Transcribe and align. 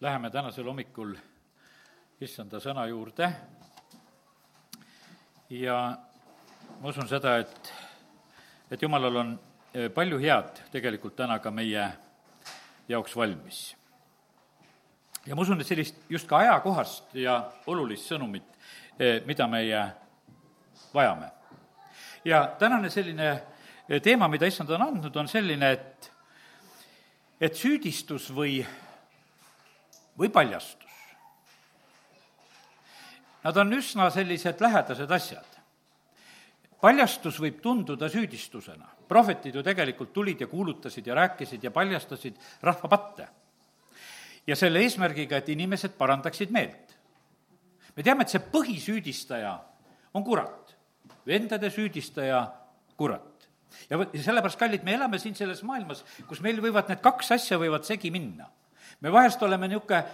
Läheme 0.00 0.28
tänasel 0.30 0.66
hommikul 0.68 1.14
issanda 2.20 2.58
sõna 2.60 2.82
juurde 2.84 3.30
ja 5.48 5.76
ma 6.82 6.90
usun 6.90 7.08
seda, 7.08 7.38
et, 7.40 7.70
et 8.76 8.84
jumalal 8.84 9.16
on 9.22 9.32
eh, 9.72 9.88
palju 9.88 10.20
head 10.20 10.60
tegelikult 10.74 11.16
täna 11.16 11.38
ka 11.40 11.48
meie 11.48 11.88
jaoks 12.92 13.16
valmis. 13.16 13.62
ja 15.24 15.34
ma 15.34 15.48
usun, 15.48 15.64
et 15.64 15.72
sellist 15.72 16.04
just 16.12 16.28
ka 16.28 16.44
ajakohast 16.44 17.16
ja 17.16 17.40
olulist 17.66 18.12
sõnumit, 18.12 18.52
eh, 19.00 19.24
mida 19.24 19.48
meie 19.48 19.82
vajame. 20.92 21.32
ja 22.24 22.50
tänane 22.58 22.92
selline 22.92 23.32
eh, 23.32 24.02
teema, 24.02 24.28
mida 24.28 24.44
issand 24.44 24.76
on 24.76 24.90
andnud, 24.92 25.16
on 25.16 25.28
selline, 25.28 25.72
et, 25.72 26.12
et 27.40 27.56
süüdistus 27.56 28.28
või 28.28 28.60
või 30.18 30.32
paljastus. 30.32 30.86
Nad 33.44 33.56
on 33.62 33.76
üsna 33.76 34.08
sellised 34.10 34.60
lähedased 34.60 35.10
asjad. 35.10 35.52
paljastus 36.80 37.38
võib 37.40 37.60
tunduda 37.62 38.08
süüdistusena. 38.08 38.88
prohvetid 39.08 39.54
ju 39.54 39.62
tegelikult 39.62 40.12
tulid 40.12 40.40
ja 40.40 40.46
kuulutasid 40.46 41.06
ja 41.06 41.14
rääkisid 41.14 41.64
ja 41.64 41.70
paljastasid 41.70 42.34
rahva 42.62 42.88
patte. 42.88 43.28
ja 44.46 44.56
selle 44.56 44.80
eesmärgiga, 44.80 45.36
et 45.36 45.48
inimesed 45.48 45.90
parandaksid 45.98 46.50
meelt. 46.50 46.96
me 47.96 48.02
teame, 48.02 48.22
et 48.22 48.28
see 48.28 48.40
põhisüüdistaja 48.40 49.58
on 50.14 50.24
kurat. 50.24 50.76
vendade 51.26 51.70
süüdistaja 51.70 52.52
kurat. 52.96 53.48
ja 53.90 53.98
vot, 53.98 54.14
ja 54.14 54.22
sellepärast, 54.22 54.58
kallid, 54.58 54.82
me 54.82 54.94
elame 54.94 55.18
siin 55.18 55.34
selles 55.34 55.62
maailmas, 55.62 56.04
kus 56.26 56.40
meil 56.40 56.60
võivad 56.60 56.88
need 56.88 57.00
kaks 57.00 57.30
asja 57.30 57.58
võivad 57.58 57.84
segi 57.84 58.10
minna 58.10 58.50
me 59.00 59.12
vahest 59.12 59.42
oleme 59.42 59.68
niisugune, 59.68 60.04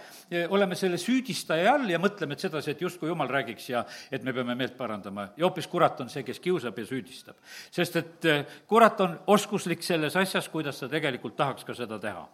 oleme 0.49 0.75
selle 0.75 0.97
süüdistaja 0.97 1.73
all 1.75 1.89
ja 1.89 1.99
mõtleme, 2.01 2.35
et 2.35 2.43
sedasi, 2.43 2.73
et 2.73 2.81
justkui 2.81 3.09
jumal 3.09 3.29
räägiks 3.31 3.69
ja 3.69 3.83
et 4.11 4.23
me 4.23 4.33
peame 4.33 4.55
meelt 4.59 4.75
parandama 4.77 5.29
ja 5.37 5.45
hoopis 5.47 5.67
kurat 5.71 6.01
on 6.03 6.11
see, 6.11 6.23
kes 6.23 6.39
kiusab 6.43 6.77
ja 6.79 6.85
süüdistab. 6.85 7.35
sest 7.71 7.95
et 7.95 8.25
eh, 8.25 8.45
kurat 8.67 9.01
on 9.01 9.19
oskuslik 9.27 9.83
selles 9.83 10.15
asjas, 10.15 10.49
kuidas 10.49 10.79
ta 10.79 10.89
tegelikult 10.89 11.35
tahaks 11.35 11.63
ka 11.63 11.73
seda 11.77 11.99
teha 11.99 12.27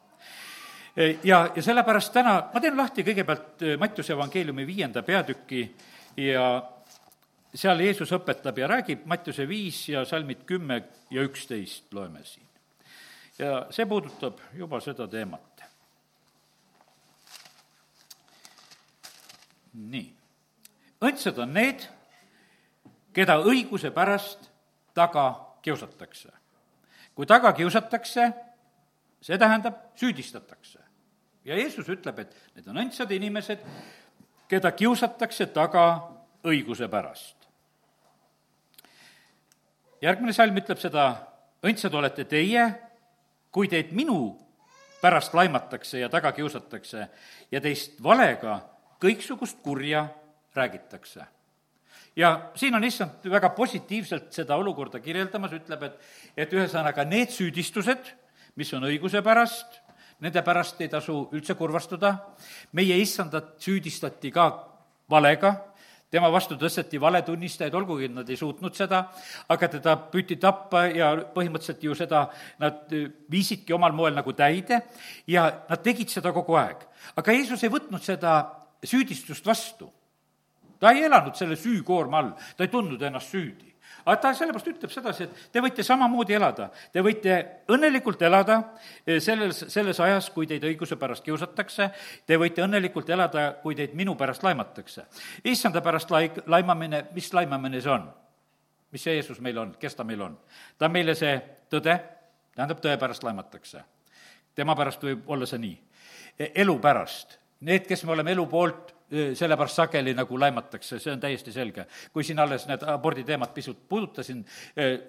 eh, 0.96 1.18
ja, 1.24 1.46
ja 1.56 1.62
sellepärast 1.62 2.14
täna, 2.14 2.36
ma 2.54 2.62
teen 2.62 2.78
lahti 2.78 3.06
kõigepealt 3.06 3.66
Mattiuse 3.80 4.14
evangeeliumi 4.14 4.68
viienda 4.68 5.04
peatüki 5.04 5.64
ja 6.18 6.50
seal 7.56 7.82
Jeesus 7.82 8.12
õpetab 8.14 8.58
ja 8.62 8.68
räägib, 8.70 9.06
Mattiuse 9.10 9.48
viis 9.50 9.82
ja 9.90 10.06
salmid 10.06 10.46
kümme 10.50 10.84
ja 11.12 11.24
üksteist 11.26 11.94
loeme 11.94 12.24
siin. 12.24 12.46
ja 13.40 13.66
see 13.72 13.86
puudutab 13.86 14.42
juba 14.54 14.80
seda 14.84 15.08
teemat. 15.08 15.49
Nii. 19.80 20.16
õndsad 21.02 21.38
on 21.40 21.54
need, 21.54 21.86
keda 23.14 23.40
õiguse 23.40 23.92
pärast 23.96 24.50
taga 24.94 25.56
kiusatakse. 25.62 26.30
kui 27.16 27.26
taga 27.26 27.54
kiusatakse, 27.54 28.32
see 29.22 29.38
tähendab, 29.38 29.76
süüdistatakse. 29.96 30.80
ja 31.46 31.56
Jeesus 31.56 31.90
ütleb, 31.90 32.20
et 32.20 32.36
need 32.56 32.68
on 32.68 32.78
õndsad 32.78 33.12
inimesed, 33.12 33.64
keda 34.48 34.72
kiusatakse 34.72 35.46
taga 35.46 35.86
õiguse 36.44 36.88
pärast. 36.88 37.36
järgmine 40.02 40.34
salm 40.34 40.58
ütleb 40.58 40.80
seda, 40.80 41.10
õndsad 41.64 41.94
olete 41.94 42.24
teie, 42.26 42.68
kui 43.52 43.68
teid 43.68 43.92
minu 43.92 44.38
pärast 45.02 45.34
laimatakse 45.34 46.00
ja 46.00 46.10
taga 46.10 46.32
kiusatakse 46.32 47.08
ja 47.52 47.62
teist 47.62 48.04
valega 48.04 48.60
kõiksugust 49.02 49.62
kurja 49.64 50.08
räägitakse. 50.56 51.26
ja 52.16 52.52
siin 52.56 52.76
on 52.76 52.84
issand 52.84 53.24
väga 53.32 53.50
positiivselt 53.50 54.34
seda 54.34 54.56
olukorda 54.56 55.00
kirjeldamas, 55.00 55.54
ütleb, 55.54 55.84
et, 55.84 56.00
et 56.38 56.54
ühesõnaga 56.54 57.06
need 57.06 57.32
süüdistused, 57.32 58.12
mis 58.56 58.74
on 58.74 58.84
õiguse 58.84 59.22
pärast, 59.22 59.80
nende 60.20 60.42
pärast 60.44 60.82
ei 60.82 60.90
tasu 60.90 61.30
üldse 61.32 61.56
kurvastuda, 61.56 62.16
meie 62.74 62.98
issandat 63.00 63.56
süüdistati 63.64 64.32
ka 64.36 64.50
valega, 65.10 65.54
tema 66.12 66.30
vastu 66.34 66.58
tõsteti 66.58 67.00
valetunnistajaid, 67.02 67.76
olgugi 67.78 68.10
et 68.10 68.14
nad 68.14 68.30
ei 68.30 68.38
suutnud 68.38 68.76
seda, 68.76 69.04
aga 69.50 69.70
teda 69.70 69.96
püüti 70.12 70.40
tappa 70.42 70.88
ja 70.90 71.12
põhimõtteliselt 71.36 71.84
ju 71.86 71.96
seda 71.96 72.26
nad 72.60 72.90
viisidki 73.32 73.74
omal 73.78 73.94
moel 73.96 74.18
nagu 74.18 74.34
täide 74.34 74.82
ja 75.28 75.46
nad 75.70 75.84
tegid 75.86 76.10
seda 76.10 76.34
kogu 76.34 76.58
aeg. 76.58 76.82
aga 77.16 77.38
Jeesus 77.38 77.64
ei 77.64 77.70
võtnud 77.70 78.04
seda 78.04 78.59
süüdistust 78.84 79.46
vastu. 79.46 79.94
ta 80.80 80.92
ei 80.92 81.04
elanud 81.04 81.36
selle 81.36 81.56
süükoorma 81.60 82.18
all, 82.18 82.30
ta 82.58 82.64
ei 82.64 82.72
tundnud 82.72 83.02
ennast 83.02 83.32
süüdi. 83.32 83.68
aga 84.06 84.16
ta 84.22 84.34
sellepärast 84.34 84.68
ütleb 84.68 84.92
sedasi, 84.92 85.24
et 85.24 85.52
te 85.52 85.62
võite 85.62 85.84
samamoodi 85.84 86.34
elada, 86.34 86.70
te 86.94 87.02
võite 87.04 87.40
õnnelikult 87.68 88.22
elada 88.22 88.62
eh, 89.06 89.20
selles, 89.20 89.66
selles 89.68 90.00
ajas, 90.00 90.30
kui 90.30 90.48
teid 90.48 90.64
õiguse 90.64 90.96
pärast 90.96 91.24
kiusatakse, 91.24 91.90
te 92.26 92.38
võite 92.38 92.64
õnnelikult 92.64 93.10
elada, 93.10 93.52
kui 93.64 93.76
teid 93.76 93.94
minu 93.94 94.16
pärast 94.16 94.44
laimatakse. 94.44 95.06
issanda 95.44 95.82
pärast 95.82 96.12
lai-, 96.12 96.32
laimamine, 96.46 97.06
mis 97.14 97.34
laimamine 97.34 97.82
see 97.82 97.92
on? 97.92 98.10
mis 98.92 99.04
see 99.04 99.14
Jeesus 99.14 99.40
meil 99.42 99.58
on, 99.58 99.76
kes 99.80 99.96
ta 99.96 100.04
meil 100.04 100.22
on? 100.22 100.38
ta 100.78 100.86
on 100.86 100.92
meile 100.92 101.16
see 101.16 101.36
tõde, 101.70 102.00
tähendab, 102.56 102.80
tõe 102.82 102.98
pärast 102.98 103.24
laimatakse. 103.24 103.84
tema 104.56 104.76
pärast 104.76 105.04
võib 105.04 105.28
olla 105.28 105.46
see 105.46 105.60
nii. 105.60 105.78
E, 106.40 106.52
elu 106.64 106.80
pärast 106.80 107.38
Need, 107.68 107.86
kes 107.88 108.06
me 108.08 108.14
oleme 108.16 108.32
elu 108.32 108.46
poolt, 108.48 108.94
sellepärast 109.10 109.80
sageli 109.82 110.14
nagu 110.14 110.38
laimatakse, 110.40 111.00
see 111.02 111.12
on 111.12 111.20
täiesti 111.20 111.52
selge. 111.52 111.86
kui 112.14 112.24
siin 112.24 112.40
alles 112.40 112.68
need 112.70 112.84
abordi 112.88 113.24
teemat 113.26 113.54
pisut 113.54 113.82
puudutasin, 113.90 114.44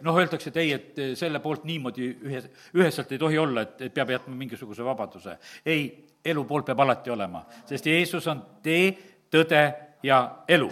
noh, 0.03 0.19
öeldakse, 0.19 0.49
et 0.49 0.57
ei, 0.57 0.73
et 0.73 1.01
selle 1.21 1.39
poolt 1.45 1.67
niimoodi 1.69 2.09
ühe, 2.27 2.41
üheselt 2.81 3.13
ei 3.13 3.21
tohi 3.21 3.39
olla, 3.39 3.67
et, 3.69 3.77
et 3.87 3.95
peab 3.95 4.11
jätma 4.11 4.35
mingisuguse 4.35 4.85
vabaduse. 4.85 5.37
ei, 5.67 5.85
elu 6.25 6.45
poolt 6.45 6.67
peab 6.73 6.81
alati 6.81 7.13
olema, 7.13 7.45
sest 7.69 7.87
Jeesus 7.87 8.27
on 8.33 8.43
tee, 8.65 8.91
tõde 9.31 9.63
ja 10.03 10.21
elu 10.49 10.71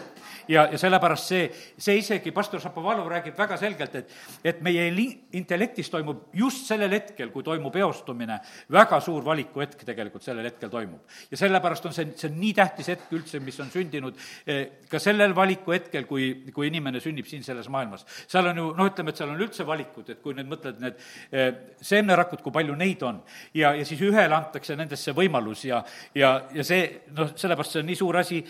ja, 0.48 0.64
ja 0.72 0.78
sellepärast 0.80 1.30
see, 1.30 1.48
see 1.78 1.98
isegi 2.00 2.32
pastor 2.34 2.60
Šapovalov 2.62 3.08
räägib 3.10 3.36
väga 3.38 3.58
selgelt, 3.60 3.94
et, 4.00 4.14
et 4.44 4.60
meie 4.64 4.88
intellektis 5.36 5.90
toimub 5.92 6.28
just 6.36 6.66
sellel 6.68 6.92
hetkel, 6.96 7.30
kui 7.34 7.44
toimub 7.46 7.76
eostumine, 7.76 8.38
väga 8.72 9.00
suur 9.04 9.24
valikuhetk 9.26 9.84
tegelikult 9.88 10.24
sellel 10.24 10.48
hetkel 10.48 10.72
toimub. 10.72 11.04
ja 11.30 11.40
sellepärast 11.40 11.86
on 11.86 11.96
see, 11.96 12.12
see 12.16 12.30
on 12.30 12.38
nii 12.40 12.54
tähtis 12.56 12.90
hetk 12.94 13.12
üldse, 13.18 13.40
mis 13.44 13.60
on 13.60 13.70
sündinud 13.72 14.16
eh, 14.46 14.80
ka 14.90 15.00
sellel 15.02 15.34
valikuhetkel, 15.36 16.08
kui, 16.08 16.30
kui 16.54 16.70
inimene 16.70 17.02
sünnib 17.04 17.28
siin 17.28 17.44
selles 17.44 17.68
maailmas. 17.72 18.06
seal 18.26 18.48
on 18.52 18.62
ju, 18.62 18.70
noh, 18.78 18.90
ütleme, 18.90 19.12
et 19.12 19.20
seal 19.20 19.32
on 19.34 19.44
üldse 19.44 19.66
valikud, 19.68 20.08
et 20.14 20.22
kui 20.24 20.36
nüüd 20.36 20.48
mõtled, 20.48 20.80
need 20.82 21.04
eh, 21.32 21.52
seemnerakud, 21.80 22.42
kui 22.44 22.54
palju 22.54 22.76
neid 22.78 23.04
on, 23.06 23.20
ja, 23.54 23.74
ja 23.76 23.84
siis 23.88 24.00
ühele 24.04 24.34
antakse 24.34 24.76
nendesse 24.78 25.12
võimalus 25.16 25.66
ja, 25.68 25.82
ja, 26.16 26.34
ja 26.54 26.64
see, 26.64 26.88
noh, 27.16 27.34
sellepärast 27.36 27.76
see 27.76 27.84
on 27.84 27.90
nii 27.92 27.98
suur 27.98 28.20
asi, 28.20 28.42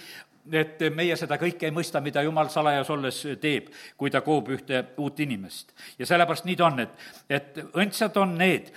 et 0.52 0.82
meie 0.94 1.16
seda 1.16 1.38
kõike 1.40 1.68
ei 1.68 1.74
mõista, 1.74 2.00
mida 2.04 2.22
Jumal 2.22 2.50
salajas 2.52 2.90
olles 2.90 3.20
teeb, 3.40 3.68
kui 3.96 4.10
ta 4.10 4.22
koob 4.24 4.52
ühte 4.56 4.84
uut 4.98 5.20
inimest. 5.20 5.72
ja 5.98 6.06
sellepärast 6.06 6.46
nii 6.48 6.56
ta 6.56 6.66
on, 6.66 6.80
et, 6.84 6.94
et 7.28 7.60
õndsad 7.74 8.16
on 8.20 8.36
need, 8.38 8.72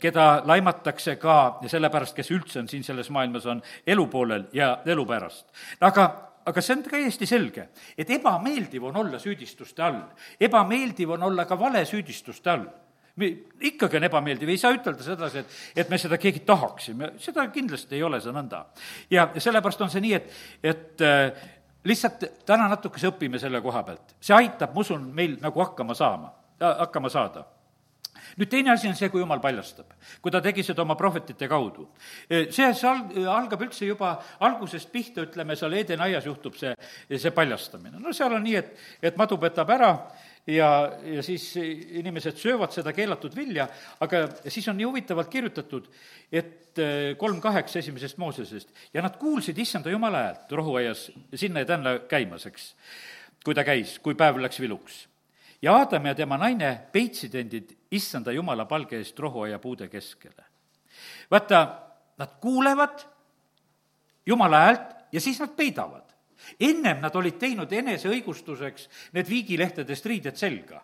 keda 0.00 0.28
laimatakse 0.46 1.16
ka 1.16 1.58
sellepärast, 1.66 2.16
kes 2.16 2.30
üldse 2.30 2.60
on 2.62 2.68
siin 2.68 2.84
selles 2.84 3.10
maailmas, 3.10 3.46
on 3.46 3.62
elu 3.86 4.06
poolel 4.06 4.48
ja 4.52 4.78
elu 4.86 5.06
pärast. 5.06 5.46
aga 5.80 6.06
aga 6.44 6.60
see 6.60 6.74
on 6.76 6.82
täiesti 6.84 7.26
selge, 7.26 7.68
et 7.96 8.10
ebameeldiv 8.10 8.84
on 8.84 8.96
olla 9.00 9.18
süüdistuste 9.18 9.82
all, 9.82 10.02
ebameeldiv 10.40 11.14
on 11.16 11.22
olla 11.30 11.46
ka 11.48 11.56
valesüüdistuste 11.58 12.50
all 12.50 12.66
ikkagi 13.14 13.98
on 14.00 14.06
ebameeldiv, 14.08 14.50
ei 14.50 14.58
saa 14.58 14.74
ütelda 14.74 15.04
sedasi, 15.06 15.44
et, 15.44 15.58
et 15.84 15.90
me 15.90 15.98
seda 16.02 16.18
keegi 16.18 16.42
tahaksime, 16.46 17.12
seda 17.22 17.46
kindlasti 17.54 17.98
ei 17.98 18.02
ole 18.02 18.20
see 18.20 18.34
nõnda. 18.34 18.64
ja 19.10 19.28
sellepärast 19.38 19.84
on 19.86 19.92
see 19.92 20.02
nii, 20.02 20.14
et, 20.18 20.38
et 20.62 21.04
äh, 21.06 21.44
lihtsalt 21.86 22.24
täna 22.46 22.68
natukese 22.72 23.12
õpime 23.12 23.38
selle 23.38 23.62
koha 23.62 23.84
pealt. 23.86 24.16
see 24.20 24.34
aitab, 24.34 24.74
ma 24.74 24.82
usun, 24.82 25.06
meil 25.14 25.38
nagu 25.42 25.62
hakkama 25.62 25.94
saama, 25.94 26.32
hakkama 26.60 27.12
saada 27.12 27.44
nüüd 28.38 28.50
teine 28.50 28.72
asi 28.72 28.88
on 28.88 28.96
see, 28.98 29.08
kui 29.12 29.22
jumal 29.22 29.40
paljastab, 29.42 29.94
kui 30.22 30.32
ta 30.32 30.40
tegi 30.42 30.64
seda 30.66 30.82
oma 30.82 30.96
prohvetite 30.98 31.48
kaudu. 31.50 31.86
Äh, 32.26 32.48
see, 32.54 32.66
see 32.74 32.90
al-, 32.90 33.28
algab 33.36 33.62
üldse 33.66 33.86
juba 33.86 34.14
algusest 34.46 34.90
pihta, 34.92 35.26
ütleme, 35.28 35.56
seal 35.58 35.76
Edenaias 35.78 36.26
juhtub 36.26 36.58
see, 36.58 36.74
see 37.14 37.34
paljastamine. 37.34 38.00
no 38.02 38.14
seal 38.16 38.34
on 38.34 38.42
nii, 38.46 38.56
et, 38.58 38.86
et 39.10 39.20
madu 39.20 39.38
petab 39.42 39.70
ära 39.76 39.92
ja, 40.46 40.68
ja 41.04 41.22
siis 41.22 41.46
inimesed 41.56 42.36
söövad 42.40 42.74
seda 42.74 42.92
keelatud 42.92 43.34
vilja, 43.36 43.66
aga 44.04 44.26
siis 44.48 44.68
on 44.68 44.76
nii 44.78 44.88
huvitavalt 44.88 45.30
kirjutatud, 45.32 45.88
et 46.32 46.78
eh, 46.82 47.14
kolm 47.18 47.40
kaheksa 47.40 47.80
esimesest 47.80 48.18
Moosesest 48.20 48.74
ja 48.94 49.02
nad 49.02 49.16
kuulsid 49.20 49.58
issanda 49.58 49.90
jumala 49.90 50.26
häält 50.26 50.52
rohuaias 50.52 51.08
sinna 51.34 51.64
ja 51.64 51.70
tänna 51.72 51.98
käimas, 52.10 52.46
eks, 52.50 52.72
kui 53.44 53.56
ta 53.56 53.64
käis, 53.64 53.98
kui 53.98 54.14
päev 54.18 54.40
läks 54.42 54.60
viluks. 54.60 55.06
ja 55.62 55.76
Aadam 55.78 56.06
ja 56.06 56.14
tema 56.14 56.36
naine 56.38 56.80
peitsid 56.92 57.34
endid 57.34 57.72
issanda 57.90 58.32
jumala 58.32 58.64
palge 58.64 58.98
eest 59.00 59.18
rohuaia 59.18 59.58
puude 59.58 59.88
keskele. 59.88 60.44
vaata, 61.30 61.66
nad 62.18 62.36
kuulevad 62.40 63.06
jumala 64.26 64.60
häält 64.66 64.94
ja 65.12 65.20
siis 65.20 65.40
nad 65.40 65.56
peidavad. 65.56 66.03
Ennem 66.58 67.00
nad 67.00 67.14
olid 67.16 67.38
teinud 67.38 67.72
eneseõigustuseks 67.72 68.88
need 69.14 69.30
viigilehtedest 69.30 70.06
riided 70.06 70.36
selga 70.40 70.82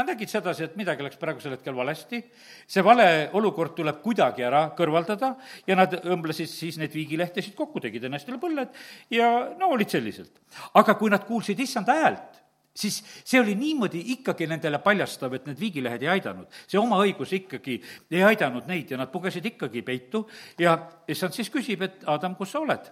Nad 0.00 0.08
nägid 0.14 0.30
sedasi, 0.32 0.64
et 0.64 0.76
midagi 0.80 1.04
läks 1.04 1.18
praegusel 1.20 1.52
hetkel 1.52 1.74
valesti, 1.76 2.22
see 2.64 2.82
vale 2.84 3.04
olukord 3.36 3.74
tuleb 3.76 3.98
kuidagi 4.00 4.46
ära 4.46 4.62
kõrvaldada 4.78 5.34
ja 5.68 5.76
nad 5.76 5.92
õmblesid 6.00 6.48
siis 6.48 6.78
neid 6.80 6.94
viigilehtesid 6.96 7.52
kokku, 7.58 7.82
tegid 7.84 8.06
ennastele 8.08 8.38
põlled 8.40 8.72
ja 9.12 9.26
no 9.60 9.72
olid 9.74 9.92
selliselt. 9.92 10.40
aga 10.80 10.94
kui 10.96 11.12
nad 11.12 11.26
kuulsid 11.28 11.60
issanda 11.60 11.98
häält, 11.98 12.40
siis 12.72 13.02
see 13.02 13.42
oli 13.42 13.58
niimoodi 13.60 14.00
ikkagi 14.14 14.48
nendele 14.48 14.80
paljastav, 14.80 15.34
et 15.36 15.50
need 15.50 15.60
viigilehed 15.60 16.06
ei 16.06 16.14
aidanud. 16.14 16.48
see 16.64 16.80
oma 16.80 17.02
õigus 17.04 17.34
ikkagi 17.36 17.82
ei 18.10 18.24
aidanud 18.24 18.70
neid 18.72 18.90
ja 18.94 18.96
nad 18.96 19.12
pugesid 19.12 19.52
ikkagi 19.52 19.82
peitu 19.82 20.24
ja 20.58 20.78
issand 21.08 21.36
siis 21.36 21.52
küsib, 21.52 21.82
et 21.82 22.06
Adam, 22.06 22.38
kus 22.40 22.56
sa 22.56 22.64
oled? 22.64 22.88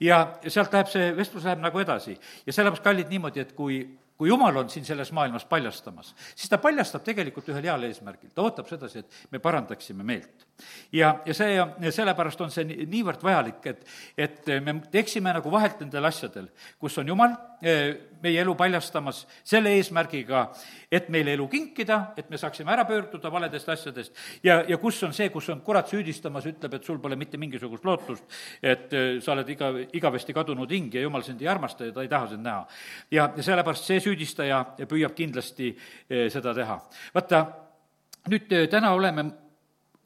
Ja 0.00 0.38
sealt 0.48 0.72
läheb 0.72 0.90
see 0.92 1.12
vestlus 1.16 1.44
läheb 1.44 1.62
nagu 1.64 1.80
edasi 1.82 2.16
ja 2.46 2.52
sellepärast, 2.52 2.84
kallid, 2.84 3.08
niimoodi, 3.12 3.44
et 3.44 3.54
kui 3.56 3.84
kui 4.16 4.30
jumal 4.30 4.56
on 4.56 4.70
siin 4.72 4.84
selles 4.84 5.10
maailmas 5.12 5.44
paljastamas, 5.44 6.14
siis 6.34 6.48
ta 6.48 6.58
paljastab 6.58 7.04
tegelikult 7.04 7.48
ühel 7.52 7.66
heal 7.68 7.82
eesmärgil, 7.88 8.32
ta 8.32 8.46
ootab 8.46 8.68
sedasi, 8.70 9.04
et 9.04 9.34
me 9.34 9.40
parandaksime 9.44 10.06
meelt. 10.06 10.45
Ja, 10.92 11.20
ja 11.26 11.34
see, 11.34 11.56
sellepärast 11.92 12.40
on 12.44 12.52
see 12.52 12.64
niivõrd 12.66 13.22
vajalik, 13.24 13.66
et, 13.70 13.82
et 14.16 14.50
me 14.64 14.78
eksime 14.96 15.32
nagu 15.36 15.50
vahelt 15.52 15.80
nendel 15.82 16.08
asjadel, 16.08 16.48
kus 16.80 16.96
on 17.00 17.10
jumal 17.10 17.34
eh, 17.60 18.16
meie 18.22 18.40
elu 18.40 18.54
paljastamas 18.58 19.24
selle 19.46 19.74
eesmärgiga, 19.76 20.46
et 20.90 21.10
meile 21.12 21.34
elu 21.36 21.46
kinkida, 21.52 21.98
et 22.16 22.30
me 22.32 22.40
saaksime 22.40 22.72
ära 22.72 22.86
pöörduda 22.88 23.30
valedest 23.32 23.68
asjadest 23.74 24.16
ja, 24.44 24.62
ja 24.68 24.80
kus 24.82 25.02
on 25.06 25.14
see, 25.16 25.28
kus 25.34 25.50
on 25.52 25.62
kurat 25.66 25.90
süüdistamas, 25.92 26.48
ütleb, 26.48 26.78
et 26.78 26.88
sul 26.88 27.00
pole 27.02 27.18
mitte 27.20 27.40
mingisugust 27.40 27.84
lootust, 27.86 28.24
et 28.62 28.92
eh, 28.96 29.08
sa 29.24 29.34
oled 29.36 29.52
iga, 29.52 29.72
igavesti 30.00 30.36
kadunud 30.36 30.72
hing 30.72 30.94
ja 30.94 31.04
jumal 31.04 31.24
sind 31.26 31.42
ei 31.44 31.52
armasta 31.52 31.88
ja 31.88 31.96
ta 31.96 32.06
ei 32.06 32.12
taha 32.12 32.32
sind 32.32 32.46
näha. 32.46 32.66
ja, 33.10 33.30
ja 33.36 33.48
sellepärast 33.50 33.92
see 33.92 34.00
süüdistaja 34.02 34.62
püüab 34.86 35.16
kindlasti 35.16 35.72
eh, 35.72 36.28
seda 36.32 36.54
teha. 36.56 36.80
vaata, 37.14 37.44
nüüd 38.30 38.50
täna 38.70 38.94
oleme 38.96 39.28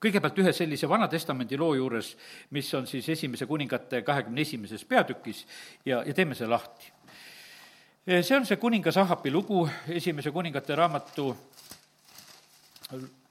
kõigepealt 0.00 0.38
ühe 0.40 0.52
sellise 0.56 0.88
Vana 0.88 1.08
Testamendi 1.08 1.58
loo 1.60 1.74
juures, 1.76 2.14
mis 2.56 2.70
on 2.74 2.86
siis 2.88 3.08
Esimese 3.08 3.46
kuningate 3.46 4.02
kahekümne 4.02 4.40
esimeses 4.40 4.84
peatükis 4.84 5.44
ja, 5.84 6.02
ja 6.06 6.14
teeme 6.14 6.34
selle 6.34 6.54
lahti. 6.54 6.92
Eh, 8.06 8.24
see 8.24 8.36
on 8.36 8.48
see 8.48 8.56
kuningas 8.56 8.96
Ahapi 8.96 9.30
lugu, 9.30 9.66
Esimese 9.88 10.32
kuningate 10.32 10.76
raamatu 10.76 11.34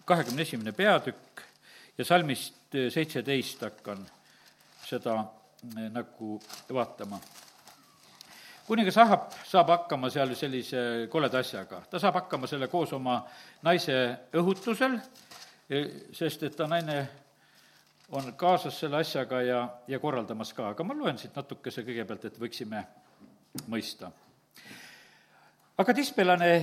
kahekümne 0.05 0.41
esimene 0.41 0.71
peatükk 0.71 1.41
ja 1.97 2.05
salmist 2.05 2.77
seitseteist 2.93 3.61
hakkan 3.61 4.05
seda 4.87 5.19
nagu 5.93 6.39
vaatama 6.73 7.19
kuningas 8.69 8.97
Ahab 9.01 9.31
saab 9.49 9.71
hakkama 9.73 10.11
seal 10.13 10.35
sellise 10.37 10.81
koleda 11.09 11.41
asjaga, 11.41 11.81
ta 11.89 11.99
saab 11.99 12.19
hakkama 12.21 12.47
selle 12.47 12.67
koos 12.69 12.91
oma 12.93 13.15
naise 13.65 13.95
õhutusel, 14.37 14.99
e, 14.99 15.28
sest 16.11 16.43
et 16.43 16.55
ta 16.55 16.67
naine 16.67 17.07
on 18.11 18.33
kaasas 18.33 18.79
selle 18.79 18.97
asjaga 19.03 19.41
ja, 19.41 19.59
ja 19.87 19.99
korraldamas 19.99 20.53
ka, 20.53 20.71
aga 20.73 20.83
ma 20.83 20.95
loen 20.97 21.17
siit 21.21 21.35
natukese 21.37 21.83
kõigepealt, 21.85 22.25
et 22.25 22.39
võiksime 22.41 22.81
mõista. 23.69 24.09
aga 25.77 25.93
tispelane, 25.93 26.53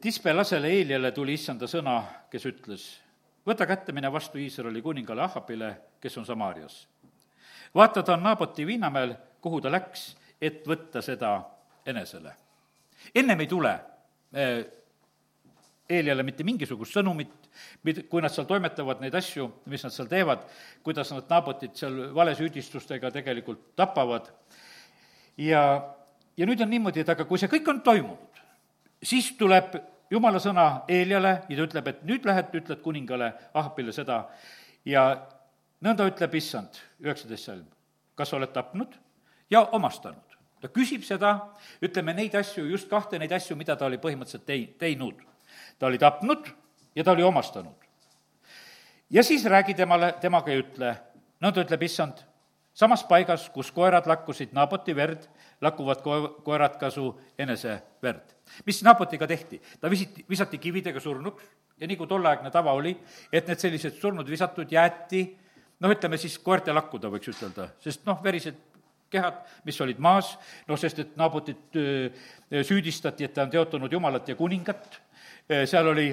tispelasele 0.00 0.72
Eeliale 0.80 1.12
tuli 1.12 1.38
issanda 1.38 1.70
sõna, 1.70 2.00
kes 2.30 2.46
ütles, 2.50 2.88
võta 3.46 3.66
kätte, 3.70 3.92
mine 3.92 4.10
vastu 4.12 4.38
Iisraeli 4.38 4.82
kuningale 4.82 5.22
Ahabile, 5.22 5.70
kes 6.00 6.18
on 6.18 6.26
Samaarias. 6.26 6.88
vaata, 7.74 8.02
ta 8.02 8.18
on 8.18 8.22
Naaboti 8.22 8.66
viinamäel, 8.66 9.14
kuhu 9.40 9.60
ta 9.60 9.70
läks 9.70 10.14
et 10.40 10.66
võtta 10.66 11.02
seda 11.02 11.36
enesele. 11.86 12.32
ennem 13.14 13.40
ei 13.40 13.46
tule 13.46 13.74
Eeliale 15.88 16.22
mitte 16.22 16.44
mingisugust 16.44 16.96
sõnumit, 16.96 17.43
mid-, 17.86 18.04
kui 18.10 18.22
nad 18.24 18.32
seal 18.34 18.46
toimetavad 18.48 19.02
neid 19.02 19.14
asju, 19.18 19.48
mis 19.70 19.84
nad 19.86 19.94
seal 19.94 20.08
teevad, 20.10 20.44
kuidas 20.86 21.12
nad 21.14 21.28
Naabotit 21.30 21.76
seal 21.78 21.98
valesüüdistustega 22.14 23.12
tegelikult 23.14 23.72
tapavad, 23.78 24.30
ja, 25.40 25.64
ja 26.36 26.48
nüüd 26.48 26.62
on 26.62 26.72
niimoodi, 26.72 27.04
et 27.04 27.12
aga 27.14 27.26
kui 27.28 27.40
see 27.40 27.52
kõik 27.52 27.70
on 27.72 27.82
toimunud, 27.86 28.42
siis 29.04 29.32
tuleb 29.38 29.76
jumala 30.12 30.40
sõna 30.42 30.66
Eeliale 30.88 31.36
ja 31.48 31.56
ta 31.58 31.68
ütleb, 31.68 31.88
et 31.90 32.04
nüüd 32.08 32.26
lähed, 32.28 32.52
ütled 32.54 32.82
kuningale 32.84 33.32
Ahapile 33.54 33.94
seda 33.94 34.24
ja 34.86 35.06
nõnda 35.84 36.06
ütleb 36.10 36.36
issand, 36.38 36.78
üheksateist 37.02 37.50
salm, 37.50 37.66
kas 38.16 38.32
oled 38.36 38.52
tapnud 38.54 38.94
ja 39.50 39.64
omastanud? 39.76 40.22
ta 40.64 40.70
küsib 40.72 41.02
seda, 41.04 41.34
ütleme 41.84 42.14
neid 42.16 42.32
asju, 42.38 42.62
just 42.70 42.88
kahte 42.88 43.18
neid 43.20 43.32
asju, 43.36 43.52
mida 43.60 43.74
ta 43.76 43.84
oli 43.84 43.98
põhimõtteliselt 44.00 44.46
tei-, 44.48 44.70
teinud. 44.80 45.18
ta 45.78 45.90
oli 45.90 46.00
tapnud 46.00 46.48
ja 46.94 47.04
ta 47.04 47.12
oli 47.12 47.22
omastanud. 47.22 47.74
ja 49.10 49.22
siis 49.22 49.44
räägi 49.44 49.74
temale, 49.74 50.14
temaga 50.20 50.52
ei 50.52 50.62
ütle, 50.62 50.94
no 51.40 51.52
ta 51.52 51.64
ütleb, 51.64 51.82
issand, 51.82 52.24
samas 52.74 53.04
paigas, 53.04 53.48
kus 53.50 53.70
koerad 53.72 54.06
lakkusid 54.06 54.52
Naboti 54.52 54.96
verd, 54.96 55.28
lakkuvad 55.60 56.02
ko-, 56.02 56.34
koerad 56.44 56.78
ka 56.80 56.90
su 56.90 57.12
enese 57.38 57.80
verd. 58.02 58.34
mis 58.66 58.82
Nabotiga 58.82 59.26
tehti? 59.26 59.60
ta 59.80 59.90
visiti, 59.90 60.24
visati 60.28 60.58
kividega 60.58 61.00
surnuks 61.00 61.44
ja 61.78 61.86
nii, 61.86 61.96
kui 61.96 62.06
tolleaegne 62.06 62.50
tava 62.50 62.72
oli, 62.72 62.96
et 63.32 63.48
need 63.48 63.58
sellised 63.58 63.98
surnud 64.00 64.28
visatud 64.30 64.70
jäeti 64.70 65.24
noh, 65.80 65.90
ütleme 65.90 66.18
siis 66.20 66.36
koerte 66.42 66.72
lakkuda, 66.74 67.10
võiks 67.12 67.30
ütelda, 67.32 67.68
sest 67.82 68.04
noh, 68.08 68.20
verised 68.24 68.60
kehad, 69.14 69.42
mis 69.66 69.78
olid 69.84 70.00
maas, 70.02 70.34
noh, 70.68 70.78
sest 70.80 71.02
et 71.02 71.16
Naabotit 71.18 71.78
süüdistati, 72.66 73.26
et 73.26 73.34
ta 73.34 73.44
on 73.44 73.52
teotanud 73.52 73.92
Jumalat 73.92 74.30
ja 74.32 74.36
kuningat, 74.38 74.98
seal 75.68 75.90
oli 75.92 76.08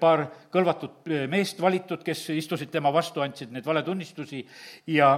paar 0.00 0.26
kõlvatut 0.52 1.08
meest 1.30 1.60
valitud, 1.60 2.02
kes 2.04 2.28
istusid 2.36 2.70
tema 2.72 2.92
vastu, 2.94 3.22
andsid 3.24 3.52
neid 3.54 3.66
valetunnistusi 3.66 4.44
ja 4.94 5.14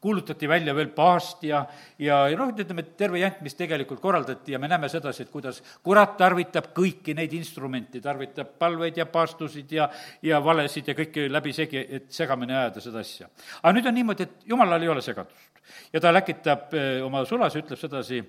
kuulutati 0.00 0.48
välja 0.48 0.74
veel 0.74 0.88
paast 0.96 1.42
ja, 1.44 1.60
ja, 1.98 2.22
noh, 2.36 2.52
ütleme, 2.56 2.82
terve 2.96 3.20
jant, 3.20 3.42
mis 3.44 3.54
tegelikult 3.58 4.00
korraldati 4.00 4.54
ja 4.54 4.58
me 4.58 4.68
näeme 4.68 4.88
sedasi, 4.88 5.26
et 5.26 5.32
kuidas 5.32 5.60
kurat 5.84 6.16
tarvitab 6.16 6.70
kõiki 6.76 7.14
neid 7.16 7.34
instrumente, 7.36 8.00
tarvitab 8.00 8.54
palveid 8.58 8.96
ja 8.96 9.06
paastusid 9.12 9.72
ja, 9.76 9.90
ja 10.24 10.40
valesid 10.44 10.88
ja 10.88 10.96
kõike 10.96 11.26
läbisegi, 11.28 11.84
et 12.00 12.08
segamini 12.16 12.56
ajada 12.56 12.80
seda 12.84 13.04
asja. 13.04 13.28
aga 13.60 13.74
nüüd 13.76 13.90
on 13.92 13.98
niimoodi, 14.00 14.28
et 14.28 14.48
jumalal 14.48 14.82
ei 14.82 14.88
ole 14.88 15.04
segadust 15.04 15.68
ja 15.92 16.00
ta 16.00 16.14
läkitab 16.14 16.74
eh, 16.74 17.04
oma 17.04 17.24
sulas 17.28 17.54
ja 17.54 17.62
ütleb 17.62 17.78
sedasi, 17.78 18.22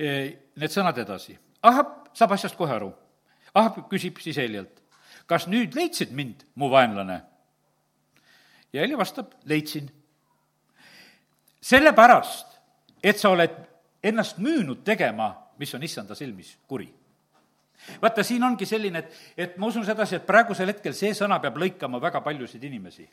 eh, 0.00 0.24
need 0.56 0.72
sõnad 0.72 0.98
edasi. 1.04 1.36
Ahab 1.62 2.10
saab 2.16 2.32
asjast 2.38 2.56
kohe 2.56 2.72
aru. 2.74 2.94
Ahab 3.54 3.88
küsib 3.90 4.20
siis 4.22 4.38
Helialt, 4.38 4.82
kas 5.26 5.46
nüüd 5.50 5.74
leidsid 5.74 6.12
mind, 6.14 6.44
mu 6.54 6.70
vaenlane? 6.70 7.22
ja 8.72 8.82
Heli 8.82 8.98
vastab, 8.98 9.32
leidsin. 9.44 9.90
sellepärast, 11.60 12.46
et 13.02 13.18
sa 13.18 13.30
oled 13.30 13.56
ennast 14.02 14.38
müünud 14.38 14.84
tegema, 14.84 15.34
mis 15.58 15.74
on 15.74 15.82
issanda 15.82 16.14
silmis 16.14 16.56
kuri 16.68 16.88
vaata, 18.02 18.22
siin 18.26 18.44
ongi 18.44 18.66
selline, 18.68 18.98
et, 18.98 19.18
et 19.36 19.58
ma 19.58 19.70
usun 19.70 19.84
sedasi, 19.86 20.18
et 20.20 20.26
praegusel 20.26 20.72
hetkel 20.72 20.94
see 20.96 21.12
sõna 21.16 21.40
peab 21.42 21.58
lõikama 21.60 22.00
väga 22.02 22.22
paljusid 22.24 22.64
inimesi, 22.68 23.08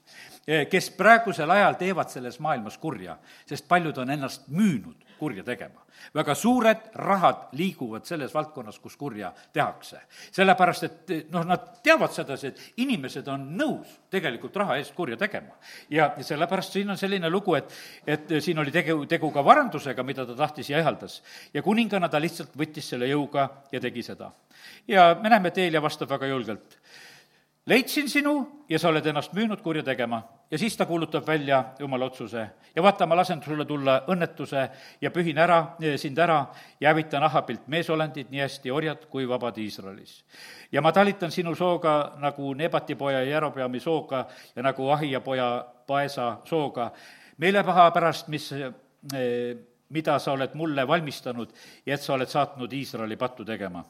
eh, 0.46 0.66
kes 0.72 0.92
praegusel 0.98 1.52
ajal 1.58 1.80
teevad 1.80 2.14
selles 2.14 2.40
maailmas 2.44 2.78
kurja, 2.82 3.18
sest 3.48 3.68
paljud 3.68 4.04
on 4.04 4.16
ennast 4.18 4.48
müünud 4.54 5.08
kurja 5.18 5.44
tegema. 5.44 5.84
väga 6.14 6.36
suured 6.36 6.82
rahad 6.94 7.56
liiguvad 7.58 8.06
selles 8.06 8.34
valdkonnas, 8.34 8.80
kus 8.80 8.96
kurja 8.96 9.34
tehakse. 9.54 9.98
sellepärast, 10.32 10.84
et 10.84 11.10
eh, 11.10 11.24
noh, 11.32 11.44
nad 11.46 11.82
teavad 11.84 12.14
sedasi, 12.14 12.48
et 12.48 12.62
inimesed 12.78 13.28
on 13.28 13.48
nõus 13.58 13.88
tegelikult 14.10 14.56
raha 14.56 14.78
eest 14.78 14.94
kurja 14.96 15.18
tegema. 15.18 15.58
ja 15.90 16.14
sellepärast 16.22 16.74
siin 16.74 16.90
on 16.90 16.98
selline 16.98 17.30
lugu, 17.30 17.56
et, 17.56 17.74
et 18.06 18.38
siin 18.40 18.60
oli 18.60 18.72
tegu, 18.72 19.06
tegu 19.06 19.32
ka 19.32 19.44
varandusega, 19.46 20.04
mida 20.04 20.26
ta 20.26 20.36
tahtis 20.36 20.70
ja 20.70 20.78
ehaldas. 20.78 21.24
ja 21.54 21.62
kuningana 21.62 22.10
ta 22.10 22.22
lihtsalt 22.22 22.54
võttis 22.58 22.90
selle 22.90 23.08
jõuga 23.08 23.50
ja 23.72 23.80
tegi 23.80 24.04
seda 24.04 24.32
ja 24.88 25.16
me 25.22 25.30
näeme, 25.30 25.48
et 25.48 25.58
Eelia 25.58 25.82
vastab 25.82 26.10
väga 26.10 26.28
julgelt. 26.28 26.78
leidsin 27.66 28.10
sinu 28.10 28.64
ja 28.70 28.80
sa 28.80 28.88
oled 28.88 29.06
ennast 29.06 29.34
müünud 29.34 29.62
kurja 29.62 29.84
tegema. 29.84 30.24
ja 30.52 30.58
siis 30.58 30.78
ta 30.78 30.86
kuulutab 30.86 31.28
välja 31.28 31.64
jumala 31.80 32.06
otsuse. 32.06 32.50
ja 32.76 32.84
vaata, 32.84 33.06
ma 33.06 33.16
lasen 33.16 33.44
sulle 33.44 33.66
tulla 33.66 34.04
õnnetuse 34.08 34.70
ja 35.02 35.12
pühin 35.12 35.38
ära, 35.38 35.76
eh, 35.82 35.98
sind 35.98 36.18
ära 36.18 36.46
ja 36.80 36.90
hävitan 36.90 37.24
Ahabilt 37.24 37.68
meesolendid, 37.68 38.28
nii 38.30 38.40
hästi 38.40 38.72
orjad 38.72 39.06
kui 39.10 39.28
vabad 39.30 39.58
Iisraelis. 39.58 40.24
ja 40.72 40.82
ma 40.82 40.92
talitan 40.92 41.32
sinu 41.32 41.56
sooga 41.56 42.14
nagu 42.18 42.54
Nebati 42.54 42.96
poja 42.96 43.22
ja 43.22 43.32
Jerobeami 43.32 43.80
sooga 43.80 44.28
ja 44.56 44.64
nagu 44.64 44.90
Ahia 44.90 45.22
poja 45.22 45.66
Paesa 45.88 46.38
sooga, 46.46 46.92
meelepaha 47.38 47.92
pärast, 47.92 48.28
mis 48.28 48.52
eh, 48.52 49.58
mida 49.90 50.20
sa 50.20 50.32
oled 50.32 50.54
mulle 50.54 50.88
valmistanud 50.88 51.54
ja 51.86 51.94
et 51.94 52.02
sa 52.02 52.14
oled 52.14 52.28
saatnud 52.28 52.74
Iisraeli 52.74 53.16
pattu 53.16 53.46
tegema 53.46 53.84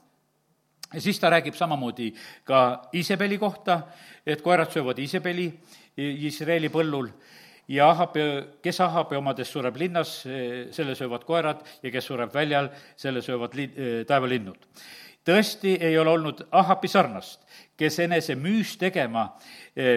ja 0.94 1.01
siis 1.01 1.20
ta 1.20 1.29
räägib 1.29 1.56
samamoodi 1.56 2.13
ka 2.44 2.89
Iisabeli 2.94 3.38
kohta, 3.38 3.82
et 4.25 4.41
koerad 4.41 4.72
söövad 4.72 5.00
Iisabeli 5.00 5.51
Iisraeli 5.98 6.70
põllul 6.70 7.10
ja 7.67 7.89
Ahabi, 7.89 8.22
kes 8.63 8.79
Ahabi 8.86 9.17
omadest 9.17 9.51
sureb 9.51 9.75
linnas, 9.82 10.22
selle 10.72 10.96
söövad 10.96 11.25
koerad 11.27 11.63
ja 11.84 11.91
kes 11.91 12.06
sureb 12.08 12.34
väljal, 12.34 12.70
selle 12.96 13.24
söövad 13.25 13.58
li-, 13.58 13.72
taevalinnud. 14.08 14.70
Tõesti 15.28 15.76
ei 15.84 15.98
ole 16.00 16.10
olnud 16.16 16.46
Ahabi 16.52 16.88
sarnast, 16.88 17.42
kes 17.78 18.00
enese 18.00 18.36
müüs 18.40 18.78
tegema, 18.80 19.28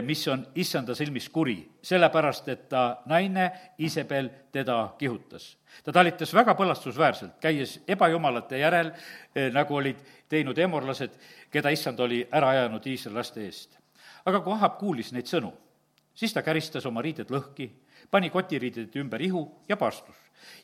mis 0.04 0.26
on 0.28 0.42
issanda 0.58 0.94
silmis 0.98 1.28
kuri, 1.32 1.56
sellepärast 1.82 2.48
et 2.52 2.66
ta 2.68 2.84
naine 3.06 3.50
Iisabel 3.80 4.28
teda 4.52 4.94
kihutas. 4.98 5.56
ta 5.84 5.92
talitas 5.92 6.34
väga 6.34 6.54
põlastusväärselt, 6.54 7.38
käies 7.40 7.80
ebajumalate 7.88 8.58
järel, 8.58 8.92
nagu 9.52 9.76
olid 9.76 9.96
teinud 10.28 10.58
emorlased, 10.58 11.14
keda 11.50 11.70
issand 11.70 12.00
oli 12.00 12.26
ära 12.32 12.48
ajanud 12.48 12.86
iisraellaste 12.86 13.44
eest. 13.44 13.78
aga 14.24 14.40
kui 14.40 14.52
Ahab 14.52 14.78
kuulis 14.78 15.12
neid 15.12 15.26
sõnu, 15.26 15.52
siis 16.14 16.32
ta 16.32 16.42
käristas 16.42 16.86
oma 16.86 17.02
riided 17.02 17.30
lõhki, 17.30 17.70
pani 18.10 18.30
kotiriided 18.30 18.96
ümber 18.96 19.22
ihu 19.22 19.46
ja 19.68 19.76
paastus 19.76 20.16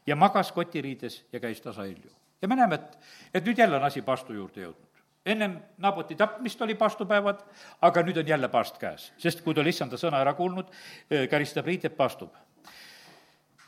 ja 0.06 0.16
magas 0.16 0.52
kotiriides 0.52 1.24
ja 1.32 1.40
käis 1.40 1.60
tasailju. 1.60 2.25
Ja 2.42 2.48
me 2.48 2.56
näeme, 2.56 2.74
et, 2.74 2.98
et 3.34 3.44
nüüd 3.44 3.58
jälle 3.58 3.76
on 3.76 3.84
asi 3.84 4.02
paastu 4.02 4.32
juurde 4.36 4.60
jõudnud 4.60 4.86
ennem 5.26 5.58
Naboti 5.78 6.14
tapmist 6.14 6.62
oli 6.62 6.74
paastupäevad, 6.74 7.40
aga 7.82 8.02
nüüd 8.06 8.20
on 8.22 8.28
jälle 8.28 8.48
paast 8.48 8.78
käes, 8.78 9.10
sest 9.18 9.42
kui 9.42 9.54
ta 9.54 9.60
oli 9.60 9.72
issanda 9.74 9.98
sõna 9.98 10.20
ära 10.22 10.34
kuulnud, 10.38 10.70
käristab 11.30 11.66
riided, 11.66 11.96
paastub. 11.98 12.34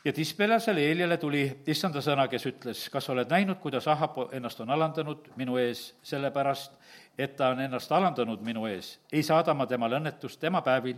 ja 0.05 0.13
Tispelasele 0.13 0.81
Eeliale 0.87 1.17
tuli 1.17 1.43
issanda 1.67 2.01
sõna, 2.01 2.27
kes 2.31 2.45
ütles, 2.47 2.85
kas 2.89 3.09
oled 3.09 3.29
näinud, 3.29 3.59
kuidas 3.59 3.87
Ahab 3.87 4.15
ennast 4.31 4.61
on 4.63 4.69
alandanud 4.69 5.27
minu 5.35 5.57
ees, 5.57 5.95
sellepärast 6.03 6.71
et 7.17 7.35
ta 7.35 7.49
on 7.49 7.59
ennast 7.59 7.91
alandanud 7.91 8.41
minu 8.41 8.65
ees, 8.65 8.99
ei 9.11 9.23
saada 9.23 9.53
ma 9.53 9.67
temale 9.67 9.99
õnnetust 9.99 10.39
tema 10.39 10.61
päevil, 10.61 10.95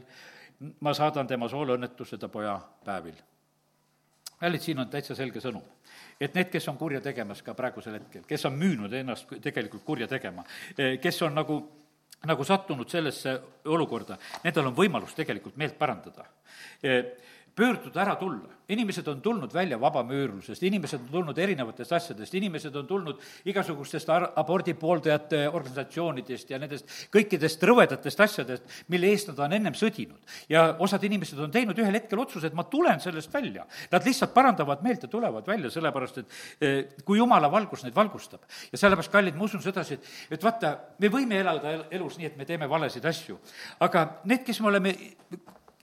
ma 0.79 0.93
saadan 0.93 1.27
tema 1.27 1.49
soole 1.49 1.73
õnnetuse 1.73 2.17
ta 2.21 2.29
poja 2.29 2.59
päevil. 2.85 3.17
kallid, 4.39 4.61
siin 4.61 4.79
on 4.79 4.89
täitsa 4.89 5.15
selge 5.15 5.41
sõnum. 5.41 5.65
Et 6.21 6.35
need, 6.37 6.49
kes 6.53 6.67
on 6.69 6.77
kurja 6.77 7.01
tegemas 7.01 7.41
ka 7.41 7.55
praegusel 7.57 7.97
hetkel, 7.97 8.25
kes 8.29 8.45
on 8.49 8.57
müünud 8.57 8.93
ennast 8.93 9.33
tegelikult 9.41 9.85
kurja 9.85 10.07
tegema, 10.11 10.45
kes 11.01 11.21
on 11.27 11.39
nagu 11.41 11.61
nagu 12.29 12.43
sattunud 12.45 12.89
sellesse 12.89 13.31
olukorda, 13.73 14.13
nendel 14.43 14.67
on 14.69 14.75
võimalus 14.77 15.15
tegelikult 15.17 15.55
meelt 15.57 15.73
parandada 15.79 16.27
pöörduda, 17.55 18.01
ära 18.01 18.15
tulla. 18.15 18.57
inimesed 18.71 19.07
on 19.07 19.21
tulnud 19.21 19.51
välja 19.53 19.75
vabamüürlusest, 19.79 20.63
inimesed 20.63 21.01
on 21.01 21.07
tulnud 21.11 21.37
erinevatest 21.37 21.91
asjadest, 21.91 22.33
inimesed 22.39 22.75
on 22.79 22.85
tulnud 22.87 23.19
igasugustest 23.51 24.09
ar-, 24.09 24.29
abordi 24.39 24.71
pooldajate 24.79 25.41
organisatsioonidest 25.49 26.53
ja 26.53 26.59
nendest 26.61 26.93
kõikidest 27.11 27.65
rõvedatest 27.67 28.23
asjadest, 28.23 28.71
mille 28.87 29.11
eest 29.11 29.27
nad 29.33 29.43
on 29.43 29.57
ennem 29.59 29.75
sõdinud. 29.75 30.21
ja 30.49 30.77
osad 30.79 31.03
inimesed 31.03 31.39
on 31.43 31.51
teinud 31.51 31.83
ühel 31.83 31.99
hetkel 31.99 32.23
otsuse, 32.23 32.47
et 32.47 32.55
ma 32.55 32.63
tulen 32.63 33.03
sellest 33.03 33.33
välja. 33.33 33.65
Nad 33.91 34.07
lihtsalt 34.07 34.33
parandavad 34.33 34.87
meelt 34.87 35.03
ja 35.03 35.11
tulevad 35.11 35.47
välja, 35.47 35.69
sellepärast 35.69 36.23
et 36.23 36.41
eh, 36.61 36.83
kui 37.03 37.17
jumala 37.17 37.51
valgus 37.51 37.83
neid 37.83 37.95
valgustab. 37.95 38.47
ja 38.71 38.77
sellepärast, 38.77 39.11
kallid, 39.11 39.35
ma 39.35 39.49
usun 39.51 39.61
sedasi, 39.61 39.99
et, 39.99 40.11
et 40.31 40.43
vaata, 40.43 40.77
me 40.99 41.11
võime 41.11 41.43
elada 41.43 41.81
elus 41.91 42.15
nii, 42.17 42.31
et 42.31 42.37
me 42.37 42.47
teeme 42.47 42.69
valesid 42.71 43.05
asju, 43.05 43.41
aga 43.83 44.21
need, 44.23 44.45
kes 44.47 44.61
me 44.61 44.71
oleme 44.71 44.95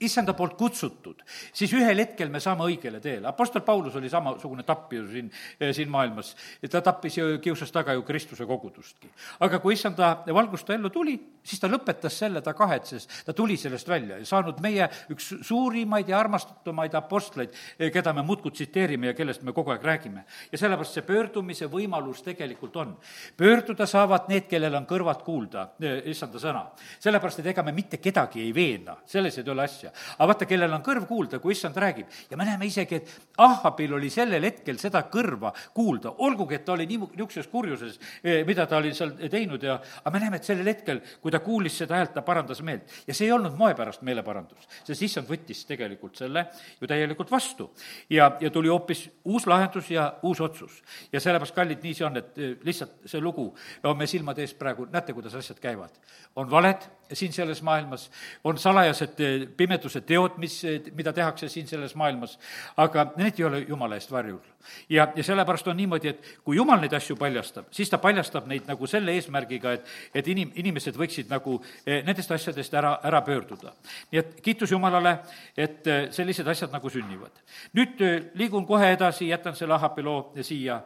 issanda 0.05 0.33
poolt 0.33 0.55
kutsutud, 0.59 1.23
siis 1.53 1.73
ühel 1.75 1.99
hetkel 2.03 2.31
me 2.31 2.39
saame 2.43 2.67
õigele 2.67 3.01
teele. 3.03 3.27
Apostel 3.27 3.63
Paulus 3.67 3.95
oli 3.99 4.09
samasugune 4.09 4.63
tappija 4.67 5.05
siin, 5.11 5.31
eh, 5.59 5.73
siin 5.75 5.89
maailmas. 5.89 6.35
ta 6.69 6.81
tappis 6.81 7.17
ja 7.17 7.25
kiusas 7.37 7.71
taga 7.71 7.93
ju 7.93 8.03
Kristuse 8.03 8.45
kogudustki. 8.45 9.09
aga 9.39 9.59
kui 9.59 9.73
issanda 9.73 10.23
valgus 10.27 10.63
ta 10.63 10.73
ellu 10.73 10.89
tuli, 10.89 11.19
siis 11.49 11.61
ta 11.61 11.69
lõpetas 11.71 12.19
selle, 12.21 12.43
ta 12.45 12.53
kahetses, 12.53 13.07
ta 13.25 13.33
tuli 13.33 13.57
sellest 13.57 13.89
välja 13.89 14.19
ja 14.21 14.27
saanud 14.29 14.61
meie 14.61 14.89
üks 15.13 15.31
suurimaid 15.47 16.09
ja 16.09 16.19
armastatumaid 16.19 16.95
apostleid, 16.99 17.57
keda 17.93 18.13
me 18.13 18.23
muudkui 18.27 18.53
tsiteerime 18.53 19.11
ja 19.11 19.17
kellest 19.17 19.43
me 19.47 19.53
kogu 19.55 19.73
aeg 19.73 19.83
räägime. 19.83 20.25
ja 20.51 20.57
sellepärast 20.57 20.99
see 20.99 21.07
pöördumise 21.07 21.69
võimalus 21.71 22.21
tegelikult 22.23 22.75
on. 22.75 22.95
pöörduda 23.37 23.87
saavad 23.89 24.29
need, 24.29 24.47
kellel 24.47 24.75
on 24.75 24.85
kõrvad 24.85 25.25
kuulda 25.25 25.69
eh, 25.81 26.03
issanda 26.13 26.39
sõna. 26.39 26.65
sellepärast, 26.99 27.39
et 27.39 27.51
ega 27.55 27.63
me 27.63 27.73
mitte 27.73 27.97
kedagi 27.97 28.45
ei 28.45 28.53
veena, 28.53 28.97
selles 29.05 29.37
ei 29.37 29.49
ole 29.49 29.63
asja 29.63 29.79
asja. 29.79 29.91
aga 30.17 30.27
vaata, 30.31 30.47
kellel 30.49 30.73
on 30.75 30.83
kõrv 30.83 31.05
kuulda, 31.07 31.39
kui 31.39 31.53
issand 31.55 31.77
räägib, 31.79 32.09
ja 32.29 32.37
me 32.37 32.47
näeme 32.47 32.67
isegi, 32.67 32.99
et 32.99 33.13
Ahhabil 33.39 33.93
oli 33.95 34.09
sellel 34.11 34.43
hetkel 34.43 34.79
seda 34.81 35.05
kõrva 35.11 35.53
kuulda, 35.75 36.11
olgugi 36.25 36.57
et 36.57 36.65
ta 36.65 36.75
oli 36.75 36.87
nii, 36.89 36.99
niisuguses 37.15 37.47
kurjuses, 37.51 37.99
eh, 38.23 38.43
mida 38.47 38.65
ta 38.67 38.79
oli 38.81 38.93
seal 38.93 39.15
teinud 39.31 39.63
ja 39.63 39.79
aga 39.79 40.13
me 40.13 40.23
näeme, 40.23 40.39
et 40.39 40.47
sellel 40.47 40.67
hetkel, 40.67 41.01
kui 41.21 41.31
ta 41.31 41.38
kuulis 41.43 41.77
seda 41.81 41.97
häält, 41.99 42.13
ta 42.13 42.21
parandas 42.25 42.61
meelt. 42.65 42.91
ja 43.07 43.13
see 43.13 43.27
ei 43.27 43.33
olnud 43.35 43.57
moe 43.57 43.73
pärast 43.77 44.03
meeleparandus, 44.07 44.67
sest 44.83 45.05
issand 45.07 45.29
võttis 45.29 45.65
tegelikult 45.69 46.19
selle 46.19 46.45
ju 46.81 46.87
täielikult 46.87 47.31
vastu. 47.31 47.71
ja, 48.09 48.31
ja 48.39 48.51
tuli 48.51 48.69
hoopis 48.69 49.07
uus 49.25 49.47
lahendus 49.47 49.91
ja 49.91 50.13
uus 50.23 50.41
otsus. 50.41 50.81
ja 51.11 51.19
sellepärast, 51.19 51.55
kallid, 51.55 51.83
nii 51.83 51.93
see 51.93 52.07
on, 52.07 52.17
et 52.17 52.37
eh, 52.37 52.55
lihtsalt 52.63 53.05
see 53.05 53.21
lugu 53.21 53.49
on 53.83 53.97
meie 53.97 54.07
silmade 54.07 54.45
ees 54.45 54.53
praegu, 54.53 54.87
näete, 54.91 55.13
kuidas 55.13 55.35
asjad 55.35 55.59
käivad. 55.59 55.99
on 56.35 56.51
valed 56.51 56.89
siin 57.13 57.33
selles 57.33 57.61
maailmas, 57.61 58.09
on 58.43 58.57
salajased 58.57 59.19
eh, 59.19 59.47
pimeduse 59.57 60.01
teod, 60.01 60.37
mis, 60.37 60.61
mida 60.95 61.13
tehakse 61.13 61.49
siin 61.49 61.67
selles 61.67 61.95
maailmas, 61.95 62.37
aga 62.77 63.09
need 63.17 63.39
ei 63.39 63.45
ole 63.47 63.61
jumala 63.67 63.97
eest 63.97 64.11
varjul. 64.11 64.41
ja, 64.89 65.07
ja 65.15 65.23
sellepärast 65.23 65.67
on 65.67 65.77
niimoodi, 65.77 66.09
et 66.09 66.27
kui 66.43 66.57
jumal 66.57 66.81
neid 66.81 66.93
asju 66.93 67.15
paljastab, 67.17 67.69
siis 67.71 67.89
ta 67.89 67.97
paljastab 67.97 68.47
neid 68.47 68.67
nagu 68.67 68.87
selle 68.87 69.15
eesmärgiga, 69.17 69.73
et, 69.77 69.87
et 70.13 70.27
inim-, 70.27 70.51
inimesed 70.55 70.97
võiksid 70.99 71.31
nagu 71.31 71.57
eh, 71.85 72.03
nendest 72.05 72.31
asjadest 72.35 72.73
ära, 72.73 72.97
ära 73.03 73.21
pöörduda. 73.25 73.73
nii 74.11 74.19
et 74.19 74.35
kiitus 74.45 74.71
Jumalale, 74.71 75.17
et 75.57 75.87
eh, 75.87 76.09
sellised 76.11 76.47
asjad 76.47 76.73
nagu 76.75 76.89
sünnivad. 76.89 77.41
nüüd 77.73 78.01
eh, 78.01 78.19
liigun 78.35 78.67
kohe 78.67 78.93
edasi, 78.93 79.29
jätan 79.29 79.55
selle 79.55 79.73
Ahapi 79.79 80.03
loo 80.03 80.33
siia, 80.41 80.81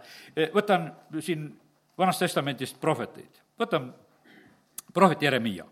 võtan 0.53 0.91
siin 1.19 1.49
Vanast 1.97 2.23
Testamendist 2.23 2.79
prohveteid, 2.81 3.41
võtan 3.59 3.91
prohvet 4.93 5.21
Jeremiia 5.21 5.65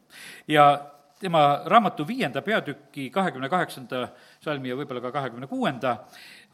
ja 0.48 0.92
tema 1.22 1.62
raamatu 1.66 2.08
viienda 2.08 2.42
peatüki 2.42 3.10
kahekümne 3.14 3.50
kaheksanda 3.50 4.08
salmi 4.42 4.72
ja 4.72 4.78
võib-olla 4.80 5.04
ka 5.04 5.12
kahekümne 5.14 5.48
kuuenda 5.48 5.94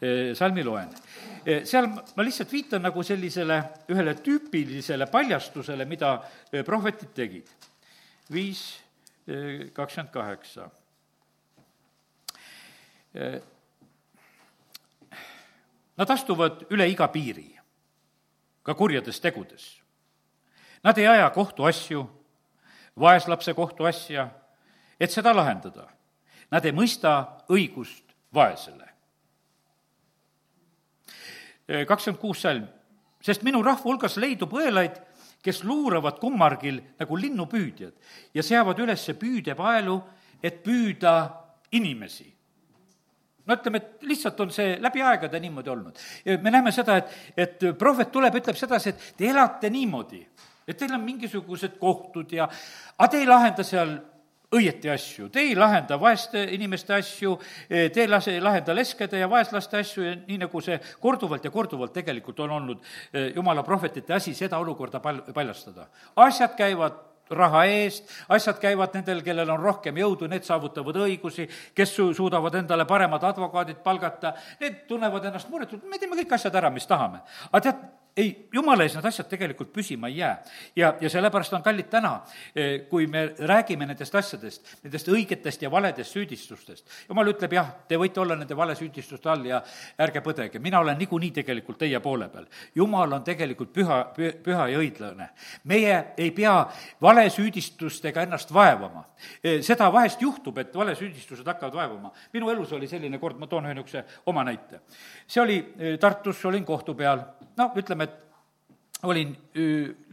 eh, 0.01 0.33
salmi 0.35 0.63
loen. 0.67 0.89
Eh, 1.45 1.63
seal 1.65 1.87
ma 1.87 2.25
lihtsalt 2.25 2.51
viitan 2.51 2.83
nagu 2.83 3.03
sellisele 3.03 3.61
ühele 3.93 4.17
tüüpilisele 4.23 5.07
paljastusele, 5.11 5.87
mida 5.87 6.17
eh, 6.51 6.65
prohvetid 6.67 7.15
tegid. 7.15 7.55
viis 8.31 8.61
kakskümmend 9.73 10.11
kaheksa. 10.11 10.65
Nad 15.97 16.11
astuvad 16.11 16.65
üle 16.71 16.87
iga 16.91 17.07
piiri, 17.11 17.47
ka 18.63 18.75
kurjades 18.75 19.19
tegudes. 19.19 19.65
Nad 20.83 20.99
ei 20.99 21.07
aja 21.07 21.29
kohtuasju, 21.35 22.03
vaeslapse 22.99 23.53
kohtuasja 23.53 24.29
et 24.99 25.13
seda 25.13 25.33
lahendada. 25.35 25.87
Nad 26.51 26.65
ei 26.65 26.75
mõista 26.75 27.17
õigust 27.53 28.15
vaesele. 28.33 28.85
kakskümmend 31.67 32.21
kuus 32.21 32.41
salm, 32.41 32.63
sest 33.19 33.41
minu 33.43 33.59
rahva 33.59 33.83
hulgas 33.83 34.13
leidub 34.15 34.53
õelaid, 34.55 35.01
kes 35.43 35.65
luuravad 35.67 36.15
kummargil 36.19 36.77
nagu 36.99 37.17
linnupüüdjad 37.19 37.91
ja 38.33 38.43
seavad 38.43 38.79
üles 38.79 39.03
püüdepaelu, 39.19 39.97
et 40.39 40.63
püüda 40.63 41.11
inimesi 41.75 42.37
no 43.47 43.55
ütleme, 43.55 43.77
et 43.77 44.07
lihtsalt 44.07 44.39
on 44.39 44.49
see 44.51 44.77
läbi 44.79 45.03
aegade 45.03 45.39
niimoodi 45.39 45.69
olnud. 45.69 45.99
me 46.41 46.51
näeme 46.51 46.71
seda, 46.71 46.97
et, 46.97 47.11
et 47.35 47.67
prohvet 47.79 48.11
tuleb, 48.11 48.35
ütleb 48.39 48.55
sedasi, 48.59 48.89
et 48.89 49.05
te 49.17 49.27
elate 49.27 49.69
niimoodi, 49.69 50.19
et 50.67 50.77
teil 50.77 50.93
on 50.93 51.03
mingisugused 51.03 51.79
kohtud 51.79 52.31
ja, 52.35 52.49
aga 52.97 53.09
te 53.11 53.23
ei 53.23 53.27
lahenda 53.29 53.63
seal 53.63 53.97
õieti 54.55 54.87
asju, 54.91 55.27
te 55.31 55.41
ei 55.43 55.55
lahenda 55.59 55.97
vaeste 55.99 56.45
inimeste 56.55 56.93
asju, 56.95 57.33
te 57.67 58.03
ei 58.03 58.07
lase, 58.07 58.37
lahenda 58.39 58.75
leskede 58.75 59.19
ja 59.19 59.27
vaeslaste 59.27 59.81
asju 59.81 60.05
ja 60.05 60.13
nii, 60.21 60.37
nagu 60.45 60.61
see 60.63 60.77
korduvalt 61.03 61.43
ja 61.43 61.51
korduvalt 61.51 61.91
tegelikult 61.95 62.39
on 62.45 62.55
olnud 62.59 62.85
eh, 63.11 63.33
jumala 63.35 63.63
prohvetite 63.67 64.15
asi, 64.15 64.33
seda 64.37 64.59
olukorda 64.63 65.03
pal-, 65.03 65.25
paljastada. 65.35 65.89
asjad 66.23 66.55
käivad 66.55 67.03
raha 67.29 67.65
eest, 67.67 68.07
asjad 68.31 68.59
käivad 68.61 68.95
nendel, 68.95 69.19
kellel 69.25 69.49
on 69.51 69.59
rohkem 69.59 69.97
jõudu, 69.99 70.29
need 70.31 70.47
saavutavad 70.47 70.95
õigusi, 71.03 71.49
kes 71.75 71.95
su-, 71.97 72.13
suudavad 72.15 72.55
endale 72.55 72.87
paremad 72.87 73.23
advokaadid 73.27 73.83
palgata, 73.83 74.31
need 74.61 74.85
tunnevad 74.87 75.27
ennast 75.27 75.51
muretult, 75.51 75.83
me 75.91 75.99
teeme 75.99 76.15
kõik 76.21 76.37
asjad 76.39 76.55
ära, 76.55 76.71
mis 76.71 76.87
tahame. 76.87 77.19
aga 77.51 77.65
tead, 77.67 77.83
ei, 78.17 78.47
jumala 78.53 78.85
ees 78.85 78.95
need 78.97 79.05
asjad 79.05 79.27
tegelikult 79.29 79.69
püsima 79.73 80.09
ei 80.09 80.17
jää. 80.17 80.43
ja, 80.75 80.93
ja 81.01 81.09
sellepärast 81.09 81.53
on 81.53 81.63
kallid 81.63 81.89
täna, 81.89 82.21
eh, 82.55 82.87
kui 82.89 83.07
me 83.07 83.27
räägime 83.37 83.85
nendest 83.85 84.15
asjadest, 84.15 84.73
nendest 84.83 85.07
õigetest 85.13 85.61
ja 85.61 85.71
valedest 85.71 86.15
süüdistustest. 86.15 86.85
jumal 87.09 87.29
ütleb, 87.33 87.53
jah, 87.53 87.69
te 87.87 87.99
võite 87.99 88.21
olla 88.21 88.35
nende 88.35 88.57
valesüüdistuste 88.57 89.29
all 89.29 89.45
ja 89.45 89.61
ärge 89.99 90.23
põdege, 90.25 90.59
mina 90.59 90.79
olen 90.79 90.97
niikuinii 90.97 91.31
tegelikult 91.31 91.77
teie 91.77 91.99
poole 91.99 92.29
peal. 92.33 92.47
jumal 92.75 93.13
on 93.13 93.23
tegelikult 93.23 93.73
püha, 93.73 93.99
püha 94.15 94.67
ja 94.71 94.81
õiglane. 94.81 95.29
meie 95.63 96.03
ei 96.17 96.31
pea 96.31 96.57
valesüüdistustega 97.01 98.25
ennast 98.25 98.53
vaevama. 98.53 99.05
Eh, 99.43 99.61
seda 99.61 99.91
vahest 99.93 100.21
juhtub, 100.21 100.57
et 100.57 100.73
valesüüdistused 100.75 101.45
hakkavad 101.45 101.73
vaevama. 101.73 102.11
minu 102.33 102.49
elus 102.49 102.73
oli 102.73 102.87
selline 102.87 103.19
kord, 103.19 103.37
ma 103.37 103.47
toon 103.47 103.65
ühe 103.65 103.73
niisuguse 103.73 104.03
oma 104.25 104.43
näite. 104.43 104.81
see 105.27 105.41
oli 105.41 105.57
eh, 105.77 105.97
Tartus, 105.99 106.45
olin 106.45 106.65
kohtu 106.65 106.95
peal, 106.95 107.19
no 107.57 107.71
ütleme, 107.75 108.06
olin 109.05 109.35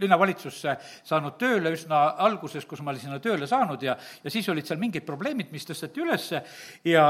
linnavalitsusse 0.00 0.75
saanud 1.05 1.38
tööle 1.41 1.73
üsna 1.73 2.03
alguses, 2.26 2.67
kus 2.69 2.83
ma 2.85 2.93
olin 2.93 3.07
sinna 3.07 3.21
tööle 3.23 3.49
saanud 3.49 3.83
ja, 3.83 3.97
ja 3.97 4.33
siis 4.33 4.49
olid 4.53 4.69
seal 4.69 4.81
mingid 4.81 5.07
probleemid, 5.07 5.49
mis 5.55 5.64
tõsteti 5.64 6.05
ülesse 6.05 6.43
ja 6.85 7.07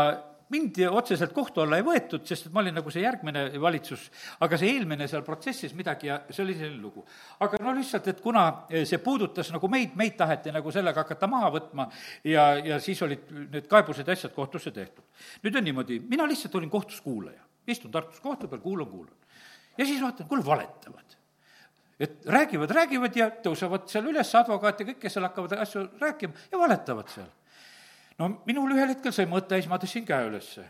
mind 0.52 0.78
otseselt 0.90 1.32
kohtu 1.34 1.64
alla 1.64 1.78
ei 1.80 1.84
võetud, 1.86 2.22
sest 2.28 2.46
et 2.46 2.54
ma 2.54 2.60
olin 2.62 2.76
nagu 2.76 2.92
see 2.92 3.02
järgmine 3.02 3.46
valitsus, 3.60 4.04
aga 4.44 4.58
see 4.60 4.74
eelmine 4.74 5.08
seal 5.10 5.24
protsessis 5.26 5.72
midagi 5.74 6.10
ja 6.10 6.20
see 6.28 6.44
oli 6.44 6.54
selline 6.58 6.82
lugu. 6.82 7.04
aga 7.42 7.58
no 7.64 7.74
lihtsalt, 7.74 8.06
et 8.12 8.20
kuna 8.22 8.44
see 8.70 9.00
puudutas 9.02 9.50
nagu 9.54 9.70
meid, 9.72 9.96
meid 9.98 10.18
taheti 10.20 10.52
nagu 10.54 10.70
sellega 10.74 11.02
hakata 11.02 11.30
maha 11.30 11.50
võtma 11.56 11.88
ja, 12.28 12.52
ja 12.60 12.78
siis 12.78 13.02
olid 13.02 13.26
need 13.32 13.66
kaebused 13.70 14.06
ja 14.06 14.14
asjad 14.14 14.36
kohtusse 14.36 14.70
tehtud. 14.70 15.04
nüüd 15.42 15.58
on 15.58 15.68
niimoodi, 15.70 15.98
mina 16.08 16.28
lihtsalt 16.28 16.54
olin 16.60 16.70
kohtus 16.70 17.00
kuulaja, 17.00 17.42
istun 17.66 17.90
Tartus 17.90 18.20
kohtu 18.20 18.48
peal, 18.48 18.62
kuulan, 18.62 18.90
kuulan. 18.90 19.36
ja 19.78 19.86
siis 19.86 20.02
vaatan, 20.02 20.28
kuule, 20.28 20.44
valetavad 20.44 21.23
et 22.04 22.26
räägivad, 22.26 22.70
räägivad 22.74 23.16
ja 23.16 23.28
tõusevad 23.44 23.88
seal 23.90 24.08
üles, 24.10 24.30
advokaat 24.36 24.80
ja 24.80 24.86
kõik, 24.90 25.00
kes 25.02 25.16
seal 25.16 25.26
hakkavad 25.28 25.56
asju 25.64 25.84
rääkima 26.00 26.46
ja 26.52 26.60
valetavad 26.60 27.10
seal. 27.12 27.28
no 28.18 28.30
minul 28.46 28.74
ühel 28.76 28.92
hetkel 28.92 29.14
sai 29.14 29.26
mõte 29.30 29.56
ja 29.56 29.64
siis 29.64 29.70
ma 29.70 29.80
tõstsin 29.82 30.06
käe 30.06 30.28
ülesse. 30.28 30.64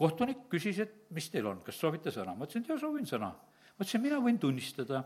kohtunik 0.00 0.46
küsis, 0.48 0.78
et 0.80 0.94
mis 1.10 1.28
teil 1.30 1.46
on, 1.46 1.62
kas 1.66 1.80
soovite 1.80 2.12
sõna? 2.14 2.34
ma 2.34 2.46
ütlesin, 2.46 2.64
et 2.64 2.72
jaa, 2.72 2.78
soovin 2.78 3.06
sõna. 3.06 3.32
ma 3.34 3.84
ütlesin, 3.84 4.02
mina 4.02 4.20
võin 4.20 4.38
tunnistada, 4.38 5.04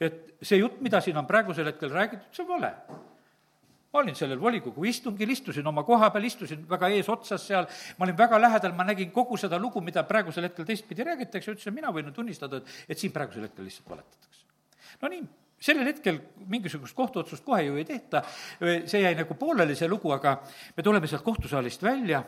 et 0.00 0.34
see 0.42 0.58
jutt, 0.58 0.80
mida 0.80 1.00
siin 1.00 1.16
on 1.16 1.26
praegusel 1.26 1.72
hetkel 1.72 1.92
räägitud, 1.92 2.32
see 2.32 2.46
on 2.46 2.54
vale 2.56 2.72
ma 3.92 4.02
olin 4.02 4.16
sellel 4.18 4.40
volikogu 4.40 4.84
istungil, 4.84 5.30
istusin 5.32 5.66
oma 5.66 5.84
koha 5.86 6.10
peal, 6.12 6.26
istusin 6.28 6.66
väga 6.68 6.90
eesotsas 6.98 7.46
seal, 7.48 7.68
ma 7.96 8.04
olin 8.04 8.18
väga 8.18 8.40
lähedal, 8.42 8.74
ma 8.76 8.84
nägin 8.84 9.12
kogu 9.14 9.38
seda 9.40 9.60
lugu, 9.62 9.80
mida 9.80 10.04
praegusel 10.04 10.50
hetkel 10.50 10.68
teistpidi 10.68 11.06
räägitakse, 11.06 11.54
ütlesin, 11.56 11.72
mina 11.72 11.94
võin 11.94 12.12
tunnistada, 12.12 12.60
et, 12.60 12.82
et 12.92 13.00
siin 13.00 13.14
praegusel 13.14 13.48
hetkel 13.48 13.64
lihtsalt 13.64 13.88
valetatakse 13.94 14.35
no 15.02 15.10
nii, 15.12 15.22
sellel 15.60 15.88
hetkel 15.90 16.20
mingisugust 16.50 16.96
kohtuotsust 16.96 17.44
kohe 17.44 17.62
ju 17.66 17.76
ei 17.80 17.86
tehta, 17.88 18.22
see 18.60 19.02
jäi 19.02 19.14
nagu 19.18 19.36
pooleli, 19.38 19.76
see 19.78 19.88
lugu, 19.88 20.12
aga 20.14 20.38
me 20.76 20.84
tuleme 20.84 21.08
sealt 21.10 21.24
kohtusaalist 21.26 21.82
välja 21.82 22.22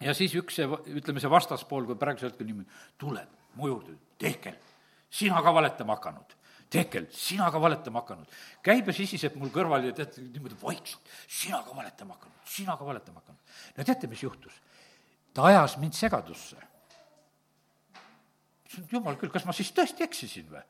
ja 0.00 0.14
siis 0.14 0.34
üks 0.38 0.60
see, 0.60 0.68
ütleme, 0.98 1.22
see 1.22 1.32
vastaspool, 1.32 1.86
kui 1.88 1.98
praegusel 1.98 2.30
hetkel 2.30 2.48
niimoodi 2.48 2.82
tuleb 3.00 3.56
mu 3.56 3.70
juurde, 3.70 3.96
Tehkel, 4.20 4.56
sina 5.12 5.42
ka 5.44 5.52
valetama 5.52 5.96
hakanud. 5.96 6.34
Tehkel, 6.72 7.06
sina 7.12 7.50
ka 7.52 7.60
valetama 7.60 8.00
hakanud. 8.02 8.30
käib 8.64 8.88
ja 8.88 8.94
sisiseb 8.96 9.36
mul 9.38 9.52
kõrval 9.54 9.84
ja 9.86 9.92
tead, 9.96 10.16
niimoodi 10.18 10.56
vaikselt, 10.62 11.12
sina 11.28 11.62
ka 11.64 11.76
valetama 11.76 12.16
hakanud, 12.16 12.38
sina 12.44 12.76
ka 12.76 12.86
valetama 12.86 13.20
hakanud. 13.20 13.58
no 13.76 13.84
teate, 13.84 14.06
mis 14.06 14.22
juhtus? 14.22 14.62
ta 15.34 15.44
ajas 15.50 15.76
mind 15.78 15.94
segadusse. 15.94 16.56
ütlesin, 18.66 18.88
jumal 18.92 19.16
küll, 19.20 19.30
kas 19.30 19.44
ma 19.44 19.52
siis 19.56 19.72
tõesti 19.72 20.04
eksisin 20.04 20.48
või? 20.50 20.64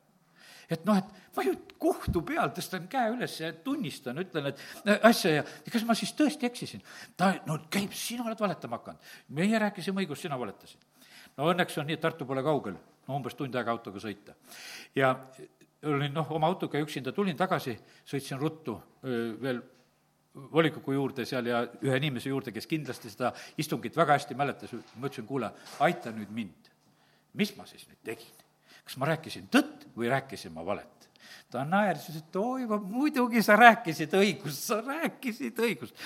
Et 0.70 0.84
noh, 0.86 0.98
et 0.98 1.36
ma 1.36 1.44
ju 1.46 1.54
kohtu 1.80 2.22
peal 2.26 2.50
tõstan 2.54 2.88
käe 2.90 3.12
üles 3.14 3.34
ja 3.40 3.52
tunnistan, 3.64 4.18
ütlen, 4.22 4.50
et 4.50 4.62
äh, 4.86 4.98
asja 5.10 5.34
ja, 5.38 5.44
kas 5.72 5.84
ma 5.88 5.96
siis 5.98 6.14
tõesti 6.18 6.48
eksisin? 6.48 6.82
ta, 7.16 7.34
no 7.46 7.60
käib, 7.70 7.94
sina 7.96 8.26
oled 8.26 8.40
valetama 8.40 8.80
hakanud. 8.80 9.12
meie 9.38 9.62
rääkisime 9.62 10.02
õigust, 10.04 10.26
sina 10.26 10.38
valetasid. 10.40 10.82
no 11.36 11.52
õnneks 11.52 11.78
on 11.80 11.88
nii, 11.90 11.98
et 11.98 12.04
Tartu 12.04 12.26
pole 12.26 12.42
kaugel, 12.46 12.78
no 13.06 13.20
umbes 13.20 13.38
tund 13.38 13.54
aega 13.54 13.74
autoga 13.74 14.02
sõita. 14.02 14.34
ja 14.94 15.14
olin 15.86 16.14
noh, 16.14 16.30
oma 16.34 16.50
autoga 16.50 16.80
üksinda, 16.82 17.12
tulin 17.14 17.36
tagasi, 17.36 17.76
sõitsin 18.08 18.40
ruttu 18.40 18.74
veel 19.02 19.60
volikogu 20.52 20.92
juurde 20.92 21.24
seal 21.28 21.46
ja 21.48 21.62
ühe 21.64 21.96
inimese 22.00 22.28
juurde, 22.28 22.52
kes 22.52 22.68
kindlasti 22.68 23.12
seda 23.12 23.32
istungit 23.60 23.96
väga 23.96 24.18
hästi 24.18 24.36
mäletas, 24.36 24.74
ma 24.96 25.08
ütlesin, 25.08 25.28
kuule, 25.28 25.52
aita 25.84 26.12
nüüd 26.12 26.32
mind. 26.34 26.72
mis 27.36 27.52
ma 27.56 27.66
siis 27.68 27.86
nüüd 27.88 28.02
tegin? 28.04 28.45
Kas 28.86 28.98
ma 29.00 29.10
rääkisin 29.10 29.48
tõtt 29.52 29.88
või 29.96 30.10
rääkisin 30.12 30.54
ma 30.54 30.64
valet? 30.66 31.08
ta 31.50 31.62
naeris, 31.66 32.08
ütles, 32.10 32.24
et 32.26 32.36
oi, 32.40 32.66
muidugi 32.66 33.42
sa 33.44 33.56
rääkisid 33.58 34.14
õigust, 34.18 34.66
sa 34.66 34.80
rääkisid 34.82 35.58
õigust. 35.62 35.98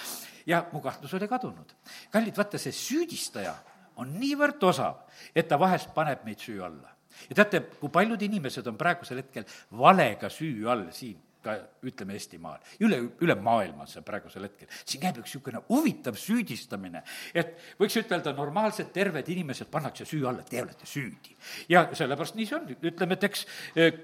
ja 0.46 0.62
mu 0.72 0.82
kahtlus 0.84 1.14
oli 1.16 1.28
kadunud. 1.28 1.74
kallid, 2.12 2.36
vaata, 2.36 2.58
see 2.58 2.72
süüdistaja 2.76 3.54
on 4.00 4.12
niivõrd 4.20 4.62
osav, 4.64 5.04
et 5.34 5.48
ta 5.48 5.58
vahest 5.60 5.92
paneb 5.94 6.24
meid 6.24 6.40
süü 6.40 6.60
alla. 6.64 6.92
ja 7.28 7.40
teate, 7.42 7.62
kui 7.80 7.92
paljud 7.92 8.22
inimesed 8.22 8.66
on 8.66 8.78
praegusel 8.80 9.22
hetkel 9.24 9.48
valega 9.70 10.30
süü 10.32 10.68
all 10.68 10.88
siin 10.96 11.18
ka 11.44 11.57
ütleme 11.87 12.16
Eestimaal, 12.18 12.61
üle, 12.85 13.00
üle 13.24 13.37
maailma 13.40 13.87
see 13.88 14.03
praegusel 14.05 14.46
hetkel. 14.48 14.68
siin 14.85 15.03
käib 15.03 15.20
üks 15.22 15.31
niisugune 15.31 15.62
huvitav 15.68 16.18
süüdistamine, 16.20 17.03
et 17.35 17.57
võiks 17.81 17.96
ütelda, 18.00 18.35
normaalsed 18.37 18.92
terved 18.94 19.29
inimesed 19.33 19.70
pannakse 19.72 20.05
süü 20.09 20.26
alla, 20.29 20.44
te 20.46 20.62
olete 20.62 20.87
süüdi. 20.87 21.37
ja 21.68 21.88
sellepärast 21.92 22.37
nii 22.37 22.48
see 22.50 22.59
on, 22.59 22.68
ütleme, 22.92 23.16
et 23.16 23.29
eks 23.31 23.46
eh, 23.76 24.03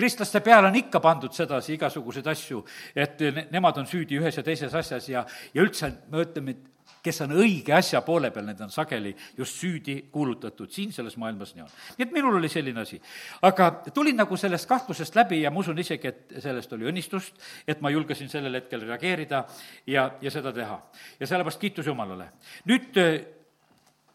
kristlaste 0.00 0.40
peale 0.44 0.70
on 0.70 0.80
ikka 0.80 1.00
pandud 1.04 1.36
sedasi 1.36 1.76
igasuguseid 1.76 2.32
asju, 2.32 2.64
et 2.96 3.20
nemad 3.52 3.80
on 3.82 3.88
süüdi 3.88 4.18
ühes 4.20 4.40
ja 4.40 4.44
teises 4.46 4.74
asjas 4.74 5.08
ja, 5.12 5.24
ja 5.54 5.64
üldse 5.64 5.92
me 6.10 6.24
ütleme, 6.24 6.56
et 6.56 6.70
kes 7.04 7.20
on 7.24 7.32
õige 7.40 7.72
asja 7.76 8.00
poole 8.04 8.30
peal, 8.32 8.46
need 8.48 8.60
on 8.64 8.72
sageli 8.72 9.12
just 9.38 9.60
süüdi 9.60 9.96
kuulutatud, 10.12 10.70
siin 10.72 10.92
selles 10.92 11.16
maailmas 11.20 11.54
nii 11.54 11.64
on. 11.64 11.72
nii 11.98 12.06
et 12.06 12.14
minul 12.16 12.36
oli 12.36 12.48
selline 12.52 12.82
asi. 12.82 13.00
aga 13.46 13.70
tulin 13.94 14.18
nagu 14.20 14.36
sellest 14.40 14.68
kahtlusest 14.68 15.16
läbi 15.16 15.42
ja 15.42 15.52
ma 15.52 15.62
usun 15.62 15.78
isegi, 15.78 16.12
et 16.12 16.40
sellest 16.44 16.72
oli 16.76 16.88
õnnistust, 16.90 17.40
et 17.68 17.80
ma 17.80 17.92
julgesin 17.92 18.28
sellel 18.32 18.60
hetkel 18.60 18.84
reageerida 18.88 19.44
ja, 19.86 20.10
ja 20.20 20.32
seda 20.32 20.52
teha. 20.52 20.80
ja 21.20 21.26
sellepärast 21.26 21.60
kiitus 21.60 21.86
Jumalale. 21.86 22.30
nüüd 22.68 22.96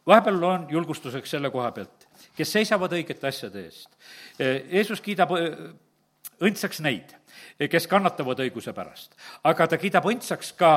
vahepeal 0.07 0.41
loen 0.41 0.67
julgustuseks 0.69 1.37
selle 1.37 1.49
koha 1.49 1.71
pealt, 1.71 2.04
kes 2.35 2.55
seisavad 2.57 2.93
õigete 2.93 3.27
asjade 3.27 3.65
eest. 3.65 3.89
Äh, 4.39 4.63
Jeesus 4.77 5.01
kiidab 5.01 5.31
äh, 5.37 5.53
õndsaks 6.43 6.81
neid 6.83 7.15
kes 7.71 7.87
kannatavad 7.87 8.39
õiguse 8.43 8.73
pärast. 8.75 9.15
aga 9.43 9.67
ta 9.67 9.77
kiidab 9.79 10.05
õndsaks 10.09 10.51
ka 10.59 10.71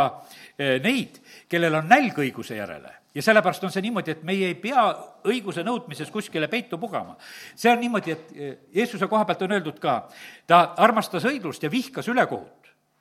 eh, 0.56 0.78
neid, 0.82 1.18
kellel 1.50 1.74
on 1.80 1.88
nälg 1.90 2.18
õiguse 2.18 2.58
järele 2.58 2.92
ja 3.14 3.22
sellepärast 3.24 3.64
on 3.66 3.72
see 3.74 3.82
niimoodi, 3.82 4.14
et 4.14 4.22
meie 4.22 4.52
ei 4.52 4.54
pea 4.54 4.84
õiguse 5.26 5.64
nõudmises 5.66 6.10
kuskile 6.14 6.48
peitu 6.48 6.78
pugama. 6.78 7.16
see 7.56 7.72
on 7.72 7.80
niimoodi, 7.80 8.14
et 8.14 8.32
eh, 8.34 8.56
Jeesuse 8.74 9.08
koha 9.08 9.24
pealt 9.24 9.42
on 9.42 9.56
öeldud 9.58 9.80
ka, 9.82 10.08
ta 10.46 10.74
armastas 10.76 11.26
õiglust 11.26 11.62
ja 11.62 11.70
vihkas 11.70 12.08
ülekohut 12.08 12.57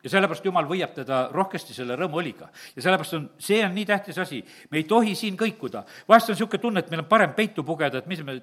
ja 0.07 0.11
sellepärast 0.13 0.45
Jumal 0.47 0.67
võiab 0.69 0.93
teda 0.95 1.17
rohkesti 1.33 1.75
selle 1.75 1.97
rõõmuoliga. 1.99 2.47
ja 2.75 2.81
sellepärast 2.81 3.15
on, 3.17 3.25
see 3.43 3.59
on 3.65 3.73
nii 3.75 3.85
tähtis 3.85 4.17
asi, 4.23 4.39
me 4.71 4.79
ei 4.79 4.85
tohi 4.87 5.15
siin 5.15 5.37
kõikuda. 5.37 5.83
vahest 6.07 6.29
on 6.29 6.35
niisugune 6.35 6.61
tunne, 6.61 6.79
et 6.79 6.89
meil 6.91 7.03
on 7.03 7.09
parem 7.09 7.33
peitu 7.35 7.63
pugeda, 7.63 7.97
et 7.99 8.07
mis 8.07 8.23
me 8.23 8.39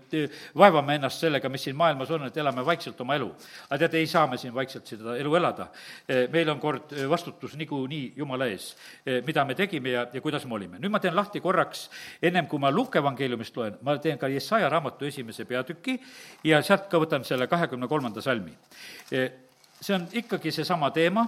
vaevame 0.56 0.98
ennast 0.98 1.24
sellega, 1.24 1.48
mis 1.48 1.64
siin 1.64 1.76
maailmas 1.76 2.10
on, 2.10 2.26
et 2.28 2.36
elame 2.36 2.64
vaikselt 2.66 3.00
oma 3.00 3.16
elu. 3.16 3.30
aga 3.70 3.78
teate, 3.78 3.98
ei 3.98 4.06
saa 4.06 4.26
me 4.26 4.36
siin 4.38 4.54
vaikselt 4.54 4.86
seda 4.86 5.16
elu 5.16 5.36
elada. 5.36 5.68
E, 6.08 6.26
meil 6.32 6.50
on 6.52 6.60
kord 6.60 6.92
vastutus 7.08 7.56
niikuinii 7.56 8.12
Jumala 8.16 8.46
ees, 8.46 8.74
e, 9.06 9.20
mida 9.26 9.44
me 9.44 9.54
tegime 9.54 9.94
ja, 9.94 10.06
ja 10.12 10.20
kuidas 10.20 10.44
me 10.44 10.54
olime. 10.54 10.78
nüüd 10.78 10.92
ma 10.92 11.00
teen 11.00 11.16
lahti 11.16 11.40
korraks, 11.40 11.88
ennem 12.22 12.46
kui 12.46 12.60
ma 12.60 12.70
Luke 12.70 12.98
evangeeliumist 12.98 13.56
loen, 13.56 13.78
ma 13.82 13.96
teen 13.98 14.18
ka 14.18 14.28
Jesaja 14.28 14.68
raamatu 14.68 15.08
esimese 15.08 15.48
peatüki 15.48 15.96
ja 16.44 16.60
sealt 16.62 16.90
ka 16.90 17.00
võtan 17.00 17.24
selle 17.24 17.48
kahekümne 17.48 17.88
kolmanda 17.88 18.20
salmi. 18.20 18.52
E, 19.10 19.24
see 19.80 19.96
on 19.96 20.06
ikkagi 20.12 20.52
seesama 20.52 20.90
teema 20.94 21.26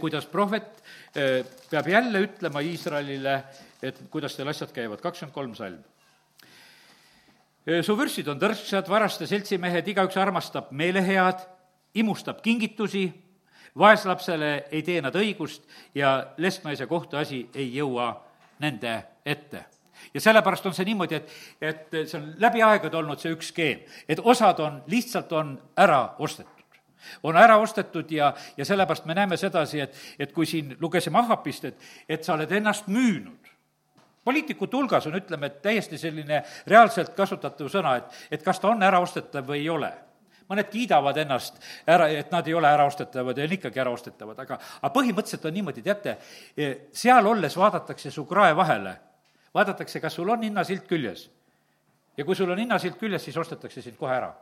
kuidas 0.00 0.26
prohvet 0.30 0.82
eh, 1.14 1.42
peab 1.70 1.88
jälle 1.88 2.22
ütlema 2.26 2.62
Iisraelile, 2.62 3.34
et 3.82 3.98
kuidas 4.10 4.36
teil 4.36 4.50
asjad 4.52 4.72
käivad, 4.74 5.00
kakskümmend 5.02 5.34
kolm 5.34 5.54
salm. 5.58 5.80
Eh, 7.66 7.82
su 7.84 7.96
vürstid 7.98 8.28
on 8.30 8.40
tõrksad, 8.42 8.88
varaste 8.90 9.26
seltsimehed, 9.30 9.88
igaüks 9.92 10.18
armastab 10.18 10.70
meelehead, 10.70 11.44
imustab 11.98 12.40
kingitusi, 12.42 13.08
vaeslapsele 13.78 14.52
ei 14.70 14.82
tee 14.86 15.00
nad 15.02 15.16
õigust 15.16 15.66
ja 15.94 16.14
lesknaise 16.36 16.86
kohtuasi 16.86 17.46
ei 17.54 17.70
jõua 17.76 18.12
nende 18.62 18.96
ette. 19.24 19.66
Ja 20.14 20.20
sellepärast 20.20 20.66
on 20.66 20.74
see 20.74 20.88
niimoodi, 20.90 21.20
et, 21.20 21.36
et 21.60 21.94
see 22.02 22.18
on 22.18 22.32
läbi 22.42 22.62
aegade 22.62 22.98
olnud 22.98 23.20
see 23.22 23.32
üks 23.32 23.52
skeem, 23.54 23.86
et 24.08 24.20
osad 24.20 24.58
on, 24.60 24.82
lihtsalt 24.90 25.32
on 25.38 25.54
ära 25.78 26.02
ostetud 26.18 26.61
on 27.22 27.36
ära 27.36 27.56
ostetud 27.60 28.10
ja, 28.10 28.32
ja 28.56 28.64
sellepärast 28.64 29.08
me 29.08 29.14
näeme 29.14 29.36
sedasi, 29.36 29.80
et, 29.80 29.96
et 30.18 30.32
kui 30.32 30.46
siin 30.46 30.76
lugesime 30.80 31.18
Ahapist, 31.18 31.64
et, 31.64 31.90
et 32.08 32.24
sa 32.24 32.34
oled 32.34 32.52
ennast 32.52 32.88
müünud 32.92 33.50
poliitikute 34.24 34.76
hulgas 34.76 35.06
on, 35.10 35.16
ütleme, 35.18 35.48
et 35.50 35.62
täiesti 35.62 35.98
selline 35.98 36.44
reaalselt 36.70 37.14
kasutatav 37.18 37.66
sõna, 37.72 37.96
et, 37.98 38.18
et 38.30 38.42
kas 38.42 38.60
ta 38.62 38.70
on 38.70 38.82
äraostetav 38.86 39.46
või 39.48 39.64
ei 39.64 39.70
ole 39.70 39.90
mõned 40.52 40.68
kiidavad 40.68 41.16
ennast 41.22 41.58
ära, 41.88 42.08
et 42.12 42.32
nad 42.32 42.46
ei 42.48 42.54
ole 42.54 42.68
äraostetavad 42.68 43.38
ja 43.38 43.46
on 43.46 43.54
ikkagi 43.56 43.80
äraostetavad, 43.80 44.42
aga, 44.44 44.58
aga 44.80 44.92
põhimõtteliselt 44.94 45.46
on 45.48 45.56
niimoodi, 45.56 45.84
teate, 45.86 46.16
seal 46.92 47.26
olles 47.26 47.56
vaadatakse 47.56 48.12
su 48.12 48.26
krae 48.28 48.52
vahele, 48.56 48.96
vaadatakse, 49.54 50.00
kas 50.02 50.18
sul 50.18 50.28
on 50.32 50.44
hinnasilt 50.44 50.84
küljes. 50.90 51.30
ja 52.16 52.24
kui 52.24 52.36
sul 52.36 52.50
on 52.50 52.58
hinnasilt 52.58 52.98
küljes, 53.00 53.24
siis 53.24 53.36
ostetakse 53.36 53.82
sind 53.82 53.96
kohe 53.96 54.12
ära. 54.12 54.34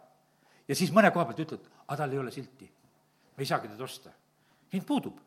Ja 0.68 0.76
siis 0.76 0.92
mõne 0.94 1.10
koha 1.14 1.26
pealt 1.28 1.42
ütled, 1.46 1.66
aga 1.86 2.02
tal 2.02 2.12
ei 2.12 2.22
ole 2.22 2.30
silti. 2.34 2.70
me 3.36 3.44
ei 3.44 3.46
saagi 3.46 3.68
teda 3.68 3.84
osta. 3.84 4.10
hind 4.72 4.86
puudub 4.86 5.18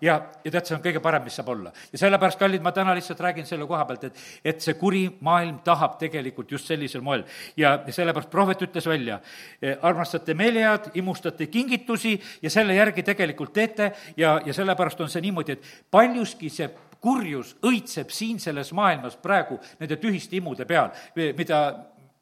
ja, 0.00 0.16
ja 0.44 0.50
tead, 0.50 0.66
see 0.66 0.76
on 0.76 0.82
kõige 0.84 1.00
parem, 1.02 1.24
mis 1.26 1.36
saab 1.38 1.50
olla. 1.54 1.72
ja 1.92 2.00
sellepärast, 2.00 2.38
kallid, 2.40 2.62
ma 2.64 2.72
täna 2.74 2.94
lihtsalt 2.96 3.20
räägin 3.20 3.46
selle 3.46 3.66
koha 3.68 3.84
pealt, 3.88 4.04
et, 4.08 4.22
et 4.44 4.64
see 4.64 4.76
kuri 4.80 5.04
maailm 5.24 5.60
tahab 5.66 5.98
tegelikult 6.00 6.50
just 6.50 6.70
sellisel 6.70 7.04
moel. 7.04 7.24
ja, 7.56 7.76
sellepärast 7.88 8.30
prohvet 8.30 8.64
ütles 8.66 8.88
välja, 8.88 9.20
e, 9.60 9.76
armastate 9.82 10.34
meelehead, 10.34 10.90
imustate 11.00 11.46
kingitusi 11.52 12.16
ja 12.42 12.50
selle 12.50 12.76
järgi 12.78 13.02
tegelikult 13.06 13.54
teete 13.54 13.92
ja, 14.16 14.38
ja 14.44 14.56
sellepärast 14.56 15.00
on 15.04 15.12
see 15.12 15.24
niimoodi, 15.24 15.58
et 15.58 15.72
paljuski 15.90 16.50
see 16.52 16.70
kurjus 17.04 17.56
õitseb 17.64 18.12
siin 18.14 18.38
selles 18.40 18.72
maailmas 18.72 19.18
praegu 19.20 19.58
nende 19.80 19.98
tühiste 20.00 20.38
imude 20.38 20.64
peal, 20.64 20.94
mida 21.36 21.66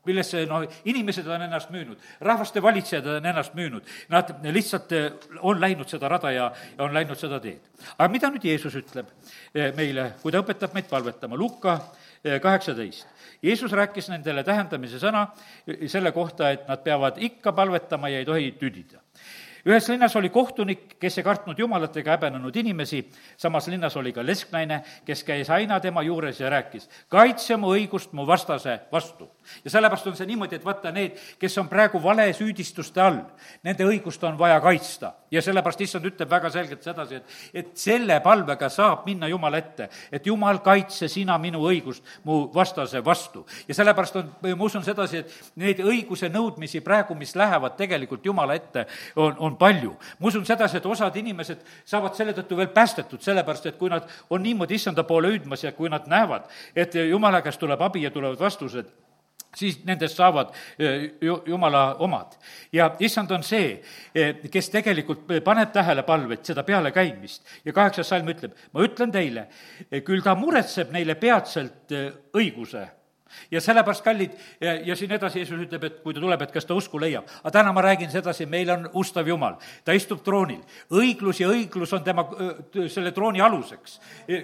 millesse 0.07 0.45
noh, 0.51 0.65
inimesed 0.89 1.27
on 1.31 1.45
ennast 1.47 1.71
müünud, 1.75 2.01
rahvaste 2.27 2.63
valitsejad 2.63 3.07
on 3.17 3.29
ennast 3.31 3.55
müünud, 3.59 3.87
nad 4.13 4.33
lihtsalt 4.55 4.95
eh, 4.97 5.11
on 5.41 5.61
läinud 5.63 5.91
seda 5.91 6.11
rada 6.11 6.33
ja, 6.35 6.49
ja 6.77 6.85
on 6.85 6.95
läinud 6.95 7.19
seda 7.19 7.39
teed. 7.43 7.63
aga 7.97 8.09
mida 8.11 8.31
nüüd 8.33 8.47
Jeesus 8.47 8.77
ütleb 8.79 9.13
eh, 9.55 9.71
meile, 9.77 10.13
kui 10.23 10.35
ta 10.35 10.43
õpetab 10.43 10.75
meid 10.75 10.91
palvetama, 10.91 11.39
Luka 11.39 11.79
eh, 12.25 12.41
kaheksateist. 12.43 13.07
Jeesus 13.43 13.73
rääkis 13.75 14.07
nendele 14.11 14.45
tähendamise 14.47 15.01
sõna 15.03 15.25
selle 15.91 16.13
kohta, 16.15 16.53
et 16.55 16.69
nad 16.69 16.83
peavad 16.83 17.17
ikka 17.19 17.55
palvetama 17.55 18.11
ja 18.13 18.21
ei 18.23 18.29
tohi 18.29 18.53
tüdida 18.59 19.03
ühes 19.67 19.89
linnas 19.89 20.17
oli 20.17 20.29
kohtunik, 20.29 20.97
kes 20.99 21.19
ei 21.19 21.25
kartnud 21.25 21.59
jumalat 21.59 21.97
ega 21.97 22.17
häbenenud 22.17 22.57
inimesi, 22.57 23.05
samas 23.37 23.69
linnas 23.71 23.97
oli 23.97 24.13
ka 24.13 24.25
lesknaine, 24.27 24.81
kes 25.07 25.23
käis 25.25 25.51
aina 25.51 25.79
tema 25.81 26.03
juures 26.03 26.41
ja 26.41 26.51
rääkis, 26.51 26.89
kaitse 27.09 27.57
mu 27.57 27.71
õigust 27.77 28.13
mu 28.13 28.27
vastase 28.27 28.81
vastu. 28.93 29.31
ja 29.65 29.71
sellepärast 29.71 30.07
on 30.07 30.17
see 30.17 30.27
niimoodi, 30.27 30.57
et 30.57 30.65
vaata, 30.65 30.91
need, 30.93 31.19
kes 31.39 31.59
on 31.59 31.69
praegu 31.69 32.03
valesüüdistuste 32.03 33.01
all, 33.01 33.21
nende 33.63 33.87
õigust 33.87 34.23
on 34.27 34.39
vaja 34.39 34.61
kaitsta. 34.61 35.13
ja 35.31 35.43
sellepärast 35.43 35.81
issand 35.81 36.05
ütleb 36.05 36.31
väga 36.31 36.51
selgelt 36.51 36.83
sedasi, 36.83 37.15
et, 37.15 37.39
et 37.55 37.71
selle 37.79 38.21
palvega 38.21 38.69
saab 38.69 39.07
minna 39.07 39.29
Jumala 39.29 39.59
ette, 39.59 39.89
et 40.13 40.27
Jumal, 40.27 40.59
kaitse 40.59 41.09
sina 41.09 41.39
minu 41.39 41.63
õigust 41.69 42.05
mu 42.25 42.51
vastase 42.55 43.05
vastu. 43.05 43.47
ja 43.69 43.75
sellepärast 43.75 44.17
on, 44.17 44.35
ma 44.43 44.65
usun 44.65 44.85
sedasi, 44.85 45.23
et 45.23 45.53
neid 45.57 45.81
õiguse 45.81 46.29
nõudmisi 46.29 46.81
praegu, 46.81 47.15
mis 47.15 47.37
lähevad 47.37 47.77
tegelikult 47.79 48.27
Jumala 48.27 48.55
ette, 48.59 48.87
on, 49.17 49.37
on 49.39 49.52
on 49.53 49.59
palju. 49.61 49.93
ma 50.19 50.29
usun 50.29 50.47
sedasi, 50.49 50.81
et 50.81 50.87
osad 50.87 51.17
inimesed 51.21 51.63
saavad 51.85 52.17
selle 52.17 52.35
tõttu 52.37 52.59
veel 52.59 52.73
päästetud, 52.75 53.23
sellepärast 53.23 53.71
et 53.71 53.79
kui 53.79 53.93
nad 53.93 54.09
on 54.31 54.43
niimoodi 54.43 54.81
issanda 54.81 55.05
poole 55.05 55.33
hüüdmas 55.33 55.65
ja 55.65 55.73
kui 55.77 55.93
nad 55.93 56.09
näevad, 56.11 56.49
et 56.77 56.95
jumala 56.95 57.43
käest 57.43 57.61
tuleb 57.61 57.81
abi 57.83 58.07
ja 58.07 58.11
tulevad 58.11 58.41
vastused, 58.41 58.89
siis 59.57 59.83
nendest 59.85 60.17
saavad 60.17 60.55
eh, 60.79 61.11
ju, 61.21 61.37
jumala 61.47 61.95
omad. 62.01 62.39
ja 62.73 62.91
issand 62.99 63.31
on 63.31 63.43
see, 63.45 63.83
eh, 64.15 64.41
kes 64.51 64.71
tegelikult 64.73 65.29
paneb 65.45 65.73
tähele 65.73 66.03
palveid, 66.03 66.45
seda 66.45 66.63
pealekäimist. 66.63 67.45
ja 67.65 67.73
kaheksas 67.73 68.09
salm 68.09 68.33
ütleb, 68.33 68.57
ma 68.73 68.87
ütlen 68.87 69.13
teile, 69.13 69.47
eh, 69.91 70.03
küll 70.03 70.25
ta 70.25 70.35
muretseb 70.35 70.93
neile 70.93 71.15
peatselt 71.15 71.93
õiguse 72.33 72.89
ja 73.51 73.61
sellepärast, 73.61 74.05
kallid, 74.05 74.33
ja 74.61 74.97
siin 74.97 75.13
edasi 75.13 75.43
Jeesus 75.43 75.61
ütleb, 75.67 75.85
et 75.85 76.01
kui 76.03 76.15
ta 76.15 76.21
tuleb, 76.21 76.43
et 76.43 76.53
kas 76.53 76.67
ta 76.67 76.75
usku 76.75 77.01
leiab. 77.01 77.29
aga 77.43 77.51
täna 77.59 77.73
ma 77.73 77.83
räägin 77.83 78.11
sedasi, 78.11 78.47
meil 78.47 78.71
on 78.71 78.89
ustav 78.93 79.29
Jumal, 79.29 79.57
ta 79.85 79.93
istub 79.93 80.23
troonil. 80.23 80.61
õiglus 80.91 81.41
ja 81.41 81.49
õiglus 81.49 81.93
on 81.93 82.05
tema, 82.05 82.27
selle 82.89 83.13
trooni 83.13 83.41
aluseks. 83.41 84.01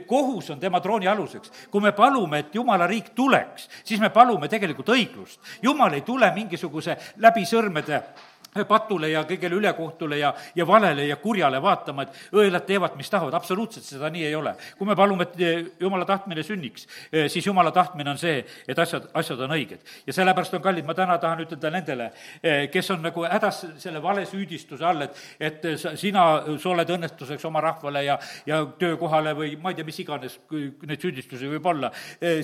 kohus 0.06 0.50
on 0.50 0.60
tema 0.60 0.80
trooni 0.80 1.06
aluseks. 1.06 1.52
kui 1.70 1.80
me 1.80 1.92
palume, 1.92 2.38
et 2.38 2.54
Jumala 2.54 2.86
riik 2.86 3.14
tuleks, 3.14 3.68
siis 3.84 4.00
me 4.00 4.10
palume 4.10 4.48
tegelikult 4.48 4.88
õiglust. 4.88 5.40
Jumal 5.62 5.92
ei 5.92 6.02
tule 6.02 6.32
mingisuguse 6.34 6.96
läbi 7.16 7.44
sõrmede 7.44 8.02
patule 8.64 9.10
ja 9.10 9.22
kõigele 9.28 9.58
ülekohtule 9.58 10.18
ja, 10.18 10.32
ja 10.54 10.66
valele 10.66 11.06
ja 11.06 11.16
kurjale 11.16 11.60
vaatama, 11.62 12.04
et 12.04 12.34
õelad 12.34 12.66
teevad, 12.66 12.96
mis 12.98 13.10
tahavad, 13.10 13.34
absoluutselt 13.34 13.86
seda 13.86 14.10
nii 14.12 14.24
ei 14.26 14.34
ole. 14.34 14.54
kui 14.78 14.86
me 14.86 14.96
palume, 14.96 15.26
et 15.28 15.40
eh, 15.40 15.66
jumala 15.80 16.06
tahtmine 16.08 16.42
sünniks, 16.42 16.86
eh, 17.12 17.28
siis 17.28 17.46
jumala 17.46 17.72
tahtmine 17.74 18.10
on 18.10 18.18
see, 18.18 18.40
et 18.68 18.78
asjad, 18.78 19.08
asjad 19.14 19.40
on 19.44 19.54
õiged. 19.56 19.84
ja 20.06 20.12
sellepärast 20.12 20.54
on 20.58 20.62
kallid, 20.62 20.86
ma 20.86 20.94
täna 20.94 21.18
tahan 21.18 21.44
ütelda 21.44 21.72
nendele, 21.74 22.10
eh, 22.42 22.68
kes 22.72 22.90
on 22.94 23.02
nagu 23.02 23.24
hädas 23.24 23.64
selle 23.78 24.02
valesüüdistuse 24.02 24.84
all, 24.84 25.06
et, 25.06 25.22
et 25.40 25.68
sina, 25.98 26.26
sa 26.58 26.72
oled 26.72 26.94
õnnetuseks 26.96 27.44
oma 27.48 27.62
rahvale 27.64 28.04
ja, 28.04 28.18
ja 28.46 28.62
töökohale 28.78 29.34
või 29.38 29.54
ma 29.62 29.72
ei 29.72 29.78
tea, 29.78 29.86
mis 29.86 30.00
iganes 30.02 30.38
neid 30.50 31.02
süüdistusi 31.02 31.48
võib 31.50 31.66
olla, 31.68 31.90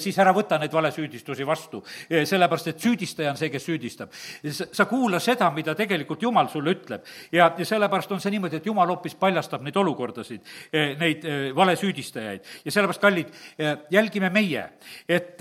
siis 0.00 0.16
ära 0.18 0.32
võta 0.34 0.58
neid 0.60 0.72
valesüüdistusi 0.72 1.46
vastu. 1.46 1.82
sellepärast, 2.08 2.68
et 2.72 2.80
süüdistaja 2.80 3.32
on 3.32 3.38
see, 3.38 3.50
kes 3.50 3.64
süüdistab. 3.64 4.12
sa 4.52 4.86
kuula 4.90 5.20
seda, 5.20 5.50
mida 5.54 5.74
tegelikult 5.74 6.03
tegelikult 6.04 6.22
Jumal 6.22 6.48
sulle 6.52 6.74
ütleb. 6.74 7.04
ja, 7.32 7.50
ja 7.58 7.66
sellepärast 7.66 8.12
on 8.12 8.20
see 8.20 8.32
niimoodi, 8.34 8.60
et 8.60 8.66
Jumal 8.66 8.88
hoopis 8.92 9.16
paljastab 9.18 9.62
neid 9.64 9.76
olukordasid, 9.76 10.42
eh, 10.72 10.96
neid 11.00 11.24
eh, 11.24 11.54
valesüüdistajaid. 11.56 12.40
ja 12.64 12.70
sellepärast, 12.70 13.00
kallid, 13.00 13.30
eh, 13.58 13.76
jälgime 13.90 14.30
meie, 14.30 14.64
et 15.08 15.40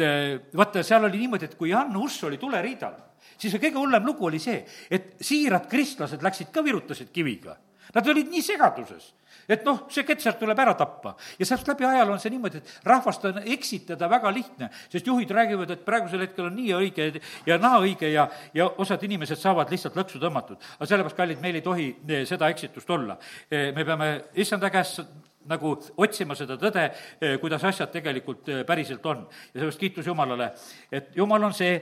vaata, 0.56 0.84
seal 0.84 1.04
oli 1.04 1.17
niimoodi, 1.23 1.45
et 1.45 1.56
kui 1.56 1.69
Jan 1.69 1.95
Uss 1.97 2.23
oli 2.23 2.38
tuleriidal, 2.38 2.95
siis 3.38 3.54
kõige 3.56 3.78
hullem 3.78 4.06
lugu 4.06 4.26
oli 4.26 4.39
see, 4.39 4.63
et 4.89 5.15
siirad 5.21 5.67
kristlased 5.69 6.23
läksid 6.23 6.52
ka, 6.54 6.63
virutasid 6.63 7.12
kiviga. 7.13 7.58
Nad 7.93 8.08
olid 8.08 8.30
nii 8.32 8.41
segaduses 8.41 9.12
et 9.49 9.65
noh, 9.65 9.84
see 9.93 10.06
ketser 10.08 10.38
tuleb 10.39 10.60
ära 10.60 10.73
tappa. 10.77 11.15
ja 11.39 11.45
sealt 11.45 11.67
läbi 11.67 11.86
ajaloo 11.88 12.15
on 12.15 12.21
see 12.21 12.32
niimoodi, 12.34 12.62
et 12.62 12.88
rahvast 12.88 13.25
on 13.29 13.41
eksitada 13.56 14.10
väga 14.10 14.32
lihtne, 14.34 14.69
sest 14.91 15.08
juhid 15.08 15.32
räägivad, 15.32 15.71
et 15.73 15.84
praegusel 15.86 16.23
hetkel 16.25 16.47
on 16.49 16.56
nii 16.58 16.73
õige 16.77 17.10
ja 17.47 17.58
naa 17.62 17.82
õige 17.84 18.12
ja, 18.12 18.27
ja 18.53 18.69
osad 18.82 19.03
inimesed 19.03 19.39
saavad 19.39 19.71
lihtsalt 19.73 19.97
lõksu 19.99 20.21
tõmmatud. 20.21 20.58
aga 20.77 20.89
sellepärast, 20.89 21.17
kallid, 21.17 21.41
meil 21.43 21.60
ei 21.60 21.65
tohi 21.65 21.89
eh, 22.08 22.25
seda 22.29 22.49
eksitust 22.53 22.89
olla. 22.89 23.17
Eh, 23.49 23.71
me 23.75 23.86
peame 23.86 24.10
issanda 24.39 24.69
käest 24.73 25.03
nagu 25.49 25.73
otsima 25.99 26.36
seda 26.39 26.56
tõde, 26.60 26.86
eh, 27.19 27.36
kuidas 27.41 27.63
asjad 27.67 27.91
tegelikult 27.91 28.47
päriselt 28.67 29.06
on. 29.06 29.25
ja 29.27 29.60
sellepärast 29.60 29.79
kiitus 29.79 30.08
Jumalale, 30.08 30.53
et 30.91 31.12
Jumal 31.15 31.43
on 31.43 31.53
see, 31.53 31.82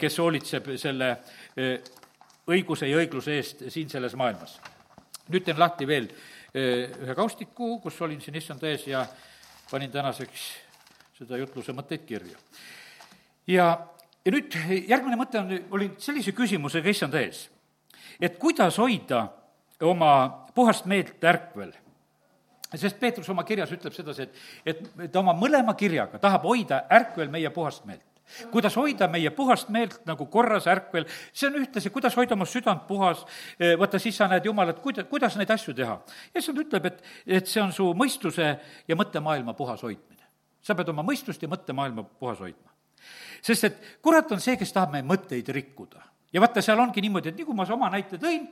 kes 0.00 0.18
hoolitseb 0.18 0.74
selle 0.76 1.12
õiguse 2.48 2.88
ja 2.88 2.98
õigluse 2.98 3.36
eest 3.36 3.62
siin 3.68 3.88
selles 3.90 4.16
maailmas. 4.16 4.58
nüüd 5.28 5.44
teen 5.44 5.58
lahti 5.60 5.86
veel 5.86 6.08
ühe 6.54 7.14
kaustiku, 7.16 7.76
kus 7.82 8.00
olin 8.02 8.20
siin 8.20 8.38
issanda 8.40 8.68
ees 8.70 8.86
ja 8.88 9.04
panin 9.70 9.90
tänaseks 9.92 10.46
seda 11.18 11.36
jutluse 11.40 11.74
mõtteid 11.76 12.06
kirja. 12.08 12.38
ja, 13.46 13.66
ja 14.24 14.32
nüüd 14.32 14.56
järgmine 14.88 15.18
mõte 15.18 15.40
on, 15.42 15.52
olin 15.76 15.96
sellise 16.00 16.32
küsimusega 16.32 16.88
issanda 16.88 17.20
ees, 17.20 17.48
et 18.20 18.38
kuidas 18.38 18.78
hoida 18.78 19.26
oma 19.80 20.12
puhast 20.54 20.86
meelt 20.86 21.24
ärkvel? 21.24 21.72
Sest 22.68 22.98
Peetrus 23.00 23.28
oma 23.32 23.46
kirjas 23.48 23.70
ütleb 23.72 23.94
sedasi, 23.96 24.26
et, 24.28 24.88
et 25.00 25.12
ta 25.12 25.22
oma 25.22 25.32
mõlema 25.32 25.72
kirjaga 25.76 26.18
tahab 26.20 26.44
hoida 26.44 26.82
ärkvel 26.92 27.30
meie 27.32 27.48
puhast 27.50 27.86
meelt 27.88 28.04
kuidas 28.52 28.76
hoida 28.76 29.08
meie 29.08 29.30
puhast 29.34 29.70
meelt 29.72 30.00
nagu 30.08 30.26
korras 30.30 30.66
ärkvel, 30.70 31.06
see 31.32 31.48
on 31.48 31.58
ühtlasi, 31.62 31.92
kuidas 31.94 32.16
hoida 32.18 32.36
oma 32.36 32.46
südant 32.48 32.86
puhas, 32.88 33.24
eh, 33.58 33.74
vaata 33.78 34.00
siis 34.02 34.16
sa 34.16 34.28
näed 34.28 34.46
Jumalat, 34.46 34.80
kuida-, 34.84 35.06
kuidas 35.08 35.36
neid 35.36 35.50
asju 35.50 35.74
teha. 35.74 35.98
ja 36.34 36.42
issand 36.42 36.58
ütleb, 36.58 36.86
et, 36.86 37.02
et 37.26 37.46
see 37.46 37.62
on 37.62 37.72
su 37.72 37.90
mõistuse 37.94 38.50
ja 38.88 38.96
mõttemaailma 38.96 39.54
puhas 39.56 39.82
hoidmine. 39.82 40.26
sa 40.62 40.74
pead 40.74 40.88
oma 40.88 41.02
mõistust 41.02 41.42
ja 41.42 41.48
mõttemaailma 41.48 42.04
puhas 42.04 42.40
hoidma. 42.40 42.70
sest 43.42 43.64
et 43.64 43.82
kurat 44.02 44.32
on 44.32 44.40
see, 44.40 44.56
kes 44.56 44.72
tahab 44.72 44.92
meie 44.92 45.02
mõtteid 45.02 45.48
rikkuda. 45.48 46.02
ja 46.32 46.40
vaata, 46.40 46.62
seal 46.62 46.80
ongi 46.80 47.00
niimoodi, 47.00 47.28
et 47.28 47.36
nii 47.36 47.44
kui 47.48 47.54
ma 47.54 47.66
oma 47.72 47.90
näite 47.90 48.18
tõin, 48.18 48.48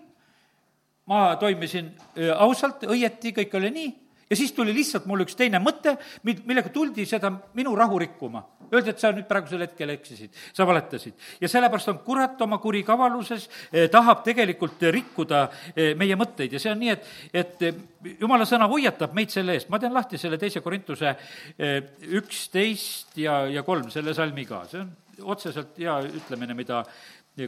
ma 1.06 1.36
toimisin 1.36 1.94
eh, 2.16 2.32
ausalt, 2.32 2.82
õieti, 2.82 3.32
kõik 3.32 3.54
oli 3.54 3.70
nii 3.70 3.94
ja 4.30 4.36
siis 4.36 4.52
tuli 4.52 4.74
lihtsalt 4.74 5.06
mul 5.06 5.22
üks 5.24 5.36
teine 5.38 5.60
mõte, 5.62 5.96
mil-, 6.26 6.42
millega 6.48 6.70
tuldi 6.74 7.06
seda 7.06 7.30
minu 7.54 7.74
rahu 7.78 7.98
rikkuma. 8.02 8.42
Öeldi, 8.66 8.90
et 8.90 8.98
sa 9.02 9.12
nüüd 9.14 9.28
praegusel 9.28 9.62
hetkel 9.62 9.92
eksisid, 9.94 10.32
sa 10.54 10.66
valetasid. 10.66 11.14
ja 11.40 11.48
sellepärast 11.48 11.92
on 11.92 12.00
kurat 12.02 12.40
oma 12.42 12.58
kurikavaluses 12.58 13.48
eh,, 13.70 13.86
tahab 13.90 14.24
tegelikult 14.26 14.82
rikkuda 14.90 15.44
eh, 15.76 15.92
meie 15.98 16.16
mõtteid 16.18 16.56
ja 16.56 16.62
see 16.62 16.72
on 16.72 16.82
nii, 16.82 16.90
et, 16.96 17.12
et 17.44 17.62
eh, 17.68 17.78
jumala 18.20 18.48
sõna 18.48 18.66
hoiatab 18.70 19.14
meid 19.14 19.30
selle 19.30 19.54
eest. 19.54 19.70
ma 19.70 19.78
teen 19.78 19.94
lahti 19.94 20.18
selle 20.18 20.38
teise 20.42 20.64
Korintuse 20.64 21.12
eh, 21.12 21.78
üksteist 22.18 23.14
ja, 23.22 23.44
ja 23.46 23.62
kolm, 23.62 23.86
selle 23.94 24.14
salmi 24.18 24.46
ka. 24.48 24.64
see 24.70 24.82
on 24.82 24.90
otseselt 25.30 25.78
hea 25.78 26.00
ütlemine, 26.18 26.58
mida, 26.58 26.82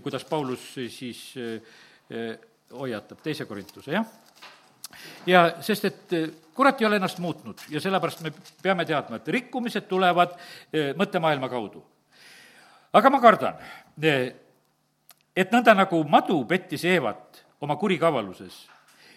kuidas 0.03 0.25
Paulus 0.25 0.71
siis 0.79 1.33
eh, 1.37 1.59
eh 2.11 2.38
hoiatab, 2.69 3.23
teise 3.25 3.47
Korintuse, 3.49 3.95
jah 3.97 4.07
ja 5.27 5.44
sest, 5.64 5.85
et 5.85 6.12
eh, 6.16 6.29
kurat 6.55 6.81
ei 6.81 6.87
ole 6.88 6.98
ennast 6.98 7.20
muutnud 7.22 7.61
ja 7.70 7.81
sellepärast 7.81 8.22
me 8.24 8.33
peame 8.62 8.87
teadma, 8.88 9.18
et 9.18 9.29
rikkumised 9.35 9.88
tulevad 9.90 10.35
eh, 10.72 10.94
mõttemaailma 10.98 11.48
kaudu. 11.48 11.85
aga 12.92 13.11
ma 13.11 13.20
kardan, 13.20 13.61
eh, 14.03 14.33
et 15.37 15.53
nõnda 15.53 15.74
nagu 15.77 16.03
madu 16.05 16.40
pettis 16.48 16.85
Eevat 16.85 17.44
oma 17.61 17.77
kurikavaluses, 17.77 18.66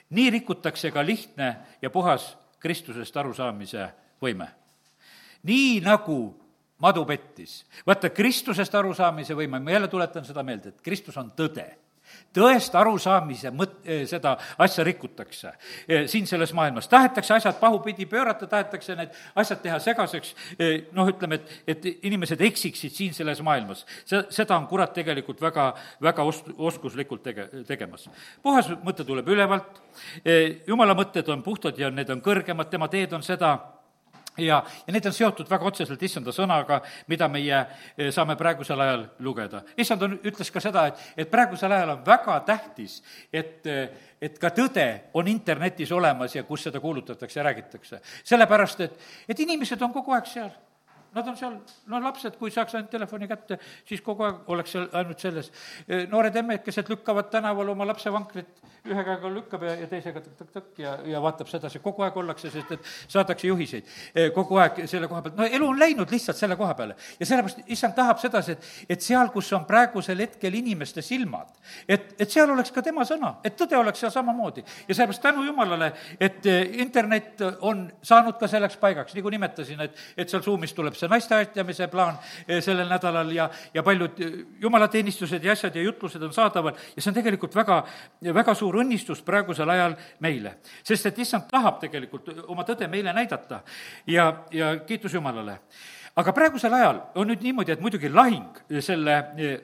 nii 0.09 0.29
rikutakse 0.37 0.91
ka 0.91 1.05
lihtne 1.05 1.55
ja 1.81 1.89
puhas 1.89 2.35
Kristusest 2.59 3.17
arusaamise 3.17 3.89
võime. 4.21 4.47
nii 5.43 5.79
nagu 5.81 6.35
madu 6.77 7.05
pettis. 7.05 7.63
vaata, 7.87 8.09
Kristusest 8.09 8.75
arusaamise 8.75 9.33
võime, 9.33 9.59
ma 9.59 9.71
jälle 9.71 9.87
tuletan 9.87 10.25
seda 10.25 10.43
meelde, 10.43 10.69
et 10.69 10.81
Kristus 10.81 11.17
on 11.17 11.31
tõde 11.37 11.65
tõest 12.35 12.75
arusaamise 12.77 13.51
mõt-, 13.55 13.79
eh, 13.85 14.03
seda 14.09 14.35
asja 14.61 14.83
rikutakse 14.87 15.51
eh, 15.87 16.07
siin 16.11 16.27
selles 16.27 16.53
maailmas. 16.53 16.87
tahetakse 16.87 17.33
asjad 17.33 17.59
pahupidi 17.59 18.05
pöörata, 18.05 18.47
tahetakse 18.47 18.95
need 18.95 19.17
asjad 19.35 19.61
teha 19.61 19.79
segaseks, 19.79 20.35
eh, 20.59 20.87
noh, 20.91 21.09
ütleme, 21.11 21.35
et, 21.35 21.51
et 21.67 22.05
inimesed 22.07 22.41
eksiksid 22.41 22.95
siin 22.95 23.13
selles 23.13 23.41
maailmas. 23.41 23.85
see, 24.05 24.23
seda 24.29 24.57
on 24.57 24.67
kurat 24.67 24.93
tegelikult 24.93 25.41
väga, 25.41 25.73
väga 26.01 26.23
os-, 26.23 26.43
oskuslikult 26.57 27.23
tege-, 27.23 27.49
tegemas. 27.67 28.09
puhas 28.43 28.71
mõte 28.83 29.05
tuleb 29.05 29.27
ülevalt, 29.27 29.81
jumala 30.67 30.95
mõtted 30.95 31.27
on 31.29 31.43
puhtad 31.43 31.77
ja 31.79 31.89
need 31.91 32.09
on 32.09 32.21
kõrgemad, 32.21 32.69
tema 32.69 32.87
teed 32.87 33.13
on 33.13 33.23
seda 33.23 33.57
ja, 34.37 34.63
ja 34.87 34.93
need 34.93 35.05
on 35.05 35.13
seotud 35.13 35.49
väga 35.49 35.67
otseselt 35.67 36.03
issanda 36.03 36.33
sõnaga, 36.35 36.81
mida 37.11 37.27
meie 37.31 37.57
eh, 37.57 38.11
saame 38.13 38.35
praegusel 38.39 38.79
ajal 38.79 39.05
lugeda. 39.19 39.63
issand 39.77 40.07
on, 40.07 40.17
ütles 40.23 40.51
ka 40.51 40.63
seda, 40.63 40.87
et, 40.91 41.05
et 41.17 41.31
praegusel 41.31 41.71
ajal 41.71 41.95
on 41.97 42.03
väga 42.05 42.39
tähtis, 42.47 43.01
et, 43.33 43.65
eh, 43.67 44.09
et 44.21 44.39
ka 44.39 44.53
tõde 44.55 44.87
on 45.19 45.27
internetis 45.27 45.91
olemas 45.91 46.35
ja 46.35 46.43
kus 46.47 46.67
seda 46.69 46.79
kuulutatakse 46.79 47.39
ja 47.39 47.47
räägitakse. 47.49 48.01
sellepärast, 48.23 48.81
et, 48.81 48.99
et 49.29 49.39
inimesed 49.39 49.81
on 49.81 49.93
kogu 49.93 50.15
aeg 50.15 50.29
seal 50.29 50.51
nad 51.15 51.27
on 51.27 51.37
seal, 51.37 51.57
no 51.91 51.99
lapsed, 52.03 52.37
kui 52.39 52.51
saaks 52.53 52.75
ainult 52.77 52.91
telefoni 52.93 53.27
kätte, 53.27 53.57
siis 53.87 54.01
kogu 54.05 54.23
aeg 54.27 54.51
oleks 54.53 54.75
seal 54.75 54.87
ainult 54.95 55.19
selles. 55.19 55.51
noored 56.11 56.35
emmekesed 56.43 56.89
lükkavad 56.89 57.31
tänaval 57.33 57.73
oma 57.73 57.87
lapse 57.87 58.11
vankrit, 58.13 58.61
ühe 58.87 59.03
käega 59.05 59.29
lükkab 59.29 59.63
ja, 59.67 59.75
ja 59.83 59.87
teisega 59.89 60.23
tõk-tõk-tõk 60.23 60.79
ja, 60.81 60.95
ja 61.05 61.19
vaatab 61.21 61.49
sedasi, 61.51 61.81
kogu 61.83 62.01
aeg 62.05 62.15
ollakse, 62.17 62.49
sest 62.53 62.71
et 62.73 62.87
saadakse 63.11 63.45
juhiseid 63.49 63.91
kogu 64.33 64.57
aeg 64.61 64.79
selle 64.89 65.09
koha 65.11 65.21
pealt, 65.25 65.37
no 65.37 65.45
elu 65.45 65.67
on 65.67 65.79
läinud 65.79 66.09
lihtsalt 66.11 66.39
selle 66.39 66.57
koha 66.57 66.73
peale. 66.77 66.95
ja 67.19 67.27
sellepärast 67.27 67.69
issand 67.75 67.93
tahab 67.97 68.21
sedasi, 68.23 68.55
et, 68.55 68.71
et 68.95 69.05
seal, 69.05 69.29
kus 69.33 69.51
on 69.53 69.67
praegusel 69.69 70.23
hetkel 70.25 70.57
inimeste 70.57 71.03
silmad, 71.05 71.51
et, 71.87 72.15
et 72.17 72.31
seal 72.31 72.49
oleks 72.49 72.73
ka 72.73 72.81
tema 72.85 73.05
sõna, 73.05 73.35
et 73.45 73.57
tõde 73.59 73.77
oleks 73.77 74.01
seal 74.01 74.13
samamoodi. 74.15 74.65
ja 74.87 74.95
sellepärast 74.95 75.27
tänu 75.27 75.45
Jumalale, 75.45 75.91
et 76.19 76.49
internet 76.81 77.45
on 77.61 77.85
saanud 78.01 78.39
ka 78.41 78.49
selleks 78.49 78.79
paigaks, 78.81 79.13
nagu 79.17 79.35
nimetasin, 79.35 79.85
et, 79.85 80.01
et 80.17 80.29
seal 80.29 80.41
Zoomis 80.41 80.73
tuleb 80.73 80.97
see 81.01 81.11
naisteaitamise 81.11 81.87
plaan 81.91 82.17
eh, 82.47 82.61
sellel 82.63 82.89
nädalal 82.89 83.31
ja, 83.35 83.49
ja 83.73 83.83
paljud 83.83 84.19
eh, 84.21 84.35
jumalateenistused 84.61 85.43
ja 85.43 85.55
asjad 85.55 85.75
ja 85.75 85.85
jutlused 85.85 86.23
on 86.23 86.33
saadaval 86.33 86.75
ja 86.95 87.01
see 87.01 87.11
on 87.11 87.17
tegelikult 87.17 87.55
väga, 87.55 87.81
väga 88.41 88.55
suur 88.57 88.81
õnnistus 88.83 89.23
praegusel 89.25 89.69
ajal 89.69 89.97
meile. 90.19 90.57
sest 90.83 91.11
et 91.11 91.23
issand 91.25 91.49
tahab 91.51 91.79
tegelikult 91.81 92.29
oma 92.47 92.67
tõde 92.67 92.87
meile 92.91 93.13
näidata 93.13 93.63
ja, 94.07 94.31
ja 94.51 94.75
kiitus 94.85 95.13
Jumalale 95.13 95.59
aga 96.15 96.33
praegusel 96.35 96.73
ajal 96.75 97.01
on 97.15 97.29
nüüd 97.31 97.43
niimoodi, 97.45 97.75
et 97.75 97.83
muidugi 97.83 98.09
lahing 98.11 98.63
selle 98.83 99.17
eh, 99.37 99.59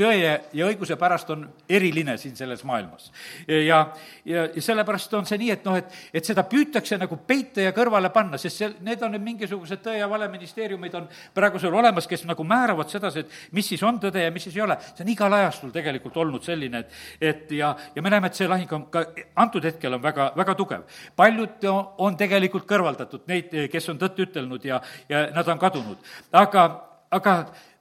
tõe 0.00 0.30
ja 0.56 0.66
õiguse 0.66 0.96
pärast 1.00 1.30
on 1.34 1.44
eriline 1.68 2.16
siin 2.20 2.36
selles 2.36 2.62
maailmas. 2.64 3.10
ja, 3.46 3.80
ja, 4.24 4.46
ja 4.54 4.62
sellepärast 4.62 5.14
on 5.18 5.28
see 5.28 5.38
nii, 5.40 5.50
et 5.54 5.66
noh, 5.68 5.76
et, 5.80 5.92
et 6.14 6.26
seda 6.26 6.44
püütakse 6.48 6.98
nagu 7.00 7.18
peita 7.26 7.64
ja 7.64 7.74
kõrvale 7.76 8.10
panna, 8.14 8.38
sest 8.40 8.62
see, 8.62 8.70
need 8.86 9.02
on 9.04 9.14
nüüd 9.14 9.26
mingisugused 9.26 9.82
tõe 9.84 9.98
ja 10.00 10.08
vale 10.10 10.28
ministeeriumid 10.32 10.96
on 10.98 11.08
praegusel 11.36 11.74
olemas, 11.74 12.08
kes 12.10 12.24
nagu 12.28 12.44
määravad 12.46 12.90
sedasi, 12.92 13.24
et 13.24 13.56
mis 13.56 13.68
siis 13.72 13.82
on 13.86 14.00
tõde 14.02 14.24
ja 14.24 14.32
mis 14.34 14.46
siis 14.48 14.56
ei 14.56 14.64
ole. 14.64 14.78
see 14.80 15.04
on 15.04 15.12
igal 15.12 15.38
ajastul 15.40 15.72
tegelikult 15.74 16.16
olnud 16.22 16.44
selline, 16.46 16.84
et, 16.84 17.00
et 17.20 17.56
ja, 17.58 17.74
ja 17.94 18.02
me 18.02 18.12
näeme, 18.12 18.30
et 18.30 18.38
see 18.38 18.48
lahing 18.48 18.72
on 18.76 18.86
ka 18.92 19.04
antud 19.36 19.64
hetkel 19.64 19.98
on 19.98 20.02
väga, 20.02 20.32
väga 20.36 20.54
tugev. 20.58 21.00
paljud 21.16 21.66
on 21.98 22.16
tegelikult 22.16 22.68
kõrvaldatud, 22.68 23.26
neid, 23.30 23.52
kes 23.72 23.88
on 23.92 23.98
tõtt 24.00 24.20
ütelnud 24.26 24.64
ja, 24.64 24.80
ja 25.08 25.26
nad 25.34 25.48
on 25.48 25.58
kadunud. 25.58 25.98
aga, 26.32 26.68
aga 27.10 27.34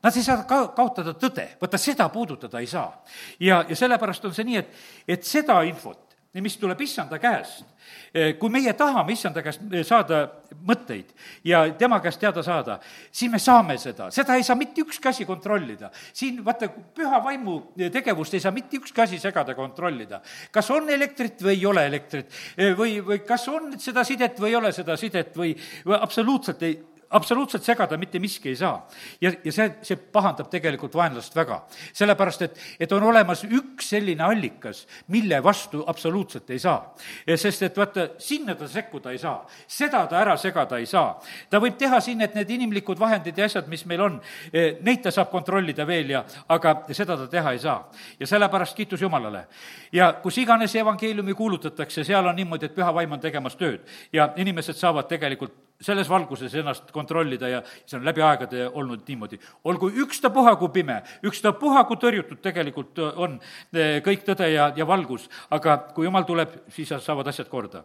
Nad 0.04 0.16
ei 0.16 0.24
saa 0.24 0.44
ka 0.48 0.62
kaotada 0.76 1.14
tõde, 1.20 1.46
vaata 1.60 1.78
seda 1.78 2.08
puudutada 2.10 2.60
ei 2.60 2.68
saa. 2.68 3.04
ja, 3.40 3.66
ja 3.70 3.76
sellepärast 3.76 4.26
on 4.26 4.34
see 4.36 4.48
nii, 4.48 4.62
et, 4.62 4.78
et 5.08 5.24
seda 5.28 5.60
infot, 5.68 6.10
mis 6.38 6.58
tuleb 6.62 6.82
issanda 6.86 7.18
käest, 7.18 7.66
eh, 8.14 8.36
kui 8.38 8.52
meie 8.54 8.74
tahame 8.78 9.16
issanda 9.16 9.42
käest 9.42 9.64
eh, 9.74 9.82
saada 9.84 10.20
mõtteid 10.66 11.10
ja 11.44 11.64
tema 11.78 11.98
käest 12.04 12.20
teada 12.22 12.44
saada, 12.46 12.76
siis 13.12 13.32
me 13.32 13.40
saame 13.42 13.80
seda, 13.82 14.12
seda 14.14 14.36
ei 14.38 14.46
saa 14.46 14.56
mitte 14.56 14.84
ükski 14.86 15.10
asi 15.10 15.26
kontrollida. 15.26 15.90
siin 16.14 16.44
vaata, 16.46 16.70
püha 16.70 17.24
vaimu 17.24 17.58
tegevust 17.92 18.34
ei 18.34 18.44
saa 18.46 18.54
mitte 18.54 18.78
ükski 18.78 19.02
asi 19.02 19.20
segada, 19.20 19.56
kontrollida. 19.56 20.22
kas 20.52 20.70
on 20.70 20.90
elektrit 20.90 21.42
või 21.42 21.58
ei 21.58 21.66
ole 21.66 21.86
elektrit 21.88 22.30
eh, 22.58 22.78
või, 22.78 23.00
või 23.02 23.26
kas 23.26 23.48
on 23.50 23.74
seda 23.80 24.04
sidet 24.04 24.40
või 24.40 24.54
ei 24.54 24.56
ole 24.62 24.72
seda 24.72 24.98
sidet 24.98 25.36
või, 25.36 25.56
või 25.86 25.98
absoluutselt 25.98 26.62
ei, 26.64 26.78
absoluutselt 27.10 27.64
segada 27.64 27.98
mitte 27.98 28.20
miski 28.20 28.50
ei 28.50 28.56
saa. 28.56 28.88
ja, 29.22 29.32
ja 29.44 29.52
see, 29.52 29.70
see 29.82 29.98
pahandab 30.14 30.50
tegelikult 30.50 30.94
vaenlast 30.96 31.36
väga. 31.36 31.62
sellepärast, 31.94 32.42
et, 32.42 32.60
et 32.80 32.92
on 32.92 33.04
olemas 33.04 33.44
üks 33.44 33.90
selline 33.94 34.24
allikas, 34.24 34.86
mille 35.08 35.44
vastu 35.44 35.84
absoluutselt 35.88 36.50
ei 36.50 36.60
saa. 36.60 36.94
sest 37.36 37.64
et 37.64 37.78
vaata, 37.78 38.10
sinna 38.18 38.56
ta 38.56 38.68
sekkuda 38.68 39.12
ei 39.12 39.18
saa, 39.18 39.46
seda 39.68 40.06
ta 40.08 40.20
ära 40.22 40.38
segada 40.38 40.78
ei 40.78 40.86
saa. 40.86 41.20
ta 41.50 41.62
võib 41.62 41.78
teha 41.78 42.00
siin, 42.02 42.22
et 42.22 42.36
need 42.38 42.50
inimlikud 42.50 43.00
vahendid 43.00 43.38
ja 43.38 43.46
asjad, 43.50 43.68
mis 43.68 43.86
meil 43.86 44.02
on, 44.06 44.20
eh, 44.54 44.78
neid 44.82 45.02
ta 45.04 45.12
saab 45.12 45.32
kontrollida 45.32 45.88
veel 45.88 46.14
ja, 46.14 46.24
aga 46.50 46.76
seda 46.92 47.18
ta 47.18 47.28
teha 47.28 47.56
ei 47.58 47.60
saa. 47.60 47.80
ja 48.20 48.28
sellepärast 48.28 48.78
kiitus 48.78 49.02
Jumalale. 49.02 49.48
ja 49.92 50.14
kus 50.22 50.38
iganes 50.38 50.76
evangeeliumi 50.76 51.34
kuulutatakse, 51.34 52.04
seal 52.04 52.26
on 52.26 52.36
niimoodi, 52.36 52.70
et 52.70 52.76
püha 52.76 52.94
vaim 52.94 53.12
on 53.12 53.20
tegemas 53.20 53.56
tööd 53.56 53.82
ja 54.14 54.34
inimesed 54.38 54.78
saavad 54.78 55.08
tegelikult 55.10 55.69
selles 55.82 56.10
valguses 56.12 56.54
ennast 56.60 56.92
kontrollida 56.92 57.48
ja 57.48 57.60
see 57.64 57.96
on 57.98 58.04
läbi 58.06 58.22
aegade 58.24 58.66
olnud 58.68 59.06
niimoodi. 59.08 59.40
olgu 59.64 59.90
ükstapuha 60.04 60.56
kui 60.60 60.70
pime, 60.76 61.00
ükstapuha 61.24 61.86
kui 61.88 61.98
tõrjutud 62.02 62.42
tegelikult 62.44 63.00
on 63.16 63.38
eh, 63.74 64.02
kõik 64.04 64.26
tõde 64.28 64.50
ja, 64.52 64.70
ja 64.76 64.88
valgus, 64.88 65.30
aga 65.50 65.78
kui 65.96 66.06
jumal 66.06 66.28
tuleb, 66.28 66.60
siis 66.76 66.92
saavad 67.00 67.32
asjad 67.32 67.48
korda. 67.48 67.84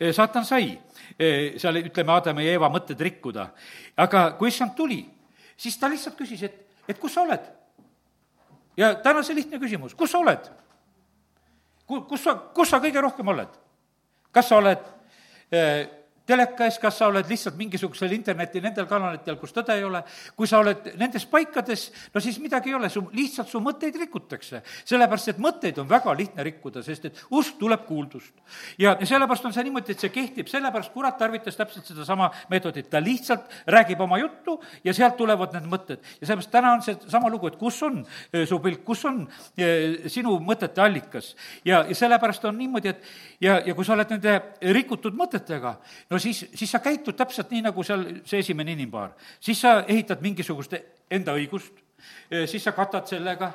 Eh, 0.00 0.10
saatan 0.14 0.44
sai 0.44 0.72
eh, 1.18 1.54
seal, 1.62 1.78
ütleme, 1.84 2.12
Aadama 2.16 2.42
ja 2.42 2.56
Eeva 2.56 2.70
mõtted 2.72 2.98
rikkuda, 2.98 3.46
aga 3.96 4.32
kui 4.40 4.50
issand 4.50 4.74
tuli, 4.74 5.04
siis 5.56 5.78
ta 5.78 5.90
lihtsalt 5.90 6.18
küsis, 6.18 6.42
et, 6.42 6.58
et 6.88 6.98
kus 6.98 7.14
sa 7.14 7.22
oled? 7.22 7.50
ja 8.76 8.94
täna 9.04 9.22
see 9.22 9.36
lihtne 9.36 9.60
küsimus, 9.60 9.94
kus 9.94 10.10
sa 10.10 10.18
oled? 10.18 10.50
Ku-, 11.86 12.06
kus 12.08 12.22
sa, 12.24 12.34
kus 12.56 12.70
sa 12.72 12.82
kõige 12.82 13.04
rohkem 13.04 13.28
oled? 13.28 13.58
kas 14.32 14.48
sa 14.48 14.58
oled 14.58 14.90
teleka 16.26 16.66
ees, 16.66 16.78
kas 16.82 16.98
sa 17.00 17.08
oled 17.10 17.28
lihtsalt 17.28 17.56
mingisugusel 17.58 18.12
interneti 18.14 18.60
nendel 18.62 18.86
kanalitel, 18.90 19.36
kus 19.40 19.54
tõde 19.54 19.74
ei 19.74 19.84
ole, 19.86 20.02
kui 20.38 20.48
sa 20.48 20.60
oled 20.62 20.92
nendes 21.00 21.24
paikades, 21.30 21.88
no 22.14 22.22
siis 22.22 22.38
midagi 22.42 22.70
ei 22.70 22.76
ole, 22.78 22.90
su, 22.92 23.02
lihtsalt 23.16 23.50
su 23.50 23.60
mõtteid 23.62 23.96
rikutakse. 23.98 24.62
sellepärast, 24.84 25.32
et 25.32 25.40
mõtteid 25.42 25.80
on 25.82 25.88
väga 25.90 26.14
lihtne 26.18 26.46
rikkuda, 26.46 26.82
sest 26.82 27.08
et 27.10 27.22
usk 27.30 27.58
tuleb 27.58 27.86
kuuldust. 27.86 28.34
ja, 28.78 28.94
sellepärast 29.02 29.48
on 29.50 29.56
see 29.56 29.64
niimoodi, 29.66 29.92
et 29.96 30.04
see 30.04 30.12
kehtib, 30.14 30.48
sellepärast 30.48 30.92
kurat 30.92 31.18
tarvitas 31.18 31.58
täpselt 31.58 31.86
sedasama 31.86 32.30
meetodit, 32.50 32.90
ta 32.90 33.02
lihtsalt 33.02 33.50
räägib 33.66 34.00
oma 34.00 34.18
juttu 34.18 34.60
ja 34.84 34.94
sealt 34.94 35.16
tulevad 35.16 35.56
need 35.56 35.66
mõtted. 35.66 35.98
ja 36.20 36.26
sellepärast 36.26 36.50
täna 36.50 36.72
on 36.76 36.82
seesama 36.86 37.30
lugu, 37.30 37.50
et 37.50 37.58
kus 37.58 37.82
on 37.82 38.04
eh, 38.32 38.46
su 38.46 38.60
pilk, 38.62 38.84
kus 38.84 39.04
on 39.10 39.26
eh, 39.56 40.06
sinu 40.06 40.38
mõtete 40.38 40.82
allikas. 40.82 41.34
ja, 41.64 41.82
ja 41.88 41.94
sellepärast 41.94 42.44
on 42.44 42.58
niimoodi, 42.58 42.88
et 42.88 43.02
ja, 43.40 43.58
ja 43.66 43.74
kui 43.74 43.84
sa 43.84 43.96
oled 43.96 44.14
nende 44.14 44.38
rikutud 44.72 45.16
mõtetega, 45.18 45.76
no 46.12 46.18
siis, 46.20 46.44
siis 46.54 46.70
sa 46.70 46.82
käitud 46.84 47.16
täpselt 47.16 47.52
nii, 47.52 47.64
nagu 47.68 47.84
seal 47.86 48.04
see 48.28 48.42
esimene 48.44 48.76
inimpaar. 48.76 49.16
siis 49.40 49.60
sa 49.60 49.80
ehitad 49.88 50.20
mingisugust 50.24 50.76
enda 51.12 51.34
õigust, 51.38 51.80
siis 52.50 52.64
sa 52.64 52.72
katad 52.72 53.06
sellega 53.06 53.52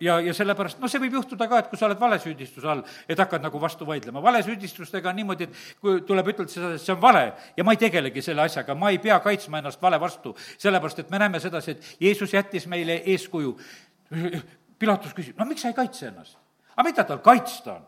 ja, 0.00 0.18
ja 0.20 0.34
sellepärast, 0.34 0.80
no 0.82 0.88
see 0.90 1.00
võib 1.02 1.16
juhtuda 1.20 1.46
ka, 1.50 1.60
et 1.62 1.70
kui 1.70 1.78
sa 1.78 1.86
oled 1.88 2.00
valesüüdistuse 2.00 2.68
all, 2.70 2.82
et 3.08 3.20
hakkad 3.20 3.44
nagu 3.44 3.60
vastu 3.60 3.86
vaidlema. 3.86 4.22
valesüüdistustega 4.24 5.12
on 5.12 5.18
niimoodi, 5.20 5.48
et 5.48 5.80
kui 5.80 6.02
tuleb 6.08 6.32
ütelda 6.34 6.74
et 6.74 6.82
see 6.82 6.94
on 6.94 7.00
vale 7.02 7.24
ja 7.56 7.64
ma 7.64 7.76
ei 7.76 7.80
tegelegi 7.84 8.24
selle 8.24 8.44
asjaga, 8.44 8.74
ma 8.74 8.90
ei 8.90 8.98
pea 8.98 9.18
kaitsma 9.24 9.62
ennast 9.62 9.82
vale 9.82 10.00
vastu, 10.00 10.34
sellepärast 10.58 11.04
et 11.04 11.14
me 11.14 11.22
näeme 11.22 11.40
sedasi, 11.40 11.76
et 11.76 11.96
Jeesus 12.00 12.34
jättis 12.34 12.66
meile 12.70 13.00
eeskuju. 13.14 13.56
Pilatus 14.78 15.14
küsib, 15.16 15.38
no 15.38 15.46
miks 15.48 15.62
sa 15.62 15.70
ei 15.70 15.76
kaitse 15.76 16.10
ennast? 16.10 16.38
aga 16.74 16.88
mida 16.88 17.04
tal 17.06 17.20
kaitsta 17.22 17.76
on? 17.78 17.84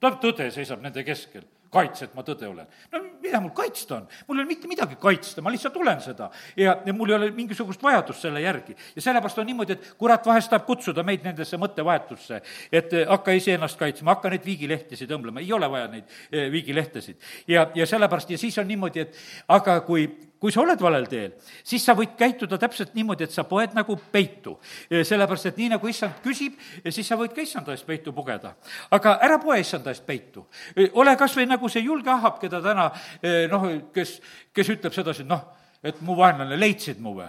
ta 0.00 0.14
tõde 0.16 0.46
seisab 0.54 0.80
nende 0.80 1.04
keskel 1.04 1.44
kaitse, 1.70 2.08
et 2.08 2.14
ma 2.18 2.24
tõde 2.26 2.48
olen. 2.48 2.66
no 2.92 3.00
mida 3.22 3.40
mul 3.40 3.52
kaitsta 3.54 4.00
on? 4.00 4.06
mul 4.28 4.38
ei 4.38 4.42
ole 4.42 4.50
mitte 4.50 4.70
midagi 4.70 4.96
kaitsta, 5.00 5.42
ma 5.42 5.52
lihtsalt 5.54 5.76
olen 5.76 6.00
seda. 6.02 6.30
ja, 6.56 6.76
ja 6.86 6.94
mul 6.96 7.12
ei 7.12 7.16
ole 7.16 7.30
mingisugust 7.36 7.82
vajadust 7.82 8.26
selle 8.26 8.42
järgi. 8.42 8.76
ja 8.96 9.02
sellepärast 9.02 9.38
on 9.38 9.46
niimoodi, 9.50 9.76
et 9.78 9.92
kurat 9.98 10.26
vahest 10.26 10.50
tahab 10.50 10.66
kutsuda 10.66 11.04
meid 11.06 11.26
nendesse 11.26 11.58
mõttevahetusse, 11.60 12.40
et 12.72 12.92
eh, 12.92 13.06
hakka 13.08 13.36
iseennast 13.38 13.78
kaitsma, 13.78 14.16
hakka 14.16 14.34
neid 14.34 14.46
viigilehtesid 14.46 15.14
õmblema, 15.16 15.44
ei 15.44 15.52
ole 15.52 15.70
vaja 15.70 15.90
neid 15.94 16.18
eh, 16.32 16.50
viigilehtesid. 16.52 17.20
ja, 17.48 17.68
ja 17.74 17.86
sellepärast, 17.86 18.30
ja 18.30 18.38
siis 18.38 18.58
on 18.58 18.68
niimoodi, 18.70 19.06
et 19.06 19.22
aga 19.48 19.80
kui, 19.86 20.08
kui 20.40 20.52
sa 20.52 20.62
oled 20.62 20.80
valel 20.80 21.06
teel, 21.10 21.34
siis 21.64 21.84
sa 21.84 21.94
võid 21.98 22.14
käituda 22.18 22.58
täpselt 22.58 22.94
niimoodi, 22.96 23.26
et 23.28 23.34
sa 23.34 23.44
poed 23.44 23.74
nagu 23.76 23.96
peitu. 24.12 24.56
sellepärast, 24.88 25.50
et 25.50 25.60
nii 25.60 25.68
nagu 25.74 25.88
issand 25.88 26.22
küsib, 26.24 26.56
siis 26.88 27.06
sa 27.06 27.18
võid 27.20 27.34
ka 27.36 27.44
issanda 27.44 27.76
eest 27.76 27.86
peitu 27.86 28.12
pugeda. 28.16 28.54
aga 28.90 29.18
ära 29.22 29.38
poe 29.38 29.60
issanda 29.60 29.90
eest 29.90 30.06
peitu. 30.06 30.46
ole 30.92 31.16
kas 31.16 31.36
või 31.36 31.46
nagu 31.46 31.68
see 31.68 31.82
julge 31.82 32.10
ahab, 32.10 32.40
keda 32.40 32.62
täna 32.62 32.90
noh, 33.50 33.66
kes, 33.92 34.20
kes 34.52 34.68
ütleb 34.68 34.92
sedasi, 34.96 35.22
et 35.22 35.28
noh, 35.28 35.44
et 35.82 36.00
mu 36.00 36.16
vaenlane, 36.16 36.56
leidsid 36.56 37.00
mu 37.00 37.14
või? 37.14 37.28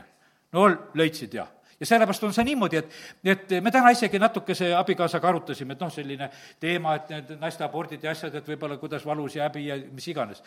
no 0.52 0.67
leidsid 0.95 1.34
jah 1.34 1.47
ja 1.82 1.86
sellepärast 1.86 2.24
on 2.24 2.34
see 2.34 2.45
niimoodi, 2.45 2.78
et, 2.78 2.97
et 3.26 3.54
me 3.63 3.71
täna 3.74 3.89
isegi 3.89 4.19
natukese 4.21 4.69
abikaasaga 4.78 5.32
arutasime, 5.32 5.74
et 5.74 5.80
noh, 5.82 5.89
selline 5.89 6.28
teema, 6.62 6.93
et 6.95 7.10
need 7.10 7.32
naiste 7.41 7.65
abordid 7.65 8.04
ja 8.06 8.13
asjad, 8.13 8.36
et 8.38 8.52
võib-olla 8.54 8.78
kuidas 8.78 9.06
valus 9.06 9.36
ja 9.36 9.47
häbi 9.47 9.65
ja 9.65 9.80
mis 9.89 10.08
iganes. 10.13 10.43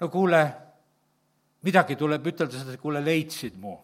no 0.00 0.08
kuule, 0.08 0.40
midagi 1.64 1.96
tuleb 1.96 2.26
ütelda 2.32 2.60
seda, 2.60 2.76
et 2.76 2.82
kuule, 2.82 3.02
leidsid 3.04 3.56
mu 3.60 3.76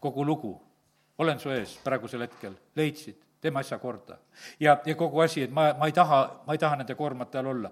kogu 0.00 0.24
lugu. 0.24 0.60
olen 1.18 1.38
su 1.38 1.50
ees 1.50 1.72
praegusel 1.82 2.22
hetkel, 2.22 2.52
leidsid, 2.78 3.16
teeme 3.42 3.58
asja 3.60 3.78
korda. 3.78 4.18
ja, 4.60 4.78
ja 4.86 4.94
kogu 4.94 5.20
asi, 5.20 5.42
et 5.42 5.50
ma, 5.50 5.72
ma 5.78 5.86
ei 5.86 5.92
taha, 5.92 6.20
ma 6.46 6.54
ei 6.54 6.58
taha 6.58 6.76
nende 6.76 6.94
koormate 6.94 7.38
all 7.38 7.52
olla. 7.54 7.70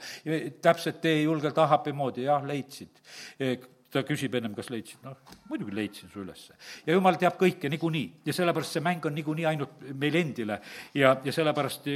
täpselt 0.63 1.01
tee 1.01 1.23
julgelt 1.23 1.59
Ahabi 1.59 1.93
moodi, 1.93 2.27
jah, 2.27 2.43
leidsid 2.47 3.01
e, 3.39 3.57
ta 3.91 4.03
küsib 4.03 4.35
ennem, 4.35 4.55
kas 4.55 4.71
leidsid, 4.71 4.99
noh, 5.07 5.17
muidugi 5.49 5.75
leidsin 5.75 6.11
su 6.11 6.21
ülesse. 6.25 6.55
ja 6.87 6.99
jumal 6.99 7.19
teab 7.19 7.39
kõike 7.39 7.71
niikuinii 7.71 8.23
ja 8.27 8.35
sellepärast 8.35 8.79
see 8.79 8.85
mäng 8.85 9.07
on 9.07 9.15
niikuinii 9.15 9.47
ainult 9.47 9.83
meile 9.95 10.23
endile 10.27 10.61
ja, 10.95 11.17
ja 11.25 11.33
sellepärast 11.33 11.91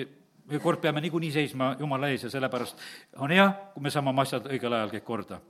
kord 0.63 0.81
peame 0.83 1.01
niikuinii 1.01 1.33
seisma 1.33 1.75
Jumala 1.79 2.09
ees 2.11 2.27
ja 2.27 2.31
sellepärast 2.31 2.79
on 3.19 3.31
hea, 3.35 3.51
kui 3.75 3.83
me 3.83 3.91
saame 3.91 4.15
oma 4.15 4.23
asjad 4.23 4.47
õigel 4.51 4.79
ajal 4.79 4.95
kõik 4.95 5.07
korda 5.07 5.41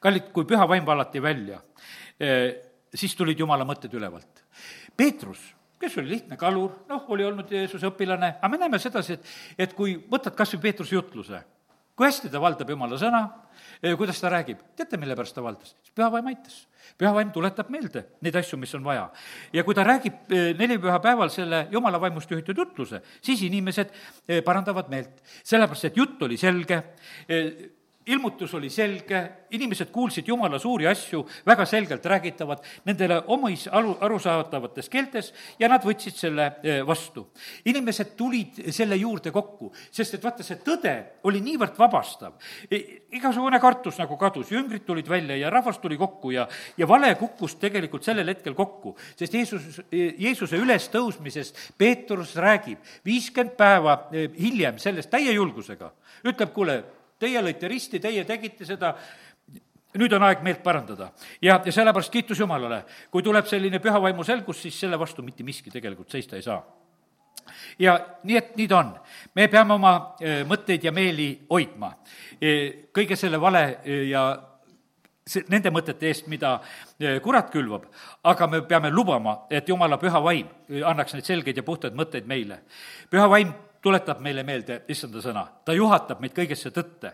kallid, 0.00 0.30
kui 0.34 0.46
püha 0.48 0.66
vaim 0.68 0.86
vallati 0.86 1.22
välja, 1.22 1.60
eh, 2.20 2.54
siis 2.94 3.14
tulid 3.18 3.38
jumala 3.38 3.66
mõtted 3.66 3.92
ülevalt. 3.94 4.44
Peetrus, 4.96 5.40
kes 5.80 5.96
oli 5.98 6.14
lihtne 6.14 6.38
kalur, 6.40 6.84
noh, 6.88 7.08
oli 7.12 7.26
olnud 7.26 7.50
Jeesuse 7.50 7.90
õpilane, 7.90 8.36
aga 8.38 8.50
me 8.52 8.60
näeme 8.60 8.78
sedasi, 8.82 9.18
et, 9.18 9.32
et 9.66 9.74
kui 9.76 9.96
võtad 10.10 10.36
kas 10.36 10.54
või 10.54 10.68
Peetruse 10.68 10.94
jutluse, 10.96 11.40
kui 11.94 12.06
hästi 12.08 12.30
ta 12.30 12.42
valdab 12.42 12.70
jumala 12.70 12.98
sõna, 12.98 13.24
eh, 13.82 13.96
kuidas 13.98 14.20
ta 14.22 14.30
räägib, 14.32 14.62
teate, 14.78 14.98
mille 15.00 15.16
pärast 15.18 15.34
ta 15.34 15.42
valdas? 15.42 15.74
püha 15.94 16.10
vaim 16.10 16.26
aitas. 16.26 16.66
püha 16.98 17.12
vaim 17.14 17.30
tuletab 17.30 17.70
meelde 17.70 18.04
neid 18.22 18.34
asju, 18.36 18.58
mis 18.58 18.74
on 18.74 18.84
vaja. 18.84 19.10
ja 19.52 19.64
kui 19.64 19.74
ta 19.74 19.84
räägib 19.84 20.30
eh, 20.30 20.54
nelipühapäeval 20.58 21.30
selle 21.30 21.66
jumala 21.70 22.00
vaimust 22.00 22.30
juhitud 22.30 22.56
jutluse, 22.56 23.02
siis 23.22 23.42
inimesed 23.42 23.90
parandavad 24.44 24.90
meelt. 24.90 25.22
sellepärast, 25.42 25.90
et 25.90 25.96
jutt 25.96 26.22
oli 26.22 26.36
selge, 26.36 26.82
ilmutus 28.06 28.54
oli 28.54 28.68
selge, 28.70 29.20
inimesed 29.50 29.88
kuulsid 29.92 30.28
Jumala 30.28 30.58
suuri 30.58 30.86
asju 30.86 31.22
väga 31.46 31.64
selgelt 31.66 32.06
räägitavat 32.06 32.64
nendele 32.84 33.20
omis 33.32 33.66
aru, 33.72 33.94
arusaadavates 34.00 34.88
keeltes 34.92 35.30
ja 35.58 35.68
nad 35.72 35.84
võtsid 35.84 36.16
selle 36.18 36.46
eh, 36.62 36.82
vastu. 36.86 37.26
inimesed 37.64 38.14
tulid 38.16 38.60
selle 38.74 38.96
juurde 38.96 39.30
kokku, 39.32 39.72
sest 39.90 40.18
et 40.18 40.24
vaata, 40.24 40.44
see 40.44 40.60
tõde 40.64 40.94
oli 41.24 41.40
niivõrd 41.40 41.78
vabastav. 41.78 42.34
igasugune 43.12 43.60
kartus 43.60 43.98
nagu 43.98 44.16
kadus, 44.20 44.50
jüngrid 44.52 44.84
tulid 44.84 45.08
välja 45.08 45.36
ja 45.36 45.50
rahvas 45.50 45.78
tuli 45.78 45.96
kokku 45.96 46.30
ja, 46.30 46.48
ja 46.76 46.88
vale 46.88 47.14
kukkus 47.14 47.56
tegelikult 47.56 48.04
sellel 48.04 48.28
hetkel 48.28 48.54
kokku, 48.54 48.96
sest 49.16 49.34
Jeesus, 49.34 49.80
Jeesuse 49.92 50.60
ülestõusmisest 50.60 51.72
Peetrus 51.78 52.36
räägib 52.36 52.84
viiskümmend 53.04 53.56
päeva 53.56 53.96
eh, 54.12 54.28
hiljem 54.38 54.78
sellest 54.78 55.10
täie 55.10 55.32
julgusega, 55.32 55.92
ütleb, 56.24 56.52
kuule, 56.52 56.82
teie 57.18 57.42
lõite 57.42 57.68
risti, 57.68 58.00
teie 58.00 58.24
tegite 58.28 58.66
seda, 58.68 58.94
nüüd 59.98 60.14
on 60.16 60.24
aeg 60.26 60.42
meelt 60.42 60.62
parandada. 60.62 61.10
ja, 61.42 61.60
ja 61.64 61.72
sellepärast 61.72 62.12
kiitus 62.12 62.40
Jumalale, 62.40 62.82
kui 63.10 63.22
tuleb 63.22 63.46
selline 63.46 63.80
püha 63.82 64.00
vaimu 64.02 64.24
selgus, 64.24 64.62
siis 64.62 64.80
selle 64.80 64.98
vastu 64.98 65.22
mitte 65.22 65.44
miski 65.46 65.70
tegelikult 65.70 66.10
seista 66.10 66.36
ei 66.36 66.42
saa. 66.42 66.62
ja 67.78 67.98
nii, 68.22 68.36
et 68.36 68.56
nii 68.56 68.68
ta 68.68 68.78
on. 68.78 68.94
me 69.34 69.48
peame 69.48 69.74
oma 69.74 69.94
e, 70.20 70.42
mõtteid 70.48 70.84
ja 70.84 70.92
meeli 70.92 71.28
hoidma. 71.50 71.92
E, 72.40 72.50
kõige 72.94 73.16
selle 73.16 73.40
vale 73.40 73.64
e, 73.84 74.00
ja 74.10 74.24
see, 75.26 75.44
nende 75.48 75.70
mõtete 75.70 76.10
eest, 76.10 76.26
mida 76.26 76.58
kurat 77.22 77.50
külvab, 77.52 77.86
aga 78.24 78.46
me 78.46 78.62
peame 78.66 78.90
lubama, 78.90 79.44
et 79.50 79.68
Jumala 79.68 79.98
püha 79.98 80.20
vaim 80.22 80.50
annaks 80.84 81.14
neid 81.14 81.30
selgeid 81.30 81.56
ja 81.56 81.62
puhtaid 81.62 81.94
mõtteid 81.94 82.26
meile. 82.26 82.62
püha 83.10 83.28
vaim 83.30 83.54
tuletab 83.84 84.22
meile 84.24 84.44
meelde 84.46 84.80
issanda 84.92 85.20
sõna, 85.22 85.44
ta 85.64 85.74
juhatab 85.76 86.22
meid 86.24 86.32
kõigesse 86.36 86.72
tõtte. 86.74 87.12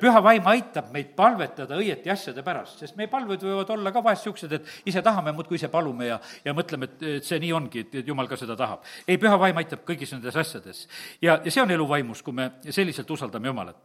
püha 0.00 0.20
vaim 0.22 0.44
aitab 0.52 0.90
meid 0.92 1.14
palvetada 1.16 1.78
õieti 1.80 2.10
asjade 2.12 2.42
pärast, 2.44 2.82
sest 2.82 2.96
meie 2.98 3.08
palved 3.08 3.40
võivad 3.42 3.70
olla 3.72 3.92
ka 3.92 4.02
vahest 4.04 4.26
niisugused, 4.26 4.52
et 4.52 4.90
ise 4.92 5.02
tahame, 5.02 5.32
muudkui 5.32 5.56
ise 5.56 5.70
palume 5.72 6.06
ja, 6.06 6.18
ja 6.44 6.54
mõtleme, 6.54 6.84
et, 6.84 7.02
et 7.16 7.24
see 7.24 7.40
nii 7.40 7.52
ongi, 7.56 7.86
et, 7.86 7.96
et 8.02 8.12
jumal 8.12 8.28
ka 8.28 8.36
seda 8.36 8.56
tahab. 8.60 8.84
ei, 9.06 9.18
püha 9.18 9.38
vaim 9.40 9.56
aitab 9.56 9.82
kõigis 9.88 10.12
nendes 10.14 10.36
asjades. 10.36 10.86
ja, 11.22 11.40
ja 11.44 11.50
see 11.50 11.62
on 11.64 11.74
elu 11.74 11.88
vaimus, 11.88 12.22
kui 12.22 12.36
me 12.36 12.50
selliselt 12.68 13.10
usaldame 13.10 13.50
Jumalat. 13.50 13.80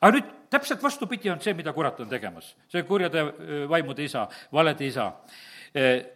aga 0.00 0.12
nüüd 0.16 0.34
täpselt 0.50 0.82
vastupidi 0.82 1.30
on 1.30 1.40
see, 1.44 1.54
mida 1.54 1.74
kurat 1.76 2.00
on 2.00 2.08
tegemas. 2.08 2.54
see 2.68 2.86
kurjade 2.88 3.26
vaimude 3.68 4.06
isa, 4.06 4.28
valede 4.52 4.86
isa 4.86 5.12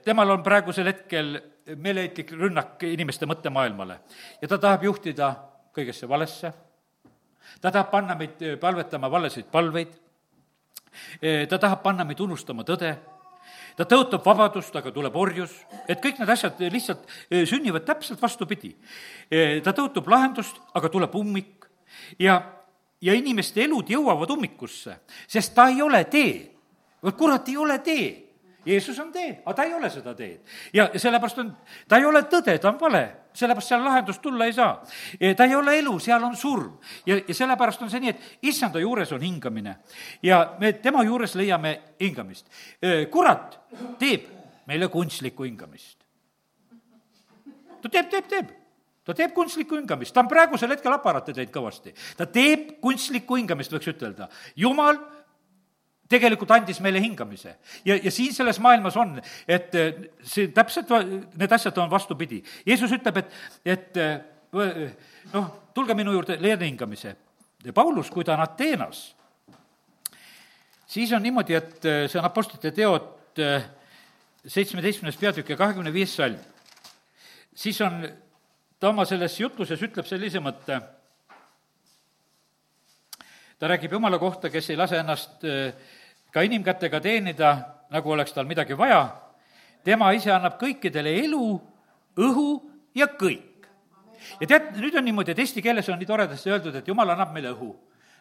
temal 0.05 0.31
on 0.31 0.43
praegusel 0.43 0.89
hetkel 0.91 1.37
meeleheitlik 1.77 2.33
rünnak 2.35 2.83
inimeste 2.85 3.27
mõttemaailmale 3.27 3.99
ja 4.43 4.49
ta 4.49 4.59
tahab 4.59 4.83
juhtida 4.85 5.31
kõigesse 5.75 6.09
valesse, 6.09 6.51
ta 7.61 7.71
tahab 7.71 7.91
panna 7.91 8.17
meid 8.19 8.43
palvetama 8.61 9.11
valesid 9.11 9.47
palveid, 9.53 9.95
ta 11.49 11.59
tahab 11.59 11.83
panna 11.83 12.07
meid 12.07 12.21
unustama 12.21 12.67
tõde, 12.67 12.93
ta 13.79 13.87
tõotab 13.89 14.27
vabadust, 14.27 14.75
aga 14.77 14.93
tuleb 14.95 15.17
orjus, 15.19 15.55
et 15.89 16.03
kõik 16.03 16.21
need 16.21 16.35
asjad 16.35 16.61
lihtsalt 16.75 17.07
sünnivad 17.51 17.87
täpselt 17.87 18.23
vastupidi. 18.23 18.75
ta 19.63 19.73
tõotab 19.73 20.11
lahendust, 20.11 20.61
aga 20.75 20.89
tuleb 20.89 21.15
ummik. 21.15 21.67
Ja, 22.19 22.41
ja 23.01 23.15
inimeste 23.15 23.63
elud 23.65 23.89
jõuavad 23.89 24.31
ummikusse, 24.31 24.99
sest 25.27 25.55
ta 25.55 25.69
ei 25.69 25.83
ole 25.83 26.05
tee. 26.05 26.51
vot 27.03 27.17
kurat 27.17 27.49
ei 27.49 27.57
ole 27.57 27.79
tee 27.79 28.24
Jeesus 28.67 28.99
on 28.99 29.13
tee, 29.13 29.43
aga 29.45 29.55
ta 29.55 29.65
ei 29.67 29.75
ole 29.75 29.91
seda 29.91 30.15
teed. 30.15 30.41
ja, 30.73 30.89
sellepärast 30.97 31.39
on, 31.39 31.53
ta 31.89 31.99
ei 32.01 32.05
ole 32.05 32.23
tõde, 32.31 32.57
ta 32.59 32.71
on 32.71 32.79
vale, 32.81 33.03
sellepärast 33.35 33.73
seal 33.73 33.85
lahendust 33.85 34.23
tulla 34.23 34.47
ei 34.47 34.53
saa. 34.53 34.83
ta 35.37 35.45
ei 35.45 35.55
ole 35.55 35.79
elu, 35.79 35.99
seal 35.99 36.25
on 36.25 36.37
surm. 36.37 36.79
ja, 37.07 37.21
ja 37.29 37.35
sellepärast 37.35 37.83
on 37.83 37.91
see 37.91 38.01
nii, 38.01 38.15
et 38.15 38.49
issanda 38.51 38.83
juures 38.83 39.13
on 39.13 39.23
hingamine 39.23 39.77
ja 40.23 40.57
me 40.61 40.73
tema 40.73 41.05
juures 41.05 41.35
leiame 41.35 41.77
hingamist. 42.01 42.51
kurat 43.11 43.61
teeb 43.99 44.29
meile 44.67 44.89
kunstlikku 44.89 45.45
hingamist. 45.45 45.99
ta 47.83 47.89
teeb, 47.89 48.11
teeb, 48.11 48.29
teeb 48.29 48.53
ta 49.05 49.15
teeb 49.17 49.35
kunstlikku 49.37 49.77
hingamist, 49.77 50.15
ta 50.17 50.23
on 50.25 50.31
praegusel 50.31 50.73
hetkel 50.73 50.95
aparaate 50.97 51.35
teinud 51.37 51.53
kõvasti. 51.53 51.93
ta 52.17 52.27
teeb 52.27 52.79
kunstlikku 52.81 53.37
hingamist, 53.37 53.73
võiks 53.73 53.93
ütelda. 53.93 54.29
jumal 54.57 54.99
tegelikult 56.09 56.51
andis 56.55 56.81
meile 56.85 57.01
hingamise. 57.03 57.57
ja, 57.85 57.97
ja 57.97 58.11
siin 58.11 58.35
selles 58.35 58.61
maailmas 58.61 58.97
on, 59.01 59.17
et 59.49 59.75
eh, 59.75 60.07
see 60.23 60.51
täpselt, 60.55 60.91
need 61.39 61.53
asjad 61.53 61.79
on 61.83 61.91
vastupidi. 61.91 62.43
Jeesus 62.67 62.93
ütleb, 62.93 63.23
et, 63.23 63.37
et 63.65 64.01
eh, 64.03 64.89
noh, 65.33 65.51
tulge 65.75 65.97
minu 65.97 66.13
juurde, 66.15 66.39
leian 66.41 66.63
hingamise. 66.65 67.17
Paulus, 67.75 68.11
kui 68.13 68.25
ta 68.25 68.35
on 68.35 68.43
Ateenas, 68.45 69.07
siis 70.87 71.13
on 71.17 71.25
niimoodi, 71.25 71.57
et 71.57 71.89
eh, 71.89 72.03
see 72.09 72.21
on 72.21 72.29
Apostlite 72.29 72.75
teod 72.77 73.13
seitsmeteistkümnes 74.45 75.17
peatükk 75.19 75.55
ja 75.55 75.57
kahekümne 75.59 75.93
viies 75.93 76.13
salm. 76.15 76.39
siis 77.55 77.81
on, 77.81 78.05
ta 78.79 78.91
oma 78.91 79.05
selles 79.09 79.41
jutluses 79.41 79.81
ütleb 79.83 80.07
sellise 80.07 80.43
mõtte, 80.45 80.79
ta 83.65 83.69
räägib 83.69 83.93
Jumala 83.93 84.19
kohta, 84.19 84.51
kes 84.53 84.67
ei 84.71 84.77
lase 84.77 84.99
ennast 85.01 85.45
ka 86.33 86.43
inimkätega 86.45 86.99
teenida, 87.01 87.53
nagu 87.95 88.11
oleks 88.13 88.35
tal 88.37 88.45
midagi 88.45 88.77
vaja, 88.77 89.07
tema 89.85 90.11
ise 90.13 90.35
annab 90.35 90.59
kõikidele 90.61 91.15
elu, 91.23 91.47
õhu 92.21 92.49
ja 92.95 93.09
kõik. 93.09 93.71
ja 94.41 94.51
tead, 94.51 94.69
nüüd 94.77 94.99
on 95.01 95.09
niimoodi, 95.09 95.33
et 95.33 95.41
eesti 95.41 95.65
keeles 95.65 95.89
on 95.89 95.97
nii 95.97 96.11
toredasti 96.11 96.53
öeldud, 96.53 96.77
et 96.77 96.93
jumal 96.93 97.15
annab 97.15 97.33
meile 97.33 97.55
õhu. 97.55 97.71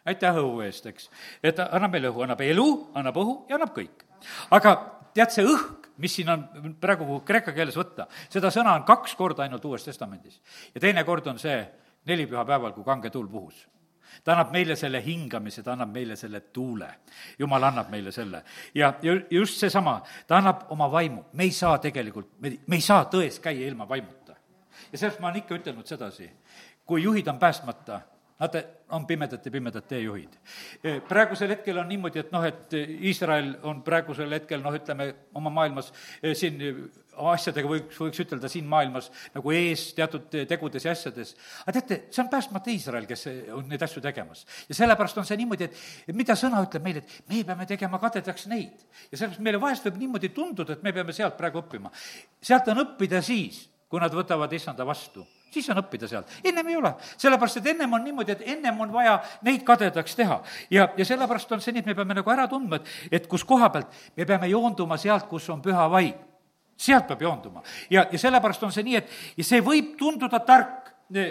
aitäh 0.06 0.40
õhu 0.40 0.64
eest, 0.64 0.86
eks. 0.86 1.10
et 1.44 1.60
ta 1.60 1.68
annab 1.76 1.92
meile 1.92 2.14
õhu, 2.14 2.24
annab 2.24 2.42
elu, 2.48 2.70
annab 2.96 3.20
õhu 3.20 3.36
ja 3.50 3.60
annab 3.60 3.76
kõik. 3.76 4.08
aga 4.50 4.76
tead, 5.12 5.36
see 5.36 5.44
õhk, 5.44 5.92
mis 5.98 6.16
siin 6.16 6.32
on 6.32 6.48
praegu 6.80 7.20
kreeka 7.28 7.52
keeles 7.52 7.76
võtta, 7.76 8.08
seda 8.30 8.48
sõna 8.48 8.80
on 8.80 8.88
kaks 8.88 9.20
korda 9.20 9.44
ainult 9.44 9.66
Uues 9.66 9.84
Testamendis. 9.84 10.40
ja 10.72 10.80
teine 10.80 11.04
kord 11.04 11.28
on 11.28 11.40
see 11.40 11.60
nelipühapäeval, 12.08 12.72
kui 12.72 12.88
kange 12.88 13.12
tuul 13.12 13.28
puhus 13.28 13.68
ta 14.24 14.34
annab 14.34 14.52
meile 14.52 14.76
selle 14.76 15.02
hingamise, 15.06 15.64
ta 15.64 15.74
annab 15.74 15.94
meile 15.94 16.16
selle 16.16 16.40
tuule. 16.54 16.90
jumal 17.40 17.64
annab 17.64 17.90
meile 17.90 18.12
selle. 18.12 18.44
ja, 18.76 18.94
ja 19.02 19.18
just 19.30 19.60
seesama, 19.60 20.02
ta 20.28 20.38
annab 20.38 20.66
oma 20.72 20.92
vaimu, 20.92 21.26
me 21.34 21.44
ei 21.44 21.52
saa 21.52 21.78
tegelikult, 21.78 22.40
me, 22.40 22.58
me 22.68 22.76
ei 22.76 22.82
saa 22.82 23.06
tões 23.06 23.40
käia 23.42 23.68
ilma 23.68 23.90
vaimuta. 23.90 24.36
ja 24.92 24.98
sellest 24.98 25.20
ma 25.20 25.28
olen 25.28 25.44
ikka 25.44 25.56
ütelnud 25.56 25.88
sedasi, 25.88 26.30
kui 26.86 27.04
juhid 27.04 27.28
on 27.28 27.40
päästmata, 27.40 28.02
nad 28.44 28.64
on 28.94 29.06
pimedate, 29.08 29.52
pimedad 29.52 29.86
teejuhid. 29.90 30.36
praegusel 31.08 31.56
hetkel 31.56 31.80
on 31.82 31.88
niimoodi, 31.90 32.22
et 32.22 32.34
noh, 32.34 32.44
et 32.46 32.76
Iisrael 32.78 33.56
on 33.70 33.82
praegusel 33.86 34.36
hetkel 34.38 34.62
noh, 34.62 34.76
ütleme 34.76 35.10
oma 35.40 35.52
maailmas 35.54 35.90
siin 36.38 36.62
asjadega 37.34 37.70
võiks, 37.70 37.98
võiks 38.00 38.22
ütelda 38.24 38.50
siin 38.50 38.68
maailmas 38.70 39.10
nagu 39.34 39.54
ees 39.54 39.90
teatud 39.98 40.28
tegudes 40.50 40.86
ja 40.86 40.94
asjades. 40.96 41.36
aga 41.64 41.76
teate, 41.80 42.00
see 42.14 42.24
on 42.24 42.32
päästmata 42.32 42.74
Iisrael, 42.74 43.06
kes 43.10 43.28
on 43.58 43.68
neid 43.70 43.86
asju 43.86 44.02
tegemas. 44.04 44.46
ja 44.70 44.78
sellepärast 44.82 45.22
on 45.22 45.30
see 45.30 45.40
niimoodi, 45.42 45.70
et, 45.70 46.16
mida 46.18 46.38
sõna 46.40 46.64
ütleb 46.66 46.86
meile, 46.86 47.04
et 47.04 47.30
me 47.30 47.44
peame 47.44 47.70
tegema 47.70 48.02
kadedaks 48.02 48.48
neid. 48.52 48.88
ja 49.12 49.18
sellepärast 49.18 49.46
meile 49.46 49.62
vahest 49.62 49.88
võib 49.90 50.02
niimoodi 50.02 50.34
tunduda, 50.34 50.78
et 50.78 50.84
me 50.84 50.94
peame 50.94 51.14
sealt 51.14 51.38
praegu 51.38 51.64
õppima. 51.64 51.94
sealt 52.42 52.68
on 52.74 52.86
õppida 52.86 53.22
siis, 53.26 53.64
kui 53.90 54.02
nad 54.02 54.14
võtavad 54.14 54.54
issanda 54.54 54.86
vastu 54.86 55.26
siis 55.54 55.70
on 55.70 55.80
õppida 55.82 56.10
sealt. 56.10 56.30
ennem 56.44 56.68
ei 56.68 56.78
ole, 56.80 56.94
sellepärast 57.18 57.62
et 57.62 57.72
ennem 57.74 57.94
on 57.94 58.04
niimoodi, 58.04 58.36
et 58.36 58.44
ennem 58.56 58.82
on 58.86 58.94
vaja 58.94 59.18
neid 59.46 59.64
kadedaks 59.68 60.16
teha. 60.20 60.42
ja, 60.72 60.90
ja 60.98 61.06
sellepärast 61.06 61.52
on 61.52 61.62
see 61.62 61.74
nii, 61.74 61.86
et 61.86 61.92
me 61.92 61.96
peame 61.96 62.18
nagu 62.20 62.34
ära 62.34 62.48
tundma, 62.52 62.82
et, 62.82 62.94
et 63.20 63.28
kus 63.28 63.46
koha 63.48 63.70
pealt 63.74 63.94
me 64.18 64.26
peame 64.26 64.50
joonduma 64.52 64.98
sealt, 64.98 65.28
kus 65.30 65.50
on 65.50 65.62
püha 65.62 65.90
vaim. 65.92 66.14
sealt 66.78 67.08
peab 67.08 67.22
joonduma. 67.22 67.64
ja, 67.90 68.08
ja 68.12 68.20
sellepärast 68.20 68.64
on 68.64 68.72
see 68.76 68.84
nii, 68.84 69.02
et 69.02 69.38
ja 69.38 69.44
see 69.48 69.62
võib 69.62 69.96
tunduda 70.00 70.40
tark, 70.40 70.83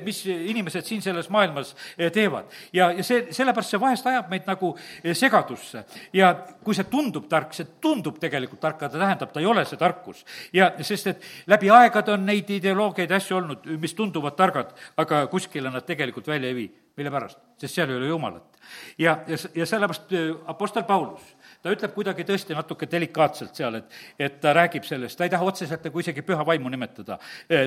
mis 0.05 0.23
inimesed 0.27 0.87
siin 0.87 1.03
selles 1.03 1.29
maailmas 1.33 1.75
eh, 1.97 2.11
teevad. 2.13 2.51
ja, 2.73 2.91
ja 2.93 3.05
see, 3.07 3.27
sellepärast 3.35 3.75
see 3.75 3.81
vahest 3.81 4.07
ajab 4.07 4.31
meid 4.33 4.47
nagu 4.49 4.73
eh, 5.03 5.15
segadusse. 5.19 5.85
ja 6.13 6.33
kui 6.65 6.77
see 6.77 6.89
tundub 6.91 7.29
tark, 7.31 7.55
see 7.57 7.69
tundub 7.81 8.21
tegelikult 8.23 8.61
tark, 8.61 8.83
aga 8.83 8.93
ta 8.93 9.03
tähendab, 9.03 9.33
ta 9.33 9.41
ei 9.41 9.51
ole 9.51 9.65
see 9.69 9.81
tarkus. 9.81 10.25
ja 10.53 10.73
sest, 10.81 11.13
et 11.15 11.29
läbi 11.47 11.71
aegade 11.71 12.15
on 12.15 12.27
neid 12.27 12.51
ideoloogiaid 12.51 13.11
ja 13.11 13.21
asju 13.21 13.41
olnud, 13.41 13.69
mis 13.83 13.95
tunduvad 13.99 14.39
targad, 14.39 14.73
aga 14.97 15.27
kuskile 15.33 15.71
nad 15.71 15.87
tegelikult 15.87 16.29
välja 16.29 16.53
ei 16.53 16.59
vii. 16.63 16.71
Mille 16.97 17.11
pärast? 17.11 17.39
sest 17.59 17.75
seal 17.75 17.91
ei 17.91 17.97
ole 17.97 18.11
Jumalat. 18.11 18.59
ja, 18.99 19.19
ja, 19.27 19.37
ja 19.55 19.67
sellepärast 19.67 20.13
eh, 20.13 20.35
Apostel 20.47 20.85
Paulus 20.89 21.23
ta 21.63 21.71
ütleb 21.71 21.95
kuidagi 21.95 22.25
tõesti 22.27 22.57
natuke 22.57 22.89
delikaatselt 22.91 23.57
seal, 23.57 23.79
et, 23.79 23.99
et 24.19 24.41
ta 24.43 24.53
räägib 24.57 24.87
sellest, 24.87 25.19
ta 25.19 25.27
ei 25.27 25.33
taha 25.33 25.47
otseselt 25.47 25.85
nagu 25.87 26.03
isegi 26.03 26.25
püha 26.27 26.47
vaimu 26.47 26.73
nimetada, 26.73 27.19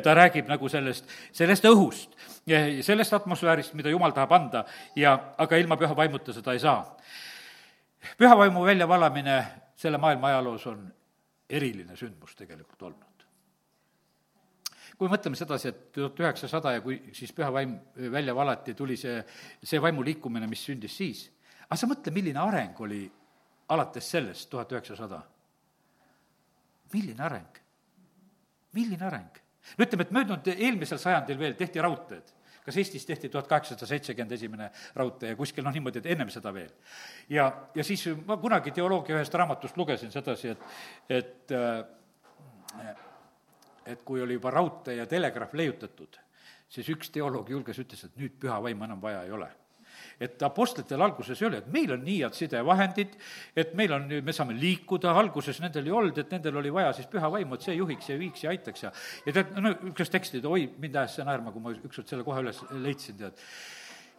ta 0.03 0.15
räägib 0.17 0.51
nagu 0.51 0.69
sellest, 0.71 1.07
sellest 1.35 1.67
õhust, 1.69 2.17
sellest 2.85 3.15
atmosfäärist, 3.15 3.75
mida 3.79 3.93
jumal 3.93 4.13
tahab 4.15 4.35
anda 4.35 4.65
ja, 4.99 5.15
aga 5.37 5.61
ilma 5.61 5.79
püha 5.79 5.95
vaimuta 5.95 6.35
seda 6.35 6.55
ei 6.55 6.59
saa. 6.59 6.83
püha 8.19 8.37
vaimu 8.37 8.65
väljavalamine 8.65 9.39
selle 9.79 9.97
maailma 9.97 10.33
ajaloos 10.33 10.67
on 10.67 10.85
eriline 11.49 11.95
sündmus 11.95 12.35
tegelikult 12.35 12.81
olnud 12.81 13.04
kui 14.97 15.11
mõtleme 15.11 15.37
sedasi, 15.37 15.71
et 15.71 15.81
tuhat 15.95 16.19
üheksasada 16.23 16.75
ja 16.75 16.81
kui 16.83 16.97
siis 17.15 17.33
püha 17.35 17.51
vaim 17.53 17.75
välja 18.11 18.35
valati, 18.35 18.73
tuli 18.77 18.97
see, 18.99 19.19
see 19.63 19.81
vaimu 19.81 20.03
liikumine, 20.05 20.47
mis 20.47 20.63
sündis 20.67 20.97
siis. 20.97 21.25
aga 21.67 21.79
sa 21.79 21.89
mõtle, 21.89 22.13
milline 22.15 22.39
areng 22.39 22.81
oli 22.85 23.01
alates 23.75 24.11
sellest 24.11 24.49
tuhat 24.49 24.71
üheksasada. 24.71 25.21
milline 26.93 27.23
areng? 27.23 27.59
milline 28.73 29.05
areng? 29.05 29.43
no 29.77 29.85
ütleme, 29.85 30.07
et 30.07 30.11
möödunud 30.11 30.47
eelmisel 30.55 31.01
sajandil 31.01 31.39
veel 31.39 31.59
tehti 31.59 31.81
raudteed 31.81 32.35
kas 32.65 32.77
Eestis 32.81 33.05
tehti 33.05 33.29
tuhat 33.29 33.47
kaheksasada 33.47 33.85
seitsekümmend 33.85 34.31
esimene 34.31 34.71
raudtee 34.97 35.29
ja 35.29 35.37
kuskil 35.37 35.63
noh, 35.65 35.73
niimoodi, 35.73 36.01
et 36.01 36.07
ennem 36.15 36.31
seda 36.33 36.53
veel. 36.53 36.71
ja, 37.29 37.45
ja 37.75 37.83
siis 37.85 38.07
ma 38.25 38.39
kunagi 38.41 38.73
teoloogia 38.73 39.19
ühest 39.19 39.37
raamatust 39.37 39.77
lugesin 39.77 40.11
sedasi, 40.11 40.55
et, 40.55 40.63
et 41.19 41.53
äh, 41.53 42.95
et 43.85 44.01
kui 44.05 44.21
oli 44.21 44.37
juba 44.37 44.51
raudtee 44.51 44.95
ja 44.99 45.05
telegraaf 45.09 45.53
leiutatud, 45.53 46.17
siis 46.69 46.89
üks 46.93 47.11
teoloog 47.13 47.49
julges, 47.49 47.79
ütles, 47.81 48.07
et 48.07 48.17
nüüd 48.19 48.39
püha 48.41 48.57
vaimu 48.63 48.87
enam 48.87 49.01
vaja 49.01 49.23
ei 49.25 49.31
ole. 49.35 49.51
Et 50.19 50.41
apostlitel 50.43 51.01
alguses 51.03 51.39
ei 51.41 51.47
ole, 51.47 51.59
et 51.59 51.67
meil 51.71 51.91
on 51.91 52.01
nii 52.03 52.17
head 52.23 52.35
sidevahendid, 52.35 53.15
et 53.55 53.73
meil 53.75 53.93
on, 53.95 54.07
me 54.23 54.35
saame 54.35 54.55
liikuda, 54.57 55.11
alguses 55.19 55.59
nendel 55.63 55.87
ei 55.87 55.95
olnud, 55.95 56.19
et 56.19 56.31
nendel 56.31 56.59
oli 56.61 56.71
vaja 56.73 56.93
siis 56.95 57.07
püha 57.11 57.29
vaimu, 57.31 57.55
et 57.55 57.67
see 57.67 57.75
juhiks 57.75 58.09
ja 58.11 58.17
viiks 58.19 58.45
ja 58.45 58.53
aitaks 58.53 58.85
ja 58.85 58.91
ja 59.25 59.35
tead, 59.35 59.53
no 59.55 59.73
niisugust 59.73 60.15
teksti, 60.15 60.41
oi, 60.47 60.69
mind 60.79 60.99
ajas 61.01 61.19
see 61.19 61.27
naerma, 61.27 61.51
kui 61.51 61.63
ma 61.63 61.75
ükskord 61.75 62.11
selle 62.11 62.27
kohe 62.27 62.43
üles 62.43 62.63
leidsin, 62.85 63.19
tead. 63.19 63.45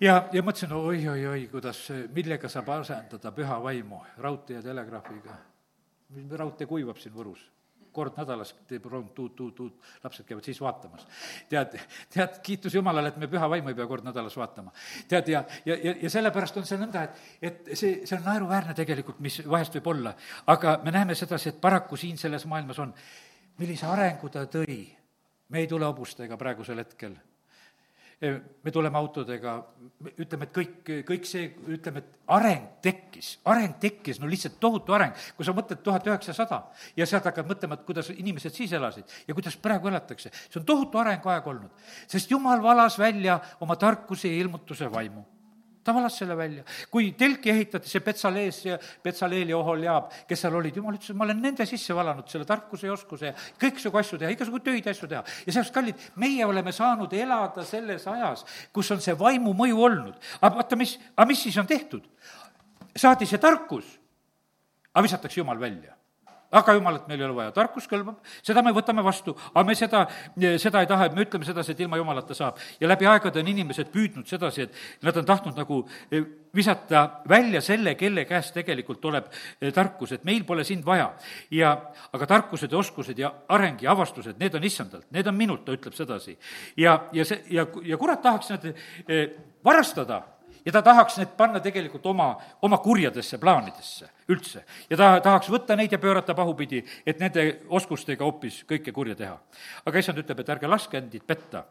Ja, 0.01 0.19
ja 0.33 0.45
mõtlesin 0.45 0.73
oi, 0.77 1.01
oi, 1.09 1.27
oi, 1.33 1.43
kuidas, 1.53 1.81
millega 2.13 2.49
saab 2.53 2.69
asendada 2.77 3.33
püha 3.37 3.57
vaimu, 3.65 4.03
raudtee 4.21 4.59
ja 4.59 4.65
telegraafiga. 4.65 5.37
raudtee 6.37 6.69
kuivab 6.69 7.01
siin 7.01 7.17
Võrus 7.17 7.45
kord 7.97 8.19
nädalas 8.21 8.53
teeb 8.69 8.87
rong 8.91 9.11
tuut-tuut-tuut, 9.17 9.77
lapsed 10.05 10.27
käivad 10.29 10.47
siis 10.47 10.61
vaatamas. 10.61 11.07
tead, 11.49 11.79
tead, 12.13 12.41
kiitus 12.47 12.75
Jumalale, 12.77 13.15
et 13.15 13.21
me 13.23 13.29
püha 13.33 13.49
vaimu 13.51 13.73
ei 13.73 13.79
pea 13.79 13.87
kord 13.91 14.05
nädalas 14.07 14.37
vaatama. 14.37 14.73
tead, 15.09 15.31
ja, 15.33 15.45
ja, 15.65 15.79
ja, 15.83 15.95
ja 16.03 16.11
sellepärast 16.11 16.61
on 16.61 16.69
see 16.69 16.81
nõnda, 16.81 17.07
et, 17.07 17.23
et 17.41 17.73
see, 17.75 18.03
see 18.05 18.19
on 18.19 18.27
naeruväärne 18.27 18.75
tegelikult, 18.77 19.23
mis 19.25 19.41
vahest 19.47 19.79
võib 19.79 19.93
olla. 19.95 20.17
aga 20.47 20.79
me 20.85 20.95
näeme 20.95 21.15
sedasi, 21.19 21.55
et 21.55 21.61
paraku 21.61 21.97
siin 22.01 22.19
selles 22.21 22.47
maailmas 22.47 22.83
on, 22.85 22.93
millise 23.59 23.89
arengu 23.89 24.29
ta 24.29 24.45
tõi. 24.51 24.85
me 25.49 25.63
ei 25.63 25.67
tule 25.71 25.87
hobustega 25.87 26.37
praegusel 26.37 26.83
hetkel 26.83 27.17
me 28.21 28.73
tuleme 28.73 28.97
autodega, 28.97 29.59
ütleme, 30.17 30.47
et 30.47 30.53
kõik, 30.57 30.77
kõik 31.05 31.27
see, 31.29 31.51
ütleme, 31.69 32.01
et 32.01 32.33
areng 32.33 32.65
tekkis, 32.85 33.35
areng 33.45 33.77
tekkis, 33.81 34.23
no 34.23 34.31
lihtsalt 34.31 34.57
tohutu 34.61 34.97
areng. 34.97 35.13
kui 35.37 35.45
sa 35.45 35.53
mõtled 35.57 35.83
tuhat 35.85 36.09
üheksasada 36.09 36.63
ja 36.97 37.07
sealt 37.07 37.29
hakkad 37.29 37.49
mõtlema, 37.49 37.77
et 37.77 37.85
kuidas 37.85 38.09
inimesed 38.15 38.57
siis 38.57 38.73
elasid 38.73 39.05
ja 39.29 39.37
kuidas 39.37 39.61
praegu 39.61 39.93
elatakse, 39.93 40.33
see 40.33 40.61
on 40.61 40.65
tohutu 40.65 40.99
arenguaeg 40.99 41.47
olnud. 41.47 41.71
sest 42.09 42.31
jumal 42.31 42.63
valas 42.63 42.99
välja 42.99 43.41
oma 43.61 43.77
tarkuse 43.77 44.33
ja 44.33 44.41
ilmutuse 44.41 44.89
vaimu 44.93 45.36
ta 45.87 45.95
valas 45.95 46.19
selle 46.19 46.37
välja. 46.37 46.65
kui 46.91 47.13
telki 47.19 47.51
ehitati, 47.53 47.89
see 47.91 48.03
Petsalees 48.05 48.59
ja 48.67 48.79
Petsaleel 49.03 49.53
ja 49.53 49.59
Oholjaab, 49.59 50.11
kes 50.29 50.43
seal 50.45 50.59
olid, 50.59 50.77
jumal 50.77 50.97
ütles, 50.99 51.13
et 51.13 51.19
ma 51.19 51.27
olen 51.29 51.43
nende 51.43 51.67
sisse 51.69 51.95
valanud 51.95 52.29
selle 52.31 52.49
tarkuse 52.49 52.89
ja 52.89 52.95
oskuse 52.97 53.31
ja 53.31 53.35
kõiksugu 53.63 54.01
asju 54.03 54.21
teha, 54.21 54.33
igasugu 54.35 54.61
töid 54.67 54.87
asju 54.91 55.09
teha. 55.11 55.23
ja 55.23 55.47
sellepärast, 55.47 55.75
kallid, 55.75 56.07
meie 56.23 56.47
oleme 56.47 56.75
saanud 56.75 57.13
elada 57.17 57.65
selles 57.67 58.07
ajas, 58.11 58.45
kus 58.75 58.91
on 58.95 59.03
see 59.05 59.17
vaimu 59.19 59.55
mõju 59.57 59.85
olnud. 59.89 60.17
aga 60.41 60.55
vaata, 60.59 60.79
mis, 60.81 60.99
aga 61.17 61.29
mis 61.31 61.47
siis 61.49 61.59
on 61.63 61.71
tehtud? 61.71 62.03
saadi 62.97 63.29
see 63.29 63.39
tarkus, 63.39 63.87
aga 64.93 65.05
visatakse 65.07 65.41
jumal 65.41 65.61
välja 65.61 65.96
aga 66.51 66.75
jumalat 66.77 67.09
meil 67.09 67.21
ei 67.21 67.27
ole 67.27 67.35
vaja, 67.37 67.53
tarkus 67.55 67.89
kõlbab, 67.91 68.21
seda 68.45 68.63
me 68.63 68.73
võtame 68.75 69.03
vastu, 69.05 69.35
aga 69.53 69.65
me 69.67 69.75
seda, 69.79 70.03
seda 70.63 70.83
ei 70.83 70.91
taha, 70.91 71.09
et 71.09 71.17
me 71.17 71.25
ütleme 71.27 71.47
sedasi, 71.47 71.75
et 71.75 71.81
ilma 71.83 71.99
jumalata 71.99 72.35
saab. 72.35 72.61
ja 72.81 72.89
läbi 72.89 73.07
aegade 73.07 73.41
on 73.41 73.49
inimesed 73.51 73.91
püüdnud 73.93 74.29
sedasi, 74.31 74.67
et 74.67 75.03
nad 75.03 75.17
on 75.17 75.27
tahtnud 75.27 75.59
nagu 75.59 75.81
eh, 76.11 76.23
visata 76.55 77.23
välja 77.29 77.61
selle, 77.61 77.95
kelle 77.95 78.25
käest 78.25 78.55
tegelikult 78.55 79.01
tuleb 79.01 79.27
eh, 79.61 79.73
tarkus, 79.73 80.13
et 80.13 80.25
meil 80.25 80.45
pole 80.45 80.65
sind 80.65 80.85
vaja. 80.85 81.13
ja, 81.51 81.75
aga 82.13 82.27
tarkused 82.27 82.73
ja 82.73 82.79
oskused 82.79 83.19
ja 83.19 83.33
areng 83.49 83.83
ja 83.83 83.93
avastused, 83.93 84.39
need 84.39 84.55
on 84.55 84.65
issandalt, 84.65 85.11
need 85.11 85.27
on 85.27 85.35
minult, 85.35 85.65
ta 85.65 85.75
ütleb 85.75 85.95
sedasi. 85.95 86.39
ja, 86.77 87.01
ja 87.13 87.25
see, 87.25 87.43
ja, 87.51 87.67
ja 87.83 87.99
kurat 87.99 88.23
tahaks 88.23 88.55
need 88.55 88.73
eh, 89.09 89.29
varastada 89.65 90.23
ja 90.67 90.73
ta 90.73 90.83
tahaks 90.83 91.19
need 91.21 91.33
panna 91.39 91.61
tegelikult 91.63 92.07
oma, 92.07 92.33
oma 92.63 92.79
kurjadesse 92.83 93.39
plaanidesse 93.39 94.11
üldse. 94.29 94.65
ja 94.91 94.97
ta 94.97 95.11
tahaks 95.21 95.51
võtta 95.51 95.77
neid 95.77 95.93
ja 95.93 95.99
pöörata 95.99 96.35
pahupidi, 96.35 96.83
et 97.07 97.21
nende 97.21 97.47
oskustega 97.69 98.25
hoopis 98.25 98.65
kõike 98.69 98.93
kurja 98.93 99.15
teha. 99.15 99.39
aga 99.87 99.99
issand 99.99 100.19
ütleb, 100.19 100.41
et 100.41 100.55
ärge 100.57 100.69
laske 100.69 100.99
endid 100.99 101.27
petta 101.27 101.65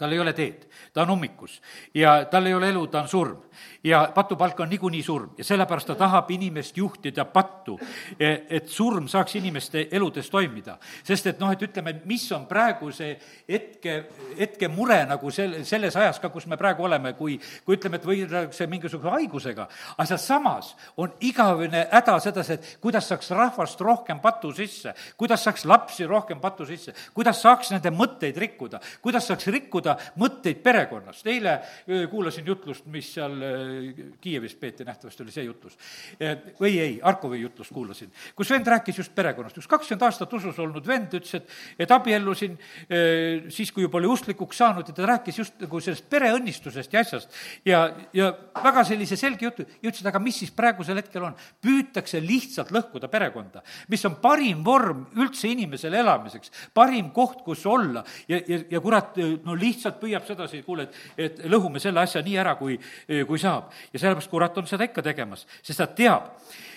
tal 0.00 0.12
ei 0.12 0.20
ole 0.20 0.32
teed, 0.32 0.64
ta 0.94 1.04
on 1.04 1.12
ummikus. 1.16 1.60
Ja 1.94 2.24
tal 2.30 2.48
ei 2.48 2.54
ole 2.56 2.70
elu, 2.72 2.86
ta 2.88 3.02
on 3.02 3.08
surm. 3.08 3.36
ja 3.84 4.10
patupalk 4.14 4.60
on 4.60 4.68
niikuinii 4.68 5.02
surm. 5.02 5.30
Ja 5.38 5.44
sellepärast 5.44 5.86
ta 5.86 5.94
tahab 5.94 6.30
inimest 6.30 6.76
juhtida 6.76 7.24
pattu, 7.24 7.78
e, 8.20 8.30
et 8.48 8.68
surm 8.68 9.08
saaks 9.08 9.34
inimeste 9.36 9.88
eludes 9.92 10.30
toimida. 10.30 10.78
sest 11.04 11.26
et 11.26 11.40
noh, 11.40 11.52
et 11.52 11.62
ütleme, 11.62 11.94
mis 12.04 12.32
on 12.32 12.46
praegu 12.46 12.92
see 12.92 13.18
hetke, 13.48 14.04
hetke 14.38 14.68
mure 14.68 15.04
nagu 15.06 15.30
sel-, 15.30 15.64
selles 15.64 15.96
ajas 15.96 16.20
ka, 16.20 16.28
kus 16.28 16.46
me 16.46 16.56
praegu 16.56 16.84
oleme, 16.84 17.12
kui, 17.12 17.38
kui 17.64 17.76
ütleme, 17.76 17.96
et 17.96 18.06
võideldakse 18.06 18.66
mingisuguse 18.66 19.10
haigusega, 19.10 19.68
aga 19.96 20.06
sealsamas 20.06 20.74
on 20.96 21.12
igavene 21.20 21.86
häda 21.92 22.18
sedasi, 22.20 22.52
et 22.52 22.76
kuidas 22.80 23.08
saaks 23.08 23.30
rahvast 23.36 23.80
rohkem 23.80 24.20
patu 24.20 24.52
sisse, 24.52 24.94
kuidas 25.16 25.44
saaks 25.44 25.64
lapsi 25.64 26.06
rohkem 26.06 26.40
patu 26.40 26.66
sisse, 26.68 26.94
kuidas 27.14 27.40
saaks 27.42 27.72
nende 27.74 27.92
mõtteid 27.94 28.36
rikkuda, 28.36 28.80
kuidas 29.02 29.28
saaks 29.28 29.48
rikkuda 29.52 29.89
muuta 30.16 30.30
mõtteid 30.30 30.62
perekonnast. 30.62 31.26
eile 31.26 31.60
kuulasin 32.10 32.46
jutlust, 32.46 32.86
mis 32.86 33.08
seal 33.14 33.34
Kiievis 34.20 34.54
peeti, 34.54 34.84
nähtavasti 34.84 35.22
oli 35.22 35.34
see 35.34 35.44
jutlus. 35.44 35.76
või 36.60 36.78
ei, 36.78 37.00
Harkovi 37.02 37.40
jutlust 37.40 37.72
kuulasin, 37.72 38.10
kus 38.36 38.50
vend 38.50 38.66
rääkis 38.66 38.98
just 38.98 39.14
perekonnast. 39.14 39.58
üks 39.58 39.68
kakskümmend 39.68 40.02
aastat 40.02 40.32
usus 40.32 40.58
olnud 40.58 40.86
vend 40.86 41.14
ütles, 41.14 41.34
et, 41.34 41.48
et 41.78 41.90
abiellusin 41.90 42.58
siis, 43.48 43.72
kui 43.72 43.82
juba 43.82 43.98
oli 43.98 44.10
usklikuks 44.10 44.58
saanud 44.58 44.88
ja 44.88 44.94
ta 44.94 45.06
rääkis 45.14 45.38
just 45.38 45.60
nagu 45.60 45.80
sellest 45.80 46.08
pereõnnistusest 46.10 46.92
ja 46.92 47.00
asjast. 47.00 47.30
ja, 47.64 47.82
ja 48.12 48.32
väga 48.62 48.84
sellise 48.84 49.16
selge 49.16 49.44
jutu 49.48 49.66
ja 49.66 49.90
ütles, 49.90 50.00
et 50.00 50.10
aga 50.12 50.22
mis 50.22 50.40
siis 50.44 50.50
praegusel 50.54 51.00
hetkel 51.00 51.24
on? 51.24 51.36
püütakse 51.60 52.20
lihtsalt 52.22 52.70
lõhkuda 52.72 53.08
perekonda, 53.12 53.62
mis 53.88 54.04
on 54.08 54.16
parim 54.22 54.64
vorm 54.64 55.06
üldse 55.16 55.48
inimesele 55.50 56.00
elamiseks, 56.00 56.52
parim 56.74 57.10
koht, 57.14 57.42
kus 57.44 57.66
olla 57.66 58.04
ja, 58.28 58.40
ja, 58.46 58.60
ja 58.70 58.80
kurat, 58.80 59.16
no 59.44 59.54
lihtsalt 59.58 59.79
püüab 60.00 60.26
sedasi, 60.28 60.62
kuule, 60.66 60.88
et, 60.88 60.98
et 61.16 61.44
lõhume 61.50 61.80
selle 61.82 62.00
asja 62.00 62.22
nii 62.22 62.36
ära, 62.40 62.56
kui, 62.60 62.78
kui 63.26 63.38
saab. 63.38 63.70
ja 63.92 63.98
sellepärast 63.98 64.30
kurat 64.30 64.58
on 64.58 64.66
seda 64.66 64.86
ikka 64.88 65.02
tegemas, 65.02 65.46
sest 65.62 65.80
ta 65.80 65.86
teab, 65.86 66.34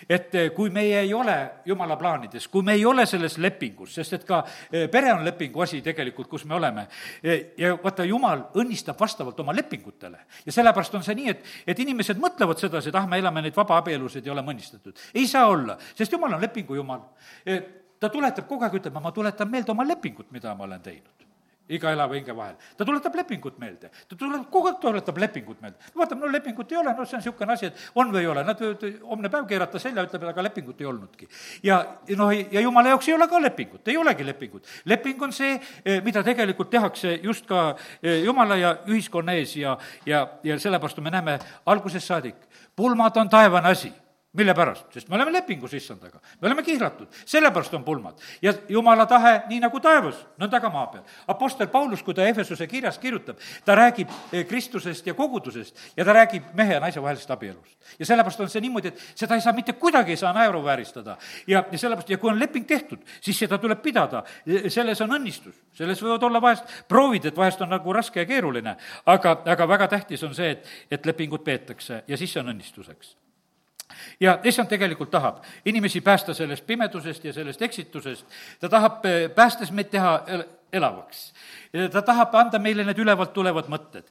et 0.09 0.31
kui 0.55 0.69
meie 0.73 0.99
ei 0.99 1.13
ole 1.13 1.35
jumala 1.65 1.95
plaanides, 1.99 2.47
kui 2.51 2.63
me 2.63 2.75
ei 2.77 2.85
ole 2.85 3.05
selles 3.09 3.37
lepingus, 3.41 3.93
sest 3.95 4.17
et 4.17 4.25
ka 4.27 4.41
eh, 4.71 4.87
pere 4.91 5.13
on 5.13 5.23
lepingu 5.25 5.63
asi 5.63 5.81
tegelikult, 5.85 6.29
kus 6.31 6.45
me 6.49 6.55
oleme, 6.57 6.85
eh, 7.23 7.53
ja 7.57 7.73
vaata, 7.83 8.05
jumal 8.07 8.47
õnnistab 8.59 8.99
vastavalt 8.99 9.39
oma 9.39 9.55
lepingutele. 9.55 10.25
ja 10.45 10.51
sellepärast 10.51 10.95
on 10.99 11.03
see 11.03 11.15
nii, 11.19 11.29
et, 11.29 11.45
et 11.67 11.79
inimesed 11.79 12.19
mõtlevad 12.21 12.59
sedasi, 12.61 12.91
et 12.91 12.99
ah, 12.99 13.07
me 13.09 13.19
elame 13.21 13.45
neid 13.45 13.57
vabaabielusid 13.57 14.25
ja 14.25 14.35
oleme 14.35 14.55
õnnistatud. 14.55 14.99
ei 15.13 15.27
saa 15.27 15.47
olla, 15.47 15.77
sest 15.95 16.11
jumal 16.11 16.35
on 16.35 16.41
lepingu 16.41 16.75
jumal. 16.75 17.07
Eh, 17.45 17.61
ta 17.99 18.09
tuletab 18.11 18.47
kogu 18.47 18.65
aeg, 18.65 18.79
ütleb, 18.81 18.99
ma 18.99 19.11
tuletan 19.15 19.49
meelde 19.49 19.71
oma 19.71 19.87
lepingut, 19.87 20.31
mida 20.31 20.55
ma 20.55 20.67
olen 20.67 20.81
teinud 20.83 21.22
iga 21.69 21.91
elava 21.91 22.15
hinge 22.15 22.35
vahel. 22.35 22.55
ta 22.77 22.85
tuletab 22.85 23.15
lepingut 23.15 23.57
meelde, 23.59 23.89
ta 24.09 24.15
tuleb, 24.15 24.49
kogu 24.51 24.67
aeg 24.67 24.79
tuletab 24.81 25.17
lepingut 25.17 25.61
meelde. 25.61 25.77
vaatab, 25.95 26.19
no 26.19 26.31
lepingut 26.31 26.71
ei 26.71 26.77
ole, 26.77 26.93
no 26.93 27.05
see 27.05 27.15
on 27.17 27.23
niisugune 27.23 27.53
asi, 27.53 27.69
et 27.71 27.85
on 27.95 28.11
või 28.11 28.23
ei 28.23 28.27
ole, 28.27 28.43
nad 28.43 28.59
võivad 28.59 28.83
homne 29.07 29.31
päev 29.31 29.47
keerata 29.47 29.79
selja, 29.79 30.03
ütleb, 30.03 30.23
et 30.23 30.33
aga 30.33 30.45
lepingut 30.49 30.81
ei 30.81 30.89
olnudki. 30.91 31.29
ja 31.63 31.79
noh, 32.17 32.33
ja 32.33 32.65
jumala 32.65 32.93
jaoks 32.93 33.07
ei 33.07 33.15
ole 33.15 33.27
ka 33.31 33.41
lepingut, 33.41 33.87
ei 33.87 33.97
olegi 33.97 34.27
lepingut. 34.27 34.67
leping 34.85 35.21
on 35.21 35.31
see, 35.31 35.59
eh, 35.85 36.01
mida 36.03 36.23
tegelikult 36.23 36.69
tehakse 36.69 37.19
just 37.23 37.47
ka 37.47 37.75
eh, 38.01 38.23
jumala 38.25 38.59
ja 38.59 38.75
ühiskonna 38.87 39.39
ees 39.39 39.55
ja, 39.55 39.77
ja, 40.05 40.27
ja 40.43 40.59
sellepärast 40.59 40.99
me 40.99 41.11
näeme 41.11 41.39
algusest 41.65 42.07
saadik, 42.07 42.35
pulmad 42.75 43.17
on 43.17 43.29
taevane 43.29 43.69
asi 43.71 43.93
mille 44.33 44.53
pärast? 44.53 44.85
sest 44.93 45.09
me 45.09 45.15
oleme 45.15 45.31
lepingus 45.33 45.73
issandaga, 45.77 46.19
me 46.41 46.47
oleme 46.47 46.63
kihlatud, 46.63 47.07
sellepärast 47.25 47.73
on 47.73 47.83
pulmad. 47.83 48.19
ja 48.41 48.53
jumala 48.69 49.05
tahe, 49.05 49.33
nii 49.49 49.59
nagu 49.61 49.79
taevas, 49.79 50.17
nõnda 50.41 50.61
ka 50.61 50.69
maa 50.73 50.87
peal. 50.91 51.03
Apostel 51.27 51.67
Paulus, 51.67 52.03
kui 52.03 52.13
ta 52.13 52.25
Efesuse 52.25 52.67
kirjas 52.67 52.97
kirjutab, 52.99 53.37
ta 53.65 53.75
räägib 53.75 54.09
eh, 54.31 54.45
Kristusest 54.47 55.07
ja 55.07 55.13
kogudusest 55.13 55.77
ja 55.97 56.05
ta 56.05 56.13
räägib 56.17 56.49
mehe 56.53 56.73
ja 56.73 56.81
naise 56.81 57.01
vahelisest 57.01 57.31
abielust. 57.31 57.77
ja 57.99 58.05
sellepärast 58.05 58.39
on 58.39 58.49
see 58.49 58.61
niimoodi, 58.61 58.93
et 58.93 59.01
seda 59.15 59.35
ei 59.35 59.41
saa 59.41 59.53
mitte 59.53 59.73
kuidagi 59.73 60.15
ei 60.15 60.17
saa 60.17 60.33
naeruvääristada. 60.33 61.17
ja, 61.47 61.63
ja 61.71 61.77
sellepärast, 61.77 62.09
ja 62.09 62.17
kui 62.17 62.31
on 62.31 62.39
leping 62.39 62.67
tehtud, 62.67 63.05
siis 63.21 63.39
seda 63.39 63.57
tuleb 63.57 63.81
pidada, 63.81 64.23
selles 64.67 65.01
on 65.01 65.13
õnnistus, 65.19 65.55
selles 65.73 66.01
võivad 66.01 66.23
olla 66.23 66.41
vahest 66.41 66.87
proovid, 66.87 67.25
et 67.25 67.37
vahest 67.37 67.61
on 67.61 67.69
nagu 67.69 67.93
raske 67.93 68.19
ja 68.19 68.25
keeruline, 68.25 68.77
aga, 69.05 69.37
aga 69.45 69.67
väga 69.67 69.87
tähtis 69.87 70.23
on 70.23 70.33
see, 70.35 70.55
et, 70.57 70.73
et 70.91 71.05
lepingut 71.05 71.43
peetakse 71.43 72.03
ja 72.07 72.17
siis 72.17 72.33
see 72.33 72.41
on 72.41 72.49
õnnistuseks 72.55 73.13
ja 74.19 74.39
issand 74.43 74.69
tegelikult 74.69 75.11
tahab 75.11 75.43
inimesi 75.65 76.01
päästa 76.01 76.33
sellest 76.33 76.65
pimedusest 76.67 77.25
ja 77.25 77.33
sellest 77.33 77.61
eksitusest, 77.61 78.25
ta 78.59 78.69
tahab 78.69 79.05
eh, 79.05 79.29
päästes 79.35 79.71
meid 79.71 79.89
teha 79.89 80.19
elavaks. 80.73 81.33
ta 81.91 82.01
tahab 82.01 82.35
anda 82.35 82.59
meile 82.59 82.83
need 82.85 82.99
ülevalt 83.01 83.33
tulevad 83.33 83.69
mõtted, 83.69 84.09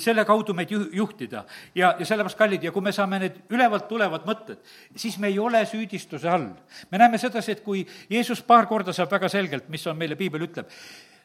selle 0.00 0.24
kaudu 0.28 0.54
meid 0.56 0.72
ju-, 0.72 0.88
juhtida. 1.02 1.44
ja, 1.74 1.94
ja 1.98 2.06
sellepärast, 2.06 2.38
kallid, 2.38 2.64
ja 2.64 2.72
kui 2.72 2.84
me 2.84 2.92
saame 2.92 3.20
need 3.22 3.38
ülevalt 3.52 3.88
tulevad 3.88 4.26
mõtted, 4.28 4.60
siis 4.96 5.18
me 5.18 5.28
ei 5.28 5.38
ole 5.38 5.64
süüdistuse 5.66 6.28
all. 6.28 6.50
me 6.90 6.98
näeme 6.98 7.18
sedasi, 7.18 7.52
et 7.52 7.62
kui 7.64 7.86
Jeesus 8.10 8.42
paar 8.42 8.66
korda 8.66 8.92
saab 8.96 9.12
väga 9.12 9.28
selgelt, 9.28 9.68
mis 9.68 9.86
on 9.86 9.96
meile 10.00 10.16
piibel 10.16 10.48
ütleb, 10.48 10.72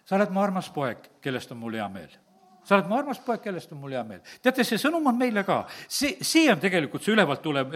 sa 0.06 0.20
oled 0.20 0.32
mu 0.32 0.44
armas 0.44 0.70
poeg, 0.70 1.10
kellest 1.22 1.52
on 1.52 1.64
mul 1.64 1.80
hea 1.80 1.90
meel 1.90 2.25
sa 2.66 2.78
oled 2.78 2.90
mu 2.90 2.98
armas 2.98 3.20
poeg, 3.26 3.44
kellest 3.44 3.74
on 3.76 3.82
mul 3.82 3.96
hea 3.96 4.04
meel. 4.08 4.22
teate, 4.42 4.66
see 4.68 4.82
sõnum 4.82 5.06
on 5.08 5.18
meile 5.18 5.46
ka. 5.48 5.64
see, 5.88 6.18
see 6.22 6.50
on 6.52 6.62
tegelikult 6.62 7.04
see 7.06 7.14
ülevalt 7.16 7.44
tulev 7.44 7.76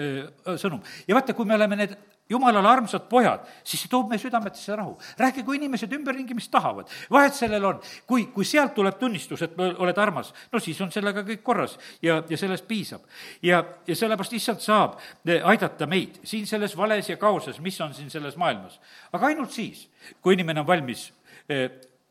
sõnum. 0.58 0.82
ja 1.08 1.18
vaata, 1.18 1.38
kui 1.38 1.46
me 1.46 1.58
oleme 1.60 1.78
need 1.80 1.98
jumalale 2.30 2.70
armsad 2.70 3.08
pojad, 3.10 3.46
siis 3.66 3.84
see 3.84 3.90
toob 3.90 4.10
meie 4.10 4.22
südametesse 4.22 4.76
rahu. 4.78 4.98
räägi, 5.18 5.44
kui 5.44 5.58
inimesed 5.58 5.94
ümberringi, 5.94 6.34
mis 6.34 6.50
tahavad. 6.50 6.88
vahet 7.12 7.34
sellel 7.34 7.66
on, 7.66 7.82
kui, 8.08 8.26
kui 8.34 8.46
sealt 8.46 8.74
tuleb 8.76 9.00
tunnistus, 9.00 9.42
et 9.42 9.58
oled 9.60 9.98
armas, 9.98 10.34
no 10.52 10.60
siis 10.60 10.82
on 10.82 10.92
sellega 10.92 11.24
kõik 11.26 11.44
korras 11.44 11.78
ja, 12.02 12.22
ja 12.30 12.38
sellest 12.38 12.68
piisab. 12.68 13.02
ja, 13.42 13.64
ja 13.88 13.96
sellepärast 13.96 14.34
issand 14.34 14.62
saab 14.62 15.00
aidata 15.26 15.88
meid 15.88 16.22
siin 16.24 16.48
selles 16.48 16.78
vales 16.78 17.10
ja 17.10 17.18
kaoses, 17.18 17.60
mis 17.60 17.82
on 17.82 17.94
siin 17.94 18.10
selles 18.10 18.38
maailmas. 18.38 18.80
aga 19.14 19.26
ainult 19.26 19.52
siis, 19.52 19.88
kui 20.22 20.34
inimene 20.38 20.62
on 20.62 20.68
valmis 20.68 21.10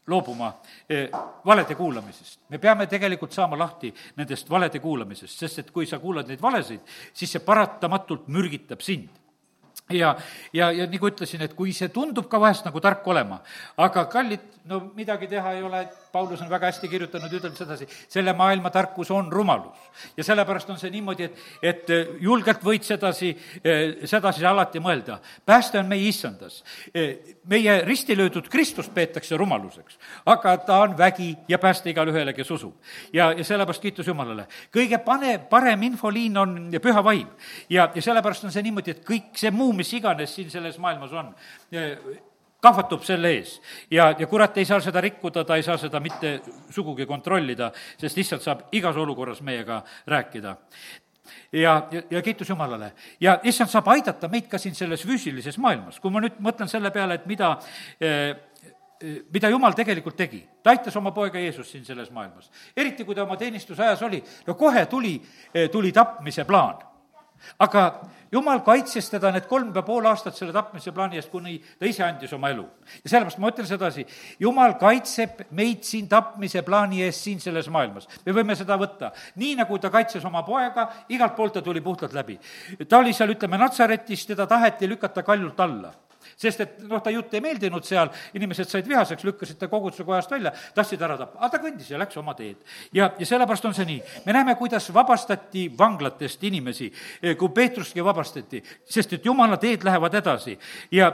loobuma 0.09 0.53
eh, 0.89 1.09
valede 1.47 1.75
kuulamisest. 1.75 2.41
me 2.49 2.59
peame 2.59 2.87
tegelikult 2.87 3.33
saama 3.33 3.59
lahti 3.59 3.93
nendest 4.17 4.51
valede 4.51 4.81
kuulamisest, 4.81 5.39
sest 5.39 5.59
et 5.59 5.71
kui 5.71 5.87
sa 5.87 5.99
kuulad 5.99 6.29
neid 6.29 6.43
valesid, 6.43 6.81
siis 7.13 7.33
see 7.33 7.45
paratamatult 7.45 8.29
mürgitab 8.29 8.81
sind 8.85 9.09
ja, 9.91 10.17
ja, 10.53 10.71
ja 10.73 10.87
nagu 10.91 11.09
ütlesin, 11.11 11.43
et 11.45 11.55
kui 11.57 11.73
see 11.77 11.89
tundub 11.93 12.29
ka 12.31 12.41
vahest 12.41 12.67
nagu 12.69 12.81
tark 12.85 13.07
olema, 13.09 13.41
aga 13.81 14.05
kallid, 14.13 14.45
no 14.69 14.81
midagi 14.97 15.29
teha 15.31 15.55
ei 15.57 15.63
ole, 15.65 15.85
Paulus 16.13 16.41
on 16.43 16.51
väga 16.51 16.71
hästi 16.71 16.89
kirjutanud, 16.89 17.33
ütleb 17.33 17.57
sedasi, 17.57 17.89
selle 18.09 18.33
maailma 18.37 18.71
tarkus 18.71 19.11
on 19.11 19.33
rumalus. 19.33 19.77
ja 20.17 20.25
sellepärast 20.25 20.71
on 20.71 20.79
see 20.79 20.91
niimoodi, 20.91 21.25
et, 21.25 21.41
et 21.63 21.91
eh, 21.91 22.13
julgelt 22.21 22.63
võid 22.65 22.87
sedasi, 22.87 23.35
eh, 23.65 24.07
sedasi 24.09 24.47
alati 24.47 24.81
mõelda. 24.81 25.19
pääste 25.47 25.79
on 25.79 25.89
meie 25.89 26.09
issandas. 26.09 26.63
Eh, 26.95 27.37
meie 27.49 27.81
risti 27.85 28.17
löödud 28.17 28.49
Kristust 28.49 28.95
peetakse 28.95 29.37
rumaluseks, 29.37 29.99
aga 30.27 30.57
ta 30.57 30.81
on 30.83 30.97
vägi 30.99 31.35
ja 31.49 31.59
pääste 31.59 31.91
igale 31.91 32.13
ühele, 32.13 32.33
kes 32.33 32.51
usub. 32.51 32.75
ja, 33.13 33.33
ja 33.33 33.45
sellepärast 33.45 33.83
kiitus 33.83 34.07
Jumalale. 34.07 34.47
kõige 34.73 34.99
pane, 35.05 35.39
parem 35.39 35.83
infoliin 35.83 36.37
on 36.37 36.57
püha 36.83 37.05
vaim. 37.05 37.29
ja, 37.69 37.91
ja 37.95 38.03
sellepärast 38.03 38.45
on 38.45 38.53
see 38.53 38.63
niimoodi, 38.63 38.91
et 38.91 39.05
kõik 39.05 39.37
see 39.37 39.51
muu, 39.51 39.73
mis 39.73 39.93
iganes 39.93 40.35
siin 40.35 40.51
selles 40.51 40.79
maailmas 40.79 41.13
on, 41.13 41.35
kahvatub 42.61 43.05
selle 43.07 43.31
ees 43.37 43.59
ja, 43.91 44.11
ja 44.19 44.27
kurat 44.27 44.57
ei 44.59 44.67
saa 44.67 44.81
seda 44.83 45.01
rikkuda, 45.01 45.45
ta 45.45 45.57
ei 45.57 45.63
saa 45.63 45.79
seda 45.79 46.01
mitte 46.01 46.39
sugugi 46.75 47.07
kontrollida, 47.07 47.71
sest 48.01 48.19
lihtsalt 48.19 48.43
saab 48.43 48.65
igas 48.73 48.97
olukorras 48.97 49.43
meiega 49.47 49.83
rääkida 50.07 50.57
ja, 51.53 51.89
ja, 51.91 52.03
ja 52.11 52.23
kiitus 52.23 52.49
Jumalale. 52.49 52.93
ja 53.21 53.39
issand 53.43 53.71
saab 53.71 53.89
aidata 53.95 54.29
meid 54.29 54.49
ka 54.51 54.59
siin 54.59 54.75
selles 54.75 55.07
füüsilises 55.07 55.59
maailmas. 55.59 56.01
kui 56.01 56.11
ma 56.11 56.23
nüüd 56.25 56.41
mõtlen 56.43 56.69
selle 56.69 56.91
peale, 56.91 57.21
et 57.21 57.27
mida 57.27 57.55
eh, 58.01 58.35
mida 59.33 59.49
Jumal 59.49 59.77
tegelikult 59.79 60.17
tegi, 60.19 60.41
ta 60.63 60.73
aitas 60.75 60.97
oma 60.99 61.13
poega 61.15 61.39
Jeesust 61.39 61.71
siin 61.71 61.85
selles 61.85 62.11
maailmas. 62.11 62.51
eriti, 62.77 63.05
kui 63.05 63.15
ta 63.15 63.23
oma 63.23 63.37
teenistusajas 63.37 64.03
oli, 64.03 64.23
no 64.47 64.55
kohe 64.55 64.87
tuli, 64.87 65.15
eh, 65.55 65.71
tuli 65.71 65.93
tapmise 65.93 66.45
plaan 66.45 66.89
aga 67.59 67.85
jumal 68.33 68.63
kaitses 68.65 69.09
teda 69.11 69.31
need 69.33 69.47
kolm 69.49 69.73
ja 69.75 69.83
pool 69.83 70.07
aastat 70.07 70.37
selle 70.37 70.53
tapmise 70.53 70.93
plaani 70.95 71.21
eest, 71.21 71.31
kuni 71.33 71.59
ta 71.79 71.87
ise 71.89 72.05
andis 72.05 72.33
oma 72.37 72.51
elu. 72.53 72.65
ja 73.05 73.11
sellepärast 73.11 73.39
ma 73.39 73.53
ütlen 73.53 73.69
sedasi, 73.69 74.07
jumal 74.41 74.77
kaitseb 74.81 75.47
meid 75.51 75.85
siin 75.85 76.09
tapmise 76.09 76.63
plaani 76.63 77.03
eest 77.07 77.25
siin 77.25 77.41
selles 77.41 77.69
maailmas. 77.69 78.09
me 78.27 78.33
võime 78.33 78.57
seda 78.57 78.77
võtta, 78.81 79.13
nii 79.37 79.55
nagu 79.63 79.79
ta 79.79 79.91
kaitses 79.91 80.25
oma 80.25 80.43
poega, 80.43 80.89
igalt 81.09 81.37
poolt 81.37 81.59
ta 81.59 81.63
tuli 81.63 81.81
puhtalt 81.81 82.13
läbi. 82.13 82.39
ta 82.89 82.99
oli 82.99 83.13
seal, 83.13 83.33
ütleme, 83.37 83.59
Natsaretis, 83.59 84.27
teda 84.27 84.47
taheti 84.47 84.89
lükata 84.89 85.23
kaljult 85.23 85.61
alla 85.61 85.95
sest 86.37 86.61
et 86.65 86.79
noh, 86.89 87.03
ta 87.03 87.13
jutt 87.15 87.35
ei 87.35 87.43
meeldinud 87.45 87.85
seal, 87.87 88.11
inimesed 88.35 88.69
said 88.71 88.89
vihaseks, 88.89 89.25
lükkasid 89.25 89.59
ta 89.61 89.69
koguduse 89.71 90.05
kojast 90.05 90.31
välja, 90.31 90.53
tahtsid 90.75 91.03
ära 91.03 91.17
tappa, 91.21 91.39
aga 91.41 91.53
ta 91.55 91.63
kõndis 91.63 91.91
ja 91.93 92.01
läks 92.01 92.17
oma 92.21 92.35
teed. 92.39 92.57
ja, 92.93 93.11
ja 93.19 93.27
sellepärast 93.27 93.69
on 93.69 93.75
see 93.77 93.87
nii. 93.89 94.03
me 94.27 94.37
näeme, 94.37 94.55
kuidas 94.59 94.91
vabastati 94.95 95.69
vanglatest 95.79 96.45
inimesi, 96.45 96.91
eh, 97.23 97.37
kui 97.37 97.49
Peetruski 97.55 98.05
vabastati, 98.05 98.63
sest 98.89 99.13
et 99.13 99.25
jumala 99.25 99.57
teed 99.57 99.85
lähevad 99.85 100.15
edasi. 100.15 100.59
ja 100.91 101.13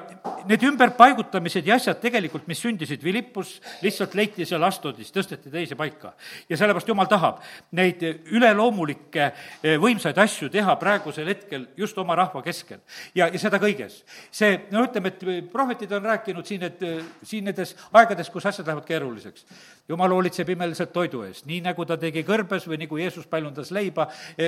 need 0.49 0.63
ümberpaigutamised 0.63 1.67
ja 1.67 1.77
asjad 1.77 2.01
tegelikult, 2.01 2.47
mis 2.47 2.61
sündisid 2.61 3.01
Philippus, 3.01 3.61
lihtsalt 3.83 4.15
leiti 4.15 4.45
seal 4.45 4.63
Astodis, 4.63 5.13
tõsteti 5.13 5.51
teise 5.51 5.75
paika. 5.75 6.15
ja 6.49 6.57
sellepärast 6.57 6.89
jumal 6.89 7.07
tahab 7.11 7.41
neid 7.73 8.03
üleloomulikke 8.33 9.25
eh, 9.25 9.79
võimsaid 9.81 10.19
asju 10.19 10.49
teha 10.53 10.77
praegusel 10.77 11.29
hetkel 11.29 11.67
just 11.77 11.99
oma 11.99 12.15
rahva 12.15 12.43
keskel. 12.43 12.81
ja, 13.15 13.29
ja 13.29 13.39
seda 13.39 13.59
kõiges. 13.63 14.03
see, 14.31 14.59
no 14.71 14.85
ütleme, 14.85 15.04
ütleme, 15.11 15.39
et 15.43 15.51
prohvetid 15.53 15.93
on 15.93 16.05
rääkinud 16.11 16.47
siin, 16.49 16.63
et 16.69 16.83
siin 17.23 17.45
nendes 17.49 17.75
aegades, 17.93 18.31
kus 18.33 18.47
asjad 18.47 18.67
lähevad 18.67 18.87
keeruliseks, 18.89 19.47
jumal 19.89 20.13
hoolitseb 20.15 20.49
imeliselt 20.55 20.93
toidu 20.95 21.21
eest, 21.27 21.45
nii 21.49 21.61
nagu 21.65 21.85
ta 21.85 21.99
tegi 22.01 22.23
kõrbes 22.25 22.65
või 22.69 22.79
nagu 22.81 22.97
Jeesus 22.97 23.27
paljundas 23.29 23.69
leiba, 23.75 24.07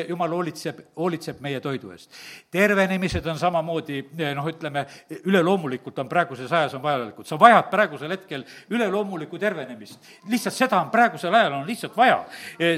jumal 0.09 0.33
hoolitseb, 0.33 0.79
hoolitseb 0.97 1.43
meie 1.45 1.61
toidu 1.61 1.91
eest. 1.93 2.09
tervenemised 2.51 3.27
on 3.29 3.37
samamoodi 3.39 4.01
noh, 4.37 4.49
ütleme, 4.49 4.87
üleloomulikult 5.29 5.99
on 6.01 6.09
praeguses 6.09 6.53
ajas 6.53 6.77
on 6.79 6.83
vajalikud, 6.85 7.29
sa 7.29 7.37
vajad 7.41 7.69
praegusel 7.71 8.15
hetkel 8.17 8.47
üleloomulikku 8.71 9.39
tervenemist. 9.39 10.01
lihtsalt 10.29 10.57
seda 10.57 10.81
on 10.81 10.91
praegusel 10.91 11.35
ajal 11.35 11.59
on 11.59 11.67
lihtsalt 11.69 11.97
vaja, 11.97 12.23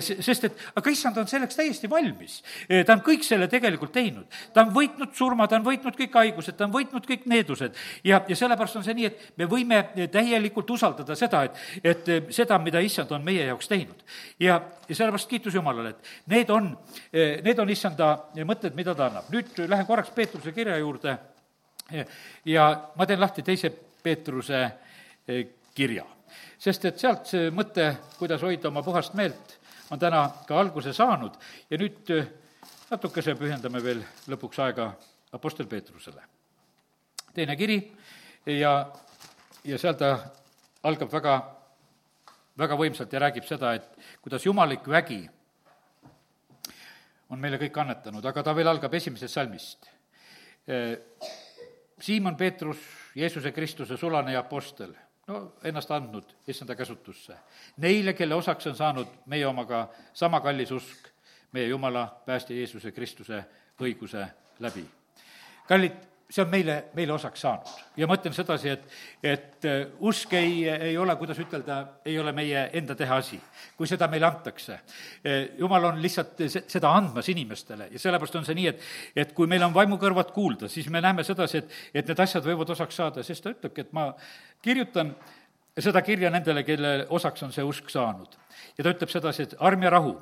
sest 0.03 0.51
et 0.51 0.67
aga 0.75 0.91
issand 0.91 1.23
on 1.23 1.31
selleks 1.31 1.57
täiesti 1.57 1.91
valmis. 1.91 2.43
ta 2.87 2.97
on 2.97 3.05
kõik 3.07 3.23
selle 3.23 3.47
tegelikult 3.47 3.93
teinud, 3.93 4.27
ta 4.53 4.67
on 4.67 4.75
võitnud 4.75 5.15
surma, 5.15 5.47
ta 5.47 5.61
on 5.61 5.67
võitnud 5.69 5.95
kõik 5.95 6.19
haigused, 6.25 6.59
ta 6.59 6.67
on 6.67 6.75
võitnud 6.75 7.07
kõik 7.07 7.31
needused 7.31 7.79
ja, 8.03 8.25
ja 8.27 8.37
sellepärast 8.37 8.83
on 8.83 8.87
see 8.87 8.99
nii, 8.99 9.07
et 9.07 9.39
me 9.39 9.47
võime 9.47 9.85
täielikult 10.11 10.71
usaldada 10.75 11.15
seda, 11.15 11.47
et, 11.47 11.87
et 11.87 12.13
seda, 12.35 12.48
mida 12.59 12.81
issand 12.81 13.13
on 13.13 13.25
meie 13.25 13.45
jaoks 13.45 13.69
teinud. 13.69 14.01
ja, 14.41 14.61
ja 14.89 14.95
sellepärast 14.95 15.29
kiitus 15.29 15.55
Jumalale, 15.55 15.91
et 15.91 16.31
need 16.33 16.51
on, 16.51 16.71
need 17.13 17.59
on 17.59 17.71
issanda 17.71 18.15
mõtted, 18.49 18.75
mida 18.75 18.95
ta 18.95 19.11
annab. 19.11 19.29
nüüd 19.31 19.61
lähen 19.69 19.87
korraks 19.87 20.11
Peetruse 20.17 20.53
kirja 20.53 20.79
juurde 20.79 21.19
ja 22.45 22.69
ma 22.97 23.07
teen 23.07 23.21
lahti 23.21 23.43
teise 23.43 23.71
Peetruse 24.03 24.71
kirja. 25.75 26.05
sest 26.59 26.85
et 26.85 26.99
sealt 26.99 27.27
see 27.27 27.51
mõte, 27.55 27.93
kuidas 28.19 28.43
hoida 28.43 28.69
oma 28.69 28.83
puhast 28.83 29.15
meelt, 29.15 29.59
on 29.91 29.99
täna 29.99 30.25
ka 30.47 30.59
alguse 30.61 30.93
saanud 30.93 31.37
ja 31.71 31.79
nüüd 31.79 32.11
natukese 32.91 33.35
pühendame 33.39 33.83
veel 33.85 34.03
lõpuks 34.29 34.59
aega 34.65 34.93
Apostel 35.33 35.67
Peetrusele. 35.67 36.23
teine 37.35 37.57
kiri 37.57 37.79
ja, 38.47 38.91
ja 39.65 39.79
seal 39.79 39.95
ta 39.95 40.19
algab 40.83 41.13
väga, 41.13 41.35
väga 42.59 42.77
võimsalt 42.79 43.13
ja 43.13 43.23
räägib 43.23 43.47
seda, 43.47 43.75
et 43.79 43.99
kuidas 44.23 44.47
jumalik 44.47 44.87
vägi 44.89 45.23
on 47.29 47.41
meile 47.41 47.59
kõik 47.61 47.77
annetanud, 47.83 48.25
aga 48.25 48.43
ta 48.43 48.55
veel 48.57 48.71
algab 48.71 48.95
esimesest 48.95 49.35
salmist. 49.35 49.91
Siimon 52.01 52.37
Peetrus, 52.37 52.81
Jeesuse 53.19 53.53
Kristuse 53.53 53.97
sulane 53.97 54.33
ja 54.33 54.41
apostel, 54.41 54.95
no 55.29 55.41
ennast 55.69 55.91
andnud 55.93 56.35
issanda 56.49 56.77
käsutusse. 56.79 57.37
Neile, 57.85 58.15
kelle 58.17 58.35
osaks 58.35 58.71
on 58.71 58.77
saanud 58.77 59.15
meie 59.27 59.47
omaga 59.47 59.89
sama 60.15 60.41
kallis 60.41 60.73
usk, 60.73 61.09
meie 61.53 61.69
Jumala, 61.69 62.07
päästja 62.27 62.57
Jeesuse 62.57 62.93
Kristuse 62.93 63.43
õiguse 63.81 64.27
läbi. 64.59 64.85
kallid, 65.69 65.97
see 66.29 66.43
on 66.45 66.51
meile, 66.53 66.75
meile 66.95 67.13
osaks 67.15 67.41
saanud. 67.41 67.71
ja 67.97 68.07
ma 68.07 68.17
ütlen 68.19 68.35
sedasi, 68.37 68.75
et, 68.75 68.83
et 69.25 69.65
äh, 69.65 69.79
usk 70.05 70.35
ei, 70.37 70.67
ei 70.69 70.99
ole, 71.01 71.15
kuidas 71.17 71.41
ütelda, 71.41 71.79
ei 72.05 72.19
ole 72.21 72.35
meie 72.37 72.67
enda 72.77 72.97
teha 72.99 73.17
asi, 73.23 73.39
kui 73.77 73.89
seda 73.89 74.11
meile 74.13 74.29
antakse. 74.29 74.81
Äh, 75.25 75.39
jumal 75.59 75.89
on 75.89 76.03
lihtsalt 76.03 76.45
seda 76.59 76.93
andmas 76.93 77.31
inimestele 77.33 77.89
ja 77.95 78.03
sellepärast 78.03 78.37
on 78.43 78.47
see 78.49 78.59
nii, 78.61 78.69
et, 78.75 78.85
et 79.25 79.33
kui 79.37 79.49
meil 79.49 79.65
on 79.65 79.75
vaimukõrvad 79.75 80.35
kuulda, 80.37 80.69
siis 80.69 80.91
me 80.93 81.01
näeme 81.05 81.25
sedasi, 81.25 81.63
et, 81.65 81.81
et 82.03 82.13
need 82.13 82.25
asjad 82.27 82.45
võivad 82.45 82.77
osaks 82.77 83.01
saada, 83.01 83.25
sest 83.25 83.47
ta 83.47 83.55
ütlebki, 83.57 83.89
et 83.89 83.97
ma 83.97 84.11
kirjutan 84.65 85.15
seda 85.79 86.03
kirja 86.03 86.31
nendele, 86.31 86.65
kelle 86.65 87.07
osaks 87.09 87.43
on 87.43 87.53
see 87.53 87.65
usk 87.65 87.91
saanud. 87.91 88.37
ja 88.79 88.85
ta 88.85 88.91
ütleb 88.91 89.11
sedasi, 89.11 89.43
et 89.43 89.55
arm 89.59 89.83
ja 89.83 89.91
rahu 89.91 90.17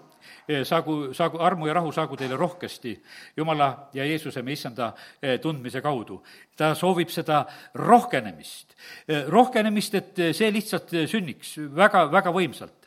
Eh, 0.46 0.62
saagu, 0.62 1.10
saagu 1.14 1.40
armu 1.42 1.66
ja 1.66 1.74
rahu 1.74 1.90
saagu 1.92 2.16
teile 2.16 2.36
rohkesti 2.38 2.92
Jumala 3.36 3.88
ja 3.94 4.04
Jeesuse, 4.06 4.42
me 4.42 4.52
issanda 4.52 4.92
eh, 5.22 5.40
tundmise 5.42 5.80
kaudu. 5.82 6.22
ta 6.56 6.74
soovib 6.74 7.10
seda 7.10 7.44
rohkenemist, 7.74 8.76
eh, 9.08 9.24
rohkenemist, 9.26 9.94
et 9.94 10.20
see 10.32 10.52
lihtsalt 10.54 10.94
sünniks 11.10 11.56
väga, 11.74 12.06
väga 12.12 12.30
võimsalt. 12.30 12.86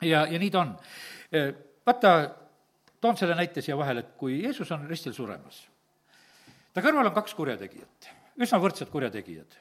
ja, 0.00 0.26
ja 0.26 0.38
nii 0.38 0.50
ta 0.50 0.60
on. 0.60 0.76
vaata, 1.86 2.30
toon 3.00 3.16
selle 3.16 3.34
näite 3.34 3.62
siia 3.62 3.76
vahele, 3.76 4.00
et 4.00 4.14
kui 4.16 4.42
Jeesus 4.42 4.70
on 4.70 4.86
ristil 4.86 5.12
suremas, 5.12 5.66
ta 6.72 6.80
kõrval 6.80 7.10
on 7.10 7.14
kaks 7.14 7.34
kurjategijat, 7.34 8.12
üsna 8.38 8.62
võrdsed 8.62 8.90
kurjategijad. 8.90 9.58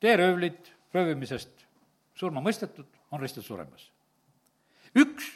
teeröövlid 0.00 0.72
röövimisest 0.94 1.66
surma 2.14 2.42
mõistetud, 2.44 2.86
on 3.10 3.20
ristil 3.20 3.42
suremas. 3.42 3.90
üks 4.96 5.28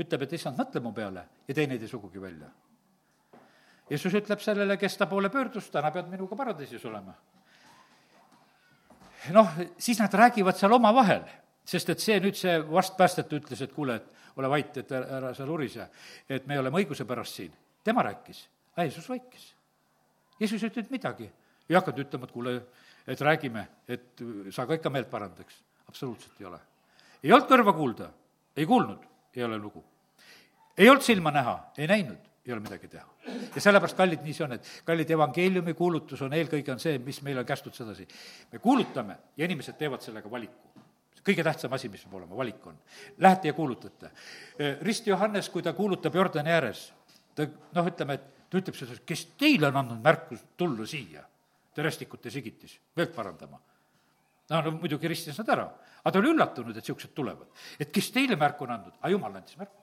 ütleb, 0.00 0.22
et 0.24 0.32
issand, 0.32 0.56
mõtle 0.58 0.80
mu 0.80 0.92
peale 0.96 1.26
ja 1.48 1.54
teine 1.54 1.76
ei 1.76 1.80
tee 1.82 1.88
sugugi 1.88 2.20
välja. 2.20 2.48
Jeesus 3.90 4.14
ütleb 4.16 4.40
sellele, 4.40 4.78
kes 4.80 4.96
ta 4.96 5.06
poole 5.06 5.28
pöördus, 5.30 5.68
täna 5.70 5.90
pead 5.92 6.08
minuga 6.08 6.36
paradiisis 6.36 6.84
olema. 6.88 7.14
noh, 9.30 9.48
siis 9.78 10.00
nad 10.00 10.14
räägivad 10.14 10.56
seal 10.56 10.72
omavahel, 10.72 11.22
sest 11.64 11.90
et 11.90 12.00
see 12.00 12.18
nüüd, 12.20 12.34
see 12.34 12.56
vastpäästetu 12.70 13.38
ütles, 13.38 13.60
et 13.62 13.72
kuule, 13.72 13.96
et 14.00 14.38
ole 14.40 14.48
vait, 14.48 14.76
et 14.76 14.92
ära 14.92 15.34
seal 15.36 15.50
urise, 15.52 15.88
et 16.28 16.46
me 16.46 16.58
oleme 16.58 16.80
õiguse 16.80 17.04
pärast 17.04 17.36
siin. 17.36 17.52
tema 17.84 18.02
rääkis, 18.02 18.48
aga 18.72 18.86
Jeesus 18.88 19.08
vaikis. 19.08 19.54
Jeesus 20.40 20.62
ei 20.62 20.70
ütelnud 20.70 20.90
midagi, 20.90 21.28
ei 21.68 21.76
hakanud 21.76 21.98
ütlema, 22.06 22.26
et 22.26 22.32
kuule, 22.32 22.54
et 23.06 23.20
räägime, 23.20 23.66
et 23.88 24.22
sa 24.50 24.66
ka 24.66 24.78
ikka 24.78 24.90
meelt 24.90 25.10
parandaks. 25.10 25.62
absoluutselt 25.88 26.40
ei 26.40 26.46
ole. 26.46 26.60
ei 27.22 27.32
olnud 27.32 27.48
kõrva 27.48 27.72
kuulda, 27.76 28.10
ei 28.56 28.66
kuulnud 28.66 29.08
ei 29.36 29.44
ole 29.44 29.58
lugu. 29.58 29.84
ei 30.78 30.88
olnud 30.88 31.02
silma 31.02 31.30
näha, 31.30 31.72
ei 31.78 31.86
näinud, 31.86 32.18
ei 32.46 32.52
ole 32.52 32.60
midagi 32.60 32.88
teha. 32.88 33.06
ja 33.54 33.60
sellepärast, 33.60 33.96
kallid, 33.96 34.22
nii 34.24 34.34
see 34.34 34.44
on, 34.44 34.56
et 34.56 34.68
kallid, 34.84 35.10
evangeeliumi 35.10 35.74
kuulutus 35.78 36.22
on 36.22 36.32
eelkõige 36.36 36.72
on 36.72 36.80
see, 36.82 36.98
mis 36.98 37.22
meil 37.22 37.38
on 37.38 37.46
kästud 37.46 37.74
sedasi. 37.76 38.06
me 38.52 38.58
kuulutame 38.58 39.18
ja 39.36 39.44
inimesed 39.44 39.78
teevad 39.78 40.04
sellega 40.04 40.30
valiku 40.30 40.70
kõige 41.22 41.44
tähtsam 41.46 41.72
asi, 41.72 41.86
mis 41.88 42.02
peab 42.02 42.16
olema, 42.18 42.34
valik 42.34 42.64
on. 42.66 42.78
Lähete 43.22 43.46
ja 43.46 43.54
kuulutate. 43.54 44.08
Rist 44.82 45.06
Johannes, 45.06 45.48
kui 45.54 45.62
ta 45.62 45.70
kuulutab 45.72 46.16
Jordani 46.18 46.50
ääres, 46.50 46.80
ta 47.38 47.46
noh, 47.46 47.86
ütleme, 47.86 48.16
et 48.18 48.48
ta 48.50 48.58
ütleb 48.58 48.74
seda, 48.74 48.96
kes 49.06 49.28
teile 49.38 49.68
on 49.68 49.78
andnud 49.84 50.00
märku 50.02 50.34
tulla 50.58 50.86
siia, 50.86 51.22
te 51.74 51.82
rästikute 51.82 52.30
sigitis, 52.30 52.78
meelt 52.96 53.14
parandama. 53.14 53.60
no, 54.50 54.62
no 54.62 54.76
muidugi 54.78 55.08
ristis 55.08 55.38
nad 55.38 55.48
ära 55.54 55.70
aga 56.02 56.12
ta 56.12 56.18
oli 56.18 56.32
üllatunud, 56.34 56.74
et 56.74 56.82
niisugused 56.82 57.14
tulevad. 57.14 57.46
et 57.78 57.92
kes 57.92 58.10
teile 58.10 58.36
märku 58.36 58.66
on 58.66 58.74
andnud, 58.76 58.98
aga 58.98 59.12
jumal 59.12 59.38
andis 59.38 59.56
märku 59.56 59.78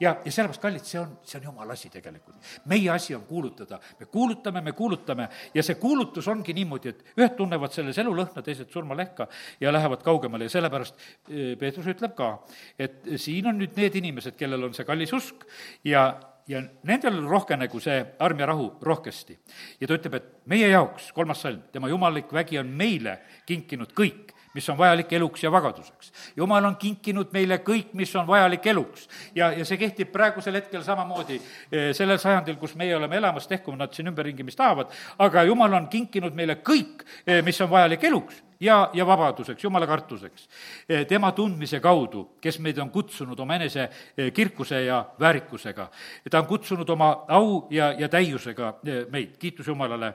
ja, 0.00 0.16
ja 0.24 0.32
sellepärast, 0.32 0.62
kallid, 0.62 0.84
see 0.86 0.98
on, 1.00 1.14
see 1.26 1.38
on 1.38 1.46
jumala 1.50 1.76
asi 1.76 1.90
tegelikult. 1.90 2.36
meie 2.70 2.90
asi 2.90 3.14
on 3.14 3.24
kuulutada, 3.28 3.78
me 4.00 4.06
kuulutame, 4.06 4.60
me 4.60 4.72
kuulutame 4.72 5.28
ja 5.54 5.62
see 5.62 5.78
kuulutus 5.78 6.28
ongi 6.28 6.54
niimoodi, 6.54 6.90
et 6.94 7.18
ühed 7.18 7.36
tunnevad 7.38 7.74
selles 7.74 7.98
elulõhna, 8.02 8.42
teised 8.42 8.70
surmalehka 8.74 9.28
ja 9.60 9.72
lähevad 9.72 10.02
kaugemale 10.02 10.50
ja 10.50 10.56
sellepärast 10.56 10.98
eh, 11.28 11.54
Peetrus 11.58 11.90
ütleb 11.94 12.16
ka, 12.18 12.34
et 12.78 13.02
siin 13.16 13.50
on 13.50 13.60
nüüd 13.62 13.78
need 13.78 14.02
inimesed, 14.02 14.38
kellel 14.38 14.70
on 14.70 14.74
see 14.74 14.86
kallis 14.88 15.14
usk 15.14 15.46
ja, 15.86 16.08
ja 16.48 16.60
nendel 16.84 17.22
rohkenegu 17.28 17.80
see 17.80 17.98
arm 18.18 18.40
ja 18.40 18.46
rahu 18.46 18.72
rohkesti. 18.82 19.38
ja 19.80 19.86
ta 19.86 19.96
ütleb, 19.96 20.14
et 20.14 20.30
meie 20.46 20.68
jaoks, 20.68 21.12
kolmas 21.12 21.42
salm, 21.42 21.62
tema 21.72 21.88
jumalik 21.88 22.32
vägi 22.32 22.58
on 22.58 22.68
meile 22.68 23.18
kinkinud 23.46 23.92
kõik, 23.96 24.34
mis 24.54 24.68
on 24.70 24.78
vajalik 24.78 25.12
eluks 25.12 25.42
ja 25.42 25.52
vagaduseks. 25.52 26.12
jumal 26.36 26.64
on 26.64 26.76
kinkinud 26.76 27.32
meile 27.32 27.58
kõik, 27.64 27.92
mis 27.92 28.14
on 28.16 28.26
vajalik 28.26 28.66
eluks. 28.66 29.08
ja, 29.34 29.52
ja 29.52 29.64
see 29.64 29.78
kehtib 29.80 30.12
praegusel 30.12 30.60
hetkel 30.60 30.82
samamoodi 30.82 31.40
eh, 31.72 31.92
sellel 31.92 32.18
sajandil, 32.18 32.56
kus 32.56 32.74
meie 32.74 32.96
oleme 32.96 33.16
elamas, 33.16 33.48
tehku 33.48 33.74
nad 33.76 33.92
siin 33.92 34.12
ümberringi, 34.12 34.44
mis 34.44 34.56
tahavad, 34.56 34.92
aga 35.18 35.44
jumal 35.48 35.72
on 35.80 35.88
kinkinud 35.88 36.34
meile 36.34 36.60
kõik, 36.60 37.06
eh, 37.26 37.42
mis 37.42 37.60
on 37.60 37.70
vajalik 37.70 38.04
eluks 38.04 38.42
ja, 38.64 38.78
ja 38.96 39.06
vabaduseks, 39.06 39.64
jumala 39.64 39.86
kartuseks. 39.86 40.48
Eh, 40.88 41.04
tema 41.06 41.32
tundmise 41.36 41.80
kaudu, 41.84 42.24
kes 42.40 42.58
meid 42.64 42.80
on 42.82 42.90
kutsunud 42.90 43.40
oma 43.40 43.58
enese 43.60 43.88
kirkuse 44.34 44.84
ja 44.86 45.04
väärikusega. 45.20 45.88
ta 46.30 46.38
on 46.38 46.46
kutsunud 46.46 46.88
oma 46.90 47.10
au 47.28 47.66
ja, 47.70 47.92
ja 47.92 48.08
täiusega 48.08 48.74
meid, 49.10 49.36
kiitus 49.38 49.66
Jumalale 49.66 50.14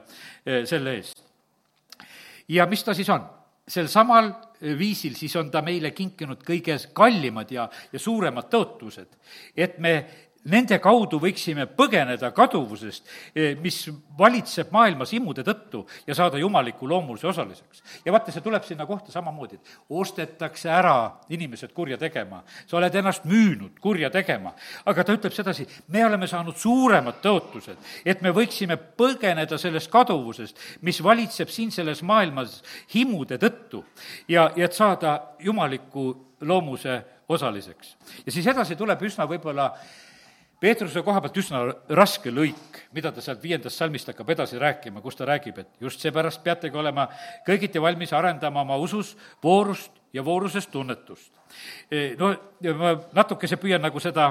selle 0.64 0.94
eest. 0.94 1.22
ja 2.48 2.66
mis 2.66 2.84
ta 2.84 2.94
siis 2.94 3.08
on? 3.08 3.28
sel 3.70 3.86
samal 3.88 4.32
viisil 4.78 5.14
siis 5.14 5.36
on 5.38 5.50
ta 5.50 5.62
meile 5.62 5.92
kinkinud 5.94 6.42
kõige 6.46 6.76
kallimad 6.96 7.52
ja, 7.54 7.68
ja 7.92 7.98
suuremad 8.02 8.50
tõotused, 8.50 9.14
et 9.56 9.78
me 9.78 9.94
nende 10.48 10.78
kaudu 10.80 11.18
võiksime 11.20 11.66
põgeneda 11.76 12.30
kaduvusest, 12.32 13.04
eh, 13.34 13.56
mis 13.60 13.90
valitseb 14.18 14.70
maailmas 14.72 15.12
imude 15.12 15.44
tõttu 15.44 15.82
ja 16.06 16.14
saada 16.14 16.38
jumaliku 16.38 16.88
loomulise 16.88 17.26
osaliseks. 17.26 17.82
ja 18.04 18.12
vaata, 18.12 18.32
see 18.32 18.40
tuleb 18.40 18.64
sinna 18.64 18.86
kohta 18.86 19.12
samamoodi, 19.12 19.54
et 19.56 19.68
ostetakse 19.90 20.70
ära 20.70 21.20
inimesed 21.28 21.72
kurja 21.72 21.98
tegema. 21.98 22.42
sa 22.66 22.76
oled 22.76 22.94
ennast 22.94 23.24
müünud 23.24 23.78
kurja 23.80 24.10
tegema. 24.10 24.54
aga 24.86 25.04
ta 25.04 25.12
ütleb 25.12 25.32
sedasi, 25.32 25.66
me 25.88 26.04
oleme 26.06 26.26
saanud 26.26 26.56
suuremad 26.56 27.20
tõotused, 27.22 27.76
et 28.04 28.22
me 28.22 28.30
võiksime 28.30 28.76
põgeneda 28.76 29.58
sellest 29.58 29.90
kaduvusest, 29.90 30.56
mis 30.80 31.02
valitseb 31.02 31.48
siin 31.48 31.70
selles 31.70 32.02
maailmas 32.02 32.62
himude 32.94 33.36
tõttu 33.38 33.84
ja, 34.28 34.50
ja 34.56 34.64
et 34.64 34.72
saada 34.72 35.20
jumaliku 35.38 36.30
loomuse 36.40 37.02
osaliseks. 37.28 37.96
ja 38.26 38.32
siis 38.32 38.46
edasi 38.46 38.76
tuleb 38.76 39.02
üsna 39.02 39.26
võib-olla 39.28 39.74
Peetruse 40.60 41.00
koha 41.00 41.22
pealt 41.24 41.38
üsna 41.40 41.62
raske 41.96 42.28
lõik, 42.32 42.82
mida 42.92 43.08
ta 43.16 43.22
sealt 43.24 43.40
viiendast 43.40 43.80
salmist 43.80 44.10
hakkab 44.10 44.28
edasi 44.34 44.58
rääkima, 44.60 45.00
kus 45.00 45.16
ta 45.16 45.24
räägib, 45.28 45.58
et 45.62 45.80
just 45.80 46.02
seepärast 46.04 46.42
peategi 46.44 46.76
olema 46.76 47.06
kõigiti 47.46 47.80
valmis 47.80 48.12
arendama 48.12 48.60
oma 48.66 48.76
usus 48.76 49.14
voorust 49.42 49.96
ja 50.12 50.24
voorusest 50.24 50.70
tunnetust. 50.70 51.32
No 52.20 52.34
ma 52.76 52.94
natukese 53.16 53.56
püüan 53.56 53.80
nagu 53.80 54.02
seda 54.04 54.28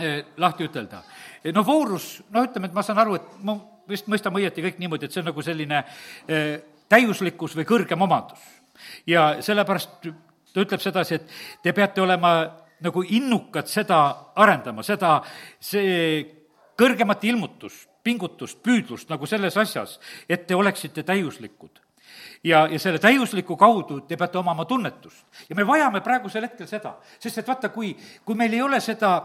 eh, 0.00 0.22
lahti 0.40 0.70
ütelda. 0.70 1.02
no 1.52 1.66
voorus, 1.66 2.22
noh, 2.30 2.48
ütleme, 2.48 2.70
et 2.70 2.74
ma 2.74 2.82
saan 2.82 3.04
aru, 3.04 3.20
et 3.20 3.40
ma 3.44 3.58
vist 3.88 4.08
mõistame 4.08 4.40
õieti 4.40 4.64
kõik 4.64 4.80
niimoodi, 4.80 5.04
et 5.04 5.12
see 5.12 5.20
on 5.20 5.28
nagu 5.30 5.42
selline 5.44 5.84
täiuslikkus 6.88 7.56
või 7.58 7.68
kõrgem 7.68 8.02
omadus. 8.02 8.40
ja 9.06 9.36
sellepärast 9.40 10.00
ta 10.56 10.64
ütleb 10.64 10.80
sedasi, 10.80 11.20
et 11.20 11.28
te 11.62 11.72
peate 11.76 12.00
olema 12.00 12.32
nagu 12.84 13.02
innukad 13.02 13.68
seda 13.70 14.00
arendama, 14.36 14.84
seda, 14.84 15.20
see 15.60 16.20
kõrgemat 16.76 17.24
ilmutust, 17.24 17.88
pingutust, 18.04 18.60
püüdlust 18.62 19.10
nagu 19.10 19.26
selles 19.26 19.56
asjas, 19.56 19.96
et 20.28 20.46
te 20.46 20.54
oleksite 20.54 21.02
täiuslikud 21.06 21.80
ja, 22.44 22.66
ja 22.70 22.78
selle 22.78 23.00
täiusliku 23.02 23.56
kaudu 23.56 24.00
te 24.06 24.16
peate 24.16 24.38
omama 24.38 24.64
tunnetust. 24.64 25.24
ja 25.48 25.56
me 25.56 25.66
vajame 25.66 26.00
praegusel 26.00 26.46
hetkel 26.46 26.68
seda, 26.70 26.96
sest 27.18 27.42
et 27.42 27.48
vaata, 27.48 27.72
kui, 27.74 27.96
kui 28.24 28.38
meil 28.38 28.52
ei 28.52 28.62
ole 28.62 28.80
seda 28.80 29.16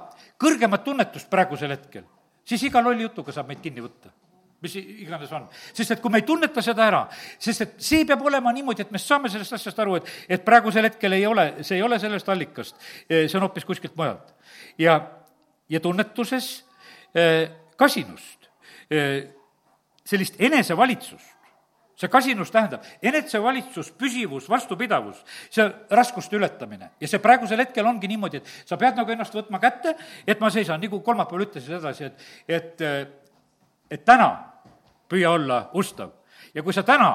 kõrgemat 0.41 0.83
tunnetust 0.83 1.29
praegusel 1.29 1.75
hetkel, 1.75 2.07
siis 2.45 2.63
iga 2.63 2.81
lolli 2.81 3.03
jutuga 3.03 3.35
saab 3.35 3.51
meid 3.51 3.61
kinni 3.61 3.83
võtta 3.83 4.13
mis 4.61 4.75
iganes 4.77 5.31
on. 5.33 5.47
sest 5.73 5.95
et 5.95 6.01
kui 6.01 6.11
me 6.13 6.21
ei 6.21 6.25
tunneta 6.27 6.61
seda 6.61 6.85
ära, 6.85 7.01
sest 7.41 7.65
et 7.65 7.73
see 7.81 8.05
peab 8.05 8.21
olema 8.25 8.53
niimoodi, 8.53 8.85
et 8.85 8.91
me 8.93 9.01
saame 9.01 9.29
sellest 9.33 9.57
asjast 9.57 9.79
aru, 9.81 9.97
et, 9.97 10.11
et 10.37 10.45
praegusel 10.45 10.85
hetkel 10.89 11.17
ei 11.17 11.25
ole, 11.25 11.47
see 11.65 11.79
ei 11.79 11.85
ole 11.85 11.99
sellest 12.01 12.29
allikast, 12.29 12.77
see 13.09 13.37
on 13.39 13.47
hoopis 13.47 13.65
kuskilt 13.65 13.97
mujalt. 13.97 14.33
ja, 14.77 14.99
ja 15.69 15.79
tunnetuses 15.81 16.53
kasinust, 17.79 18.49
sellist 20.05 20.37
enesevalitsust, 20.39 21.31
see 22.01 22.09
kasinus 22.09 22.51
tähendab 22.53 22.85
enesevalitsus, 23.01 23.91
püsivus, 23.97 24.47
vastupidavus, 24.49 25.19
see 25.53 25.65
raskuste 25.89 26.37
ületamine. 26.37 26.91
ja 27.01 27.09
see 27.09 27.21
praegusel 27.21 27.61
hetkel 27.61 27.85
ongi 27.85 28.09
niimoodi, 28.09 28.41
et 28.41 28.69
sa 28.69 28.77
pead 28.77 28.97
nagu 28.97 29.11
ennast 29.13 29.35
võtma 29.35 29.59
kätte, 29.61 29.95
et 30.27 30.39
ma 30.39 30.49
seisan, 30.53 30.81
nagu 30.81 31.01
kolmapäeval 31.01 31.47
ütlesin 31.49 31.77
edasi, 31.77 32.09
et, 32.09 32.23
et, 32.47 32.87
et 33.91 34.05
täna 34.05 34.50
püüa 35.11 35.31
olla 35.35 35.69
ustav. 35.73 36.09
Ja 36.53 36.63
kui 36.63 36.73
sa 36.73 36.83
täna 36.83 37.11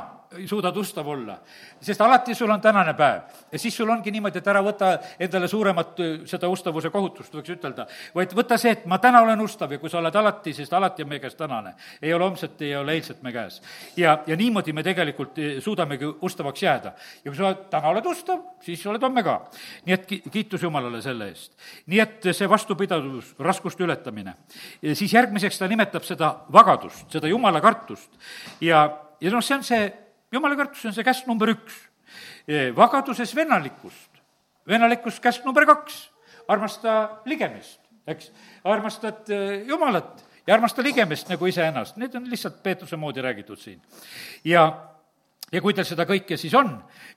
suudad 0.46 0.76
ustav 0.76 1.08
olla, 1.08 1.36
sest 1.80 2.00
alati 2.00 2.34
sul 2.34 2.50
on 2.50 2.60
tänane 2.60 2.94
päev 2.98 3.52
ja 3.52 3.58
siis 3.58 3.76
sul 3.76 3.90
ongi 3.90 4.10
niimoodi, 4.10 4.40
et 4.40 4.48
ära 4.50 4.62
võta 4.64 4.88
endale 5.22 5.48
suuremat 5.48 6.00
seda 6.26 6.48
ustavuse 6.50 6.90
kohutust, 6.90 7.34
võiks 7.34 7.52
ütelda, 7.54 7.86
vaid 8.14 8.34
võta 8.36 8.58
see, 8.58 8.72
et 8.74 8.86
ma 8.90 8.98
täna 9.02 9.22
olen 9.22 9.40
ustav 9.44 9.72
ja 9.72 9.78
kui 9.78 9.92
sa 9.92 10.00
oled 10.00 10.18
alati, 10.18 10.54
sest 10.56 10.72
alati 10.74 11.04
on 11.04 11.12
meie 11.12 11.22
käes 11.22 11.38
tänane. 11.38 11.74
ei 12.02 12.14
ole 12.14 12.24
homset, 12.24 12.60
ei 12.62 12.74
ole 12.76 12.96
eilset 12.98 13.22
me 13.22 13.32
käes. 13.32 13.60
ja, 13.96 14.18
ja 14.26 14.36
niimoodi 14.36 14.72
me 14.72 14.82
tegelikult 14.82 15.38
suudamegi 15.60 16.10
ustavaks 16.20 16.62
jääda. 16.62 16.92
ja 17.24 17.30
kui 17.30 17.36
sa 17.36 17.54
täna 17.54 17.94
oled 17.94 18.06
ustav, 18.06 18.42
siis 18.60 18.86
oled 18.86 19.02
homme 19.02 19.22
ka. 19.22 19.38
nii 19.86 19.94
et 19.94 20.06
ki-, 20.06 20.22
kiitus 20.30 20.62
Jumalale 20.62 21.02
selle 21.02 21.30
eest. 21.30 21.52
nii 21.86 22.00
et 22.00 22.30
see 22.32 22.50
vastupidavus, 22.50 23.34
raskuste 23.38 23.84
ületamine. 23.84 24.34
siis 24.92 25.12
järgmiseks 25.12 25.58
ta 25.58 25.68
nimetab 25.68 26.02
seda 26.02 26.34
vagadust, 26.52 27.10
seda 27.12 27.28
Jumala 27.28 27.60
kartust 27.60 28.10
ja, 28.60 29.05
ja 29.20 29.32
noh, 29.32 29.44
see 29.44 29.56
on 29.56 29.64
see 29.66 29.86
jumala 30.32 30.58
kartus 30.58 30.84
on 30.88 30.94
see 30.96 31.06
käsk 31.06 31.28
number 31.30 31.52
üks. 31.54 31.76
vagaduses 32.76 33.34
vennalikkust, 33.34 34.20
vennalikkust 34.68 35.22
käsk 35.22 35.44
number 35.44 35.66
kaks, 35.66 36.06
armasta 36.48 37.22
ligemist, 37.26 37.80
eks, 38.06 38.30
armastad 38.64 39.32
Jumalat 39.66 40.22
ja 40.46 40.54
armasta 40.54 40.82
ligemist 40.82 41.30
nagu 41.32 41.48
iseennast, 41.50 41.96
need 41.98 42.14
on 42.14 42.28
lihtsalt 42.30 42.62
Peetruse 42.62 42.96
moodi 42.96 43.24
räägitud 43.24 43.58
siin. 43.58 43.82
ja 44.44 44.68
ja 45.52 45.62
kui 45.62 45.74
teil 45.76 45.86
seda 45.86 46.06
kõike 46.08 46.34
siis 46.40 46.54
on 46.58 46.72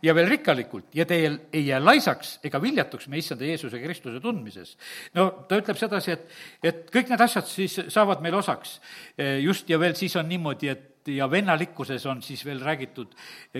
ja 0.05 0.13
veel 0.13 0.29
rikkalikult 0.29 0.93
ja 0.97 1.05
teil 1.09 1.39
ei 1.53 1.63
jää 1.65 1.79
laisaks 1.81 2.35
ega 2.45 2.61
viljatuks 2.61 3.07
meie 3.09 3.23
issanda 3.23 3.47
Jeesuse 3.47 3.79
Kristuse 3.81 4.21
tundmises, 4.21 4.75
no 5.17 5.29
ta 5.49 5.57
ütleb 5.57 5.79
sedasi, 5.79 6.13
et, 6.13 6.27
et 6.61 6.83
kõik 6.93 7.09
need 7.09 7.23
asjad 7.25 7.49
siis 7.49 7.79
saavad 7.89 8.21
meil 8.21 8.37
osaks. 8.37 8.79
just 9.41 9.69
ja 9.69 9.79
veel 9.81 9.97
siis 9.97 10.15
on 10.19 10.29
niimoodi, 10.29 10.69
et 10.69 10.88
ja 11.07 11.29
vennalikkuses 11.31 12.05
on 12.05 12.21
siis 12.21 12.45
veel 12.45 12.61
räägitud 12.61 13.15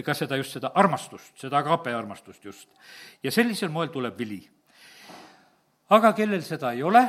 ka 0.05 0.13
seda, 0.13 0.37
just 0.37 0.57
seda 0.57 0.71
armastust, 0.75 1.37
seda 1.39 1.57
agape 1.57 1.93
armastust 1.95 2.45
just. 2.45 2.69
ja 3.23 3.31
sellisel 3.31 3.69
moel 3.69 3.87
tuleb 3.87 4.17
vili. 4.17 4.41
aga 5.89 6.13
kellel 6.13 6.41
seda 6.41 6.71
ei 6.71 6.83
ole, 6.83 7.03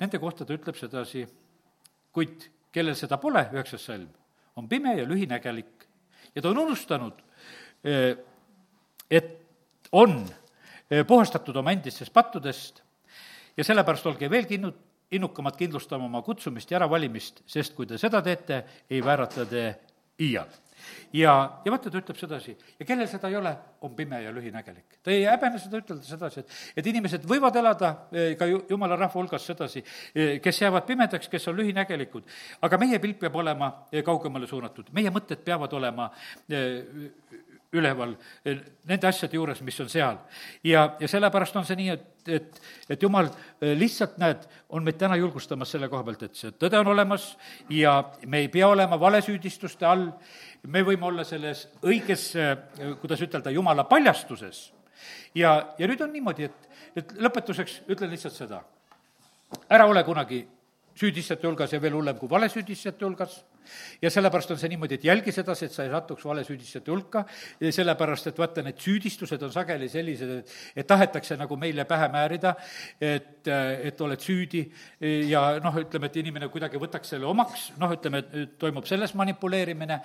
nende 0.00 0.18
kohta 0.18 0.44
ta 0.44 0.54
ütleb 0.54 0.76
sedasi, 0.76 1.26
kuid 2.12 2.48
kellel 2.72 2.96
seda 2.96 3.16
pole, 3.18 3.48
üheksas 3.52 3.84
salm, 3.84 4.08
on 4.56 4.68
pime 4.68 4.96
ja 4.98 5.06
lühinägelik 5.08 5.86
ja 6.34 6.42
ta 6.42 6.50
on 6.50 6.58
unustanud, 6.58 7.22
eh, 7.84 8.16
et 9.10 9.34
on 9.92 10.20
eh, 10.90 11.06
puhastatud 11.06 11.56
oma 11.56 11.72
endistest 11.72 12.12
pattudest 12.12 12.82
ja 13.56 13.64
sellepärast 13.64 14.06
olge 14.06 14.30
veel 14.30 14.46
kinnu-, 14.46 14.74
innukamad 15.10 15.56
kindlustama 15.56 16.08
oma 16.08 16.22
kutsumist 16.22 16.70
ja 16.70 16.78
äravalimist, 16.80 17.42
sest 17.48 17.76
kui 17.76 17.86
te 17.88 17.98
seda 18.00 18.22
teete, 18.24 18.62
ei 18.90 19.04
väärata 19.04 19.46
te 19.48 19.68
iial. 20.20 20.48
ja, 21.12 21.32
ja 21.64 21.72
vaata, 21.72 21.90
ta 21.90 21.98
ütleb 21.98 22.18
sedasi, 22.20 22.52
ja 22.78 22.86
kellel 22.86 23.08
seda 23.10 23.30
ei 23.30 23.36
ole, 23.38 23.50
on 23.82 23.94
pime 23.96 24.20
ja 24.22 24.30
lühinägelik. 24.34 24.98
ta 25.02 25.10
ei 25.10 25.24
häbene 25.26 25.58
seda 25.58 25.80
ütelda 25.80 26.04
sedasi, 26.06 26.44
et, 26.44 26.52
et 26.76 26.90
inimesed 26.92 27.24
võivad 27.28 27.56
elada 27.58 27.90
eh, 28.12 28.34
ka 28.38 28.46
ju, 28.46 28.60
jumala 28.70 28.96
rahva 28.96 29.18
hulgas 29.18 29.46
sedasi, 29.48 29.82
eh, 30.14 30.36
kes 30.44 30.62
jäävad 30.62 30.86
pimedaks, 30.86 31.30
kes 31.32 31.48
on 31.48 31.58
lühinägelikud, 31.58 32.28
aga 32.62 32.80
meie 32.80 33.00
pilk 33.02 33.18
peab 33.24 33.40
olema 33.42 33.72
eh, 33.90 34.04
kaugemale 34.06 34.46
suunatud, 34.50 34.92
meie 34.94 35.12
mõtted 35.14 35.42
peavad 35.44 35.72
olema 35.80 36.10
üleval 37.76 38.14
eh, 38.44 38.60
nende 38.88 39.08
asjade 39.08 39.36
juures, 39.36 39.60
mis 39.66 39.76
on 39.82 39.90
seal. 39.92 40.16
ja, 40.64 40.84
ja 41.00 41.08
sellepärast 41.08 41.56
on 41.60 41.66
see 41.68 41.76
nii, 41.76 41.90
et, 41.92 42.30
et, 42.38 42.60
et 42.94 43.02
jumal 43.02 43.28
eh, 43.28 43.74
lihtsalt, 43.76 44.16
näed, 44.20 44.46
on 44.72 44.84
meid 44.86 44.96
täna 45.00 45.18
julgustamas 45.20 45.74
selle 45.74 45.90
koha 45.92 46.06
pealt, 46.06 46.24
et 46.24 46.38
see 46.38 46.54
tõde 46.56 46.80
on 46.80 46.92
olemas 46.94 47.30
ja 47.72 47.98
me 48.26 48.44
ei 48.44 48.48
pea 48.52 48.68
olema 48.68 49.00
valesüüdistuste 49.00 49.86
all, 49.88 50.08
me 50.66 50.82
võime 50.86 51.10
olla 51.10 51.26
selles 51.28 51.66
õiges, 51.84 52.30
eh, 52.40 52.56
kuidas 53.02 53.22
ütelda, 53.28 53.52
jumala 53.52 53.84
paljastuses. 53.90 54.70
ja, 55.34 55.74
ja 55.78 55.90
nüüd 55.90 56.00
on 56.00 56.12
niimoodi, 56.12 56.48
et, 56.48 56.84
et 56.96 57.16
lõpetuseks 57.20 57.82
ütlen 57.88 58.16
lihtsalt 58.16 58.38
seda, 58.38 58.62
ära 59.68 59.86
ole 59.86 60.04
kunagi 60.08 60.46
süüdistajate 60.98 61.46
hulgas 61.46 61.72
ja 61.72 61.80
veel 61.82 61.94
hullem 61.94 62.16
kui 62.18 62.30
valesüüdistajate 62.30 63.06
hulgas. 63.06 63.38
ja 64.02 64.10
sellepärast 64.10 64.50
on 64.54 64.58
see 64.58 64.70
niimoodi, 64.72 64.96
et 64.96 65.04
jälgi 65.04 65.32
sedasi, 65.32 65.66
et 65.66 65.74
sa 65.74 65.84
ei 65.84 65.90
satuks 65.92 66.24
valesüüdistajate 66.24 66.90
hulka, 66.90 67.24
sellepärast 67.60 68.30
et 68.30 68.38
vaata, 68.40 68.64
need 68.64 68.80
süüdistused 68.80 69.42
on 69.44 69.52
sageli 69.52 69.90
sellised, 69.92 70.32
et, 70.38 70.54
et 70.76 70.88
tahetakse 70.88 71.36
nagu 71.36 71.56
meile 71.60 71.84
pähe 71.88 72.08
määrida, 72.12 72.54
et, 73.00 73.46
et 73.48 74.00
oled 74.00 74.24
süüdi. 74.24 74.64
Ja 75.28 75.44
noh, 75.62 75.76
ütleme, 75.84 76.08
et 76.08 76.16
inimene 76.22 76.48
kuidagi 76.48 76.80
võtaks 76.80 77.14
selle 77.14 77.28
omaks, 77.28 77.70
noh, 77.78 77.92
ütleme, 77.92 78.24
et 78.32 78.58
toimub 78.58 78.88
selles 78.88 79.14
manipuleerimine. 79.18 80.00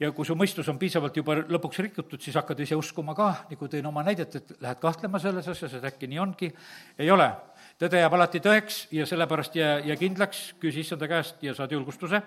Ja 0.00 0.08
kui 0.16 0.24
su 0.24 0.32
mõistus 0.32 0.68
on 0.72 0.78
piisavalt 0.80 1.18
juba 1.20 1.34
lõpuks 1.44 1.82
rikutud, 1.84 2.22
siis 2.24 2.38
hakkad 2.40 2.62
ise 2.64 2.78
uskuma 2.80 3.12
ka, 3.12 3.28
nagu 3.50 3.66
tõin 3.68 3.84
oma 3.90 4.00
näidet, 4.06 4.38
et 4.38 4.54
lähed 4.56 4.80
kahtlema 4.80 5.20
selles 5.20 5.48
asjas, 5.52 5.76
et 5.76 5.84
äkki 5.84 6.08
nii 6.08 6.22
ongi, 6.24 6.48
ei 6.96 7.10
ole 7.12 7.28
tõde 7.80 8.00
jääb 8.02 8.14
alati 8.14 8.40
tõeks 8.44 8.80
ja 8.92 9.06
sellepärast 9.08 9.56
jää, 9.56 9.78
jää 9.88 9.96
kindlaks, 9.96 10.42
küsi 10.60 10.84
issanda 10.84 11.08
käest 11.08 11.42
ja 11.42 11.54
saad 11.56 11.72
julgustuse. 11.72 12.22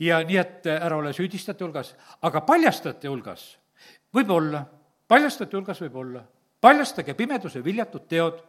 ja 0.00 0.20
nii, 0.24 0.36
et 0.36 0.66
ära 0.66 0.96
ole 0.96 1.12
süüdistajate 1.16 1.64
hulgas, 1.64 1.94
aga 2.22 2.40
paljastajate 2.40 3.08
hulgas 3.08 3.56
võib 4.14 4.30
olla, 4.30 4.64
paljastajate 5.08 5.56
hulgas 5.56 5.80
võib 5.80 5.96
olla, 5.96 6.22
paljastage 6.60 7.14
pimeduse 7.14 7.64
viljatud 7.64 8.04
teod 8.08 8.42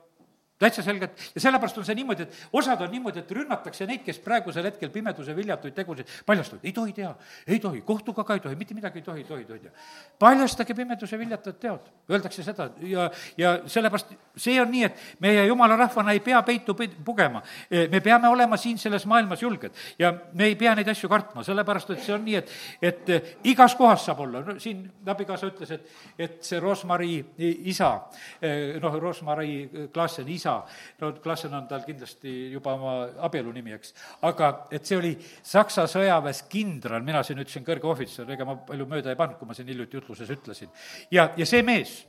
täitsa 0.59 0.83
selgelt 0.83 1.11
ja 1.35 1.41
sellepärast 1.41 1.77
on 1.77 1.85
see 1.85 1.95
niimoodi, 1.97 2.25
et 2.25 2.37
osad 2.53 2.81
on 2.81 2.91
niimoodi, 2.91 3.21
et 3.21 3.31
rünnatakse 3.37 3.85
neid, 3.89 4.01
kes 4.05 4.19
praegusel 4.25 4.65
hetkel 4.65 4.89
pimeduse 4.93 5.35
viljatuid 5.35 5.75
tegusid 5.77 6.09
paljastavad, 6.25 6.65
ei 6.65 6.73
tohi 6.73 6.93
teha, 6.97 7.13
ei 7.47 7.59
tohi, 7.61 7.81
kohtuga 7.85 8.23
ka 8.25 8.37
ei 8.37 8.43
tohi, 8.43 8.57
mitte 8.59 8.77
midagi 8.77 9.01
ei 9.01 9.05
tohi, 9.05 9.23
tohi, 9.27 9.45
tohi 9.45 9.59
teha. 9.59 9.73
paljastage 10.19 10.73
pimeduse 10.77 11.19
viljatud 11.19 11.59
teod, 11.61 11.91
öeldakse 12.09 12.43
seda 12.43 12.69
ja, 12.81 13.09
ja 13.37 13.53
sellepärast 13.69 14.15
see 14.37 14.57
on 14.61 14.71
nii, 14.73 14.83
et 14.89 15.03
meie 15.23 15.45
jumala 15.47 15.77
rahvana 15.77 16.15
ei 16.15 16.23
pea 16.25 16.41
peitu 16.41 16.75
pugema. 17.05 17.43
me 17.91 18.01
peame 18.01 18.27
olema 18.27 18.57
siin 18.57 18.77
selles 18.77 19.05
maailmas 19.05 19.41
julged 19.41 19.71
ja 19.99 20.13
me 20.33 20.49
ei 20.49 20.55
pea 20.55 20.75
neid 20.75 20.87
asju 20.89 21.09
kartma, 21.09 21.43
sellepärast 21.43 21.93
et 21.93 22.03
see 22.05 22.15
on 22.15 22.25
nii, 22.25 22.35
et, 22.41 22.51
et 22.81 23.47
igas 23.51 23.75
kohas 23.75 24.05
saab 24.05 24.25
olla, 24.25 24.41
no 24.41 24.57
siin 24.59 24.83
abikaasa 25.05 25.51
ütles, 25.51 25.71
et, 25.71 25.95
et 26.17 26.37
see 26.43 26.59
Rosmari 26.59 27.19
isa, 27.69 27.91
noh, 28.81 28.99
Rosmari 29.01 29.89
Klaassen 29.93 30.27
isa, 30.31 30.46
isa, 30.47 30.63
no 31.01 31.11
Klassen 31.21 31.53
on 31.53 31.67
tal 31.67 31.83
kindlasti 31.85 32.51
juba 32.53 32.73
oma 32.77 32.95
abielu 33.27 33.51
nimi, 33.55 33.75
eks. 33.77 33.93
aga 34.27 34.51
et 34.71 34.85
see 34.87 34.97
oli 34.99 35.13
Saksa 35.43 35.87
sõjaväes 35.91 36.43
kindral, 36.51 37.03
mina 37.05 37.23
siin 37.23 37.41
ütlesin 37.43 37.65
kõrge 37.67 37.89
ohvitser, 37.89 38.29
ega 38.33 38.47
ma 38.47 38.57
palju 38.67 38.87
mööda 38.89 39.13
ei 39.13 39.19
pannud, 39.19 39.39
kui 39.39 39.49
ma 39.49 39.57
siin 39.57 39.69
hiljuti 39.71 39.99
jutluses 39.99 40.31
ütlesin. 40.37 40.71
ja, 41.11 41.31
ja 41.37 41.45
see 41.45 41.63
mees 41.65 41.99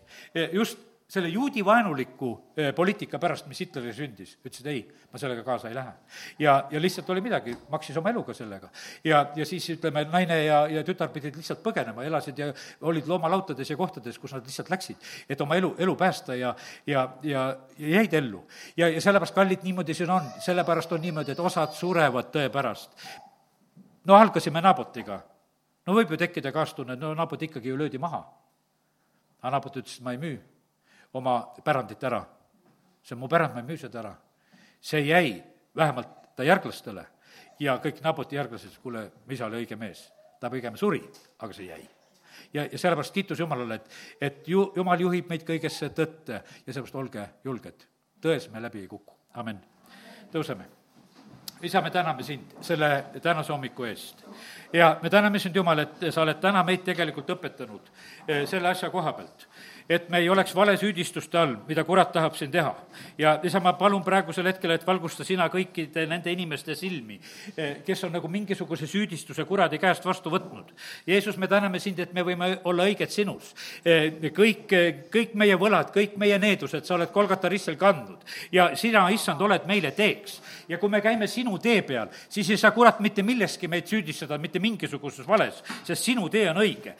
just 0.52 0.87
selle 1.08 1.28
juudi 1.28 1.64
vaenuliku 1.64 2.30
eh, 2.56 2.74
poliitika 2.76 3.18
pärast, 3.18 3.46
mis 3.48 3.62
Hitlerile 3.62 3.94
sündis, 3.96 4.34
ütlesid 4.44 4.66
ei, 4.68 4.82
ma 5.08 5.20
sellega 5.20 5.40
kaasa 5.44 5.70
ei 5.70 5.74
lähe. 5.74 5.92
ja, 6.38 6.56
ja 6.70 6.80
lihtsalt 6.80 7.08
oli 7.10 7.22
midagi, 7.24 7.54
maksis 7.72 7.96
oma 7.96 8.10
eluga 8.10 8.34
sellega. 8.36 8.68
ja, 9.04 9.22
ja 9.36 9.46
siis 9.48 9.70
ütleme, 9.72 10.04
naine 10.12 10.36
ja, 10.44 10.58
ja 10.68 10.82
tütar 10.84 11.08
pidid 11.14 11.38
lihtsalt 11.40 11.62
põgenema, 11.64 12.04
elasid 12.04 12.38
ja 12.38 12.50
olid 12.80 13.08
loomalautades 13.08 13.70
ja 13.70 13.76
kohtades, 13.76 14.18
kus 14.18 14.34
nad 14.36 14.44
lihtsalt 14.44 14.68
läksid, 14.70 15.08
et 15.28 15.40
oma 15.40 15.56
elu, 15.56 15.70
elu 15.78 15.94
päästa 15.96 16.36
ja, 16.36 16.52
ja, 16.86 17.06
ja, 17.22 17.46
ja 17.78 17.94
jäid 17.94 18.18
ellu. 18.20 18.42
ja, 18.76 18.90
ja 18.92 19.00
sellepärast, 19.00 19.34
kallid, 19.34 19.64
niimoodi 19.64 19.96
see 19.96 20.10
on, 20.12 20.28
sellepärast 20.44 20.92
on 20.92 21.00
niimoodi, 21.00 21.32
et 21.32 21.40
osad 21.40 21.72
surevad 21.72 22.28
tõe 22.36 22.52
pärast. 22.52 22.92
no 24.04 24.20
algasime 24.20 24.60
Nabotiga. 24.60 25.22
no 25.86 25.96
võib 25.96 26.12
ju 26.12 26.20
tekkida 26.20 26.52
kaastunne, 26.52 27.00
no 27.00 27.14
Nabot 27.16 27.48
ikkagi 27.48 27.72
ju 27.72 27.80
löödi 27.80 27.96
maha. 27.98 28.26
aga 29.40 29.56
Nabot 29.56 29.80
ütles, 29.80 29.96
et 29.96 30.04
ma 30.04 30.12
ei 30.12 30.20
müü 30.20 30.36
oma 31.18 31.40
pärandit 31.64 32.02
ära. 32.04 32.24
see 33.02 33.14
on 33.14 33.20
mu 33.20 33.28
pärand, 33.28 33.54
ma 33.54 33.60
ei 33.60 33.66
müü 33.66 33.76
seda 33.76 34.00
ära. 34.00 34.14
see 34.80 35.00
jäi 35.00 35.42
vähemalt 35.76 36.36
ta 36.36 36.44
järglastele 36.44 37.06
ja 37.60 37.78
kõik 37.82 38.02
Naboti 38.02 38.36
järglased, 38.36 38.78
kuule, 38.82 39.10
isa 39.30 39.46
oli 39.46 39.64
õige 39.64 39.76
mees. 39.76 40.12
ta 40.40 40.50
pigem 40.50 40.76
suri, 40.76 41.02
aga 41.38 41.52
see 41.52 41.66
jäi 41.66 41.88
ja, 42.52 42.64
ja 42.72 42.78
sellepärast 42.78 43.14
kiitus 43.14 43.40
Jumalale, 43.40 43.74
et, 43.74 43.90
et 44.20 44.48
ju, 44.48 44.72
Jumal 44.76 45.00
juhib 45.00 45.30
meid 45.30 45.44
kõigesse 45.46 45.90
tõtte 45.94 46.40
ja 46.40 46.72
sellepärast 46.72 46.98
olge 46.98 47.28
julged. 47.44 47.86
tões 48.22 48.48
me 48.52 48.62
läbi 48.62 48.82
ei 48.82 48.88
kuku, 48.88 49.14
amin. 49.34 49.58
tõuseme. 50.32 50.64
isa, 51.62 51.80
me 51.80 51.90
täname 51.90 52.22
sind 52.22 52.54
selle 52.60 53.04
tänase 53.22 53.52
hommiku 53.52 53.84
eest 53.84 54.24
ja 54.72 54.98
me 55.02 55.10
täname 55.10 55.38
sind, 55.38 55.56
Jumal, 55.56 55.78
et 55.78 56.10
sa 56.10 56.22
oled 56.22 56.40
täna 56.40 56.62
meid 56.64 56.84
tegelikult 56.84 57.30
õpetanud 57.36 57.90
eh, 58.28 58.46
selle 58.46 58.68
asja 58.68 58.90
koha 58.90 59.12
pealt 59.12 59.48
et 59.88 60.08
me 60.10 60.18
ei 60.18 60.28
oleks 60.28 60.54
valesüüdistuste 60.54 61.38
all, 61.38 61.54
mida 61.68 61.84
kurat 61.84 62.12
tahab 62.12 62.34
siin 62.36 62.50
teha. 62.50 62.74
ja 63.18 63.38
isa, 63.42 63.60
ma 63.60 63.72
palun 63.72 64.02
praegusel 64.04 64.46
hetkel, 64.46 64.70
et 64.70 64.86
valgusta 64.86 65.24
sina 65.24 65.48
kõikide 65.48 66.04
nende 66.06 66.32
inimeste 66.32 66.74
silmi, 66.74 67.20
eh, 67.56 67.78
kes 67.86 68.04
on 68.04 68.12
nagu 68.12 68.28
mingisuguse 68.28 68.86
süüdistuse 68.86 69.44
kuradi 69.48 69.78
käest 69.78 70.04
vastu 70.04 70.30
võtnud. 70.30 70.74
Jeesus, 71.06 71.36
me 71.36 71.48
täname 71.48 71.80
sind, 71.80 71.98
et 71.98 72.12
me 72.12 72.22
võime 72.22 72.50
olla 72.64 72.84
õiged 72.84 73.10
sinus. 73.10 73.54
Eh, 73.84 74.12
kõik, 74.34 74.68
kõik 75.10 75.34
meie 75.34 75.56
võlad, 75.56 75.92
kõik 75.94 76.16
meie 76.16 76.38
needused, 76.38 76.84
sa 76.84 76.94
oled 76.94 77.12
Kolgata 77.12 77.48
ristil 77.48 77.76
kandnud 77.76 78.24
ja 78.52 78.76
sina, 78.76 79.08
issand, 79.08 79.40
oled 79.40 79.66
meile 79.66 79.90
teeks. 79.90 80.40
ja 80.68 80.78
kui 80.78 80.88
me 80.88 81.00
käime 81.00 81.26
sinu 81.26 81.58
tee 81.58 81.82
peal, 81.82 82.08
siis 82.28 82.50
ei 82.50 82.56
saa 82.56 82.70
kurat 82.70 83.00
mitte 83.00 83.22
milleski 83.22 83.68
meid 83.68 83.86
süüdistada, 83.86 84.38
mitte 84.38 84.58
mingisuguses 84.58 85.26
vales, 85.28 85.62
sest 85.84 86.04
sinu 86.04 86.28
tee 86.28 86.50
on 86.50 86.56
õige. 86.56 86.94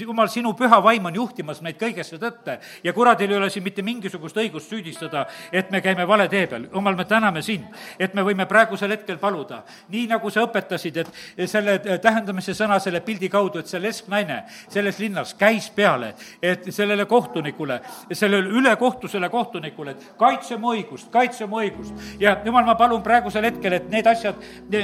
jumal, 0.00 0.28
sinu 0.28 0.52
püha 0.54 0.82
vaim 0.82 1.06
on 1.06 1.14
juhtimas 1.14 1.60
meid 1.62 1.78
kõiges 1.78 2.07
tõesse 2.08 2.18
tõtte 2.18 2.58
ja 2.84 2.92
kuradil 2.92 3.30
ei 3.30 3.36
ole 3.36 3.50
siin 3.50 3.64
mitte 3.64 3.82
mingisugust 3.82 4.36
õigust 4.36 4.70
süüdistada, 4.70 5.26
et 5.52 5.70
me 5.70 5.80
käime 5.80 6.06
vale 6.08 6.28
tee 6.28 6.46
peal. 6.46 6.66
jumal, 6.72 6.96
me 6.96 7.04
täname 7.04 7.42
sind, 7.42 7.64
et 7.98 8.14
me 8.14 8.22
võime 8.22 8.46
praegusel 8.46 8.90
hetkel 8.90 9.18
paluda, 9.18 9.62
nii 9.88 10.06
nagu 10.08 10.30
sa 10.30 10.42
õpetasid, 10.46 10.96
et 10.96 11.48
selle 11.48 11.78
tähendamise 11.78 12.54
sõna 12.54 12.78
selle 12.80 13.00
pildi 13.00 13.28
kaudu, 13.28 13.58
et 13.58 13.66
see 13.66 13.80
lesknaine 13.80 14.44
selles 14.68 14.98
linnas 14.98 15.34
käis 15.34 15.70
peale, 15.70 16.14
et 16.42 16.72
sellele 16.72 17.06
kohtunikule, 17.06 17.80
sellele 18.12 18.48
ülekohtusele 18.48 19.28
kohtunikule, 19.28 19.90
et 19.90 20.12
kaitse 20.18 20.56
mu 20.56 20.72
õigust, 20.74 21.10
kaitse 21.10 21.46
mu 21.46 21.60
õigust. 21.60 21.94
ja 22.20 22.36
jumal, 22.44 22.64
ma 22.64 22.74
palun 22.74 23.02
praegusel 23.02 23.44
hetkel, 23.44 23.72
et 23.72 23.90
need 23.90 24.06
asjad, 24.06 24.36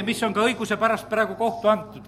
mis 0.05 0.23
on 0.23 0.33
ka 0.33 0.45
õiguse 0.45 0.77
pärast 0.77 1.09
praegu 1.09 1.35
kohtu 1.35 1.69
antud, 1.69 2.03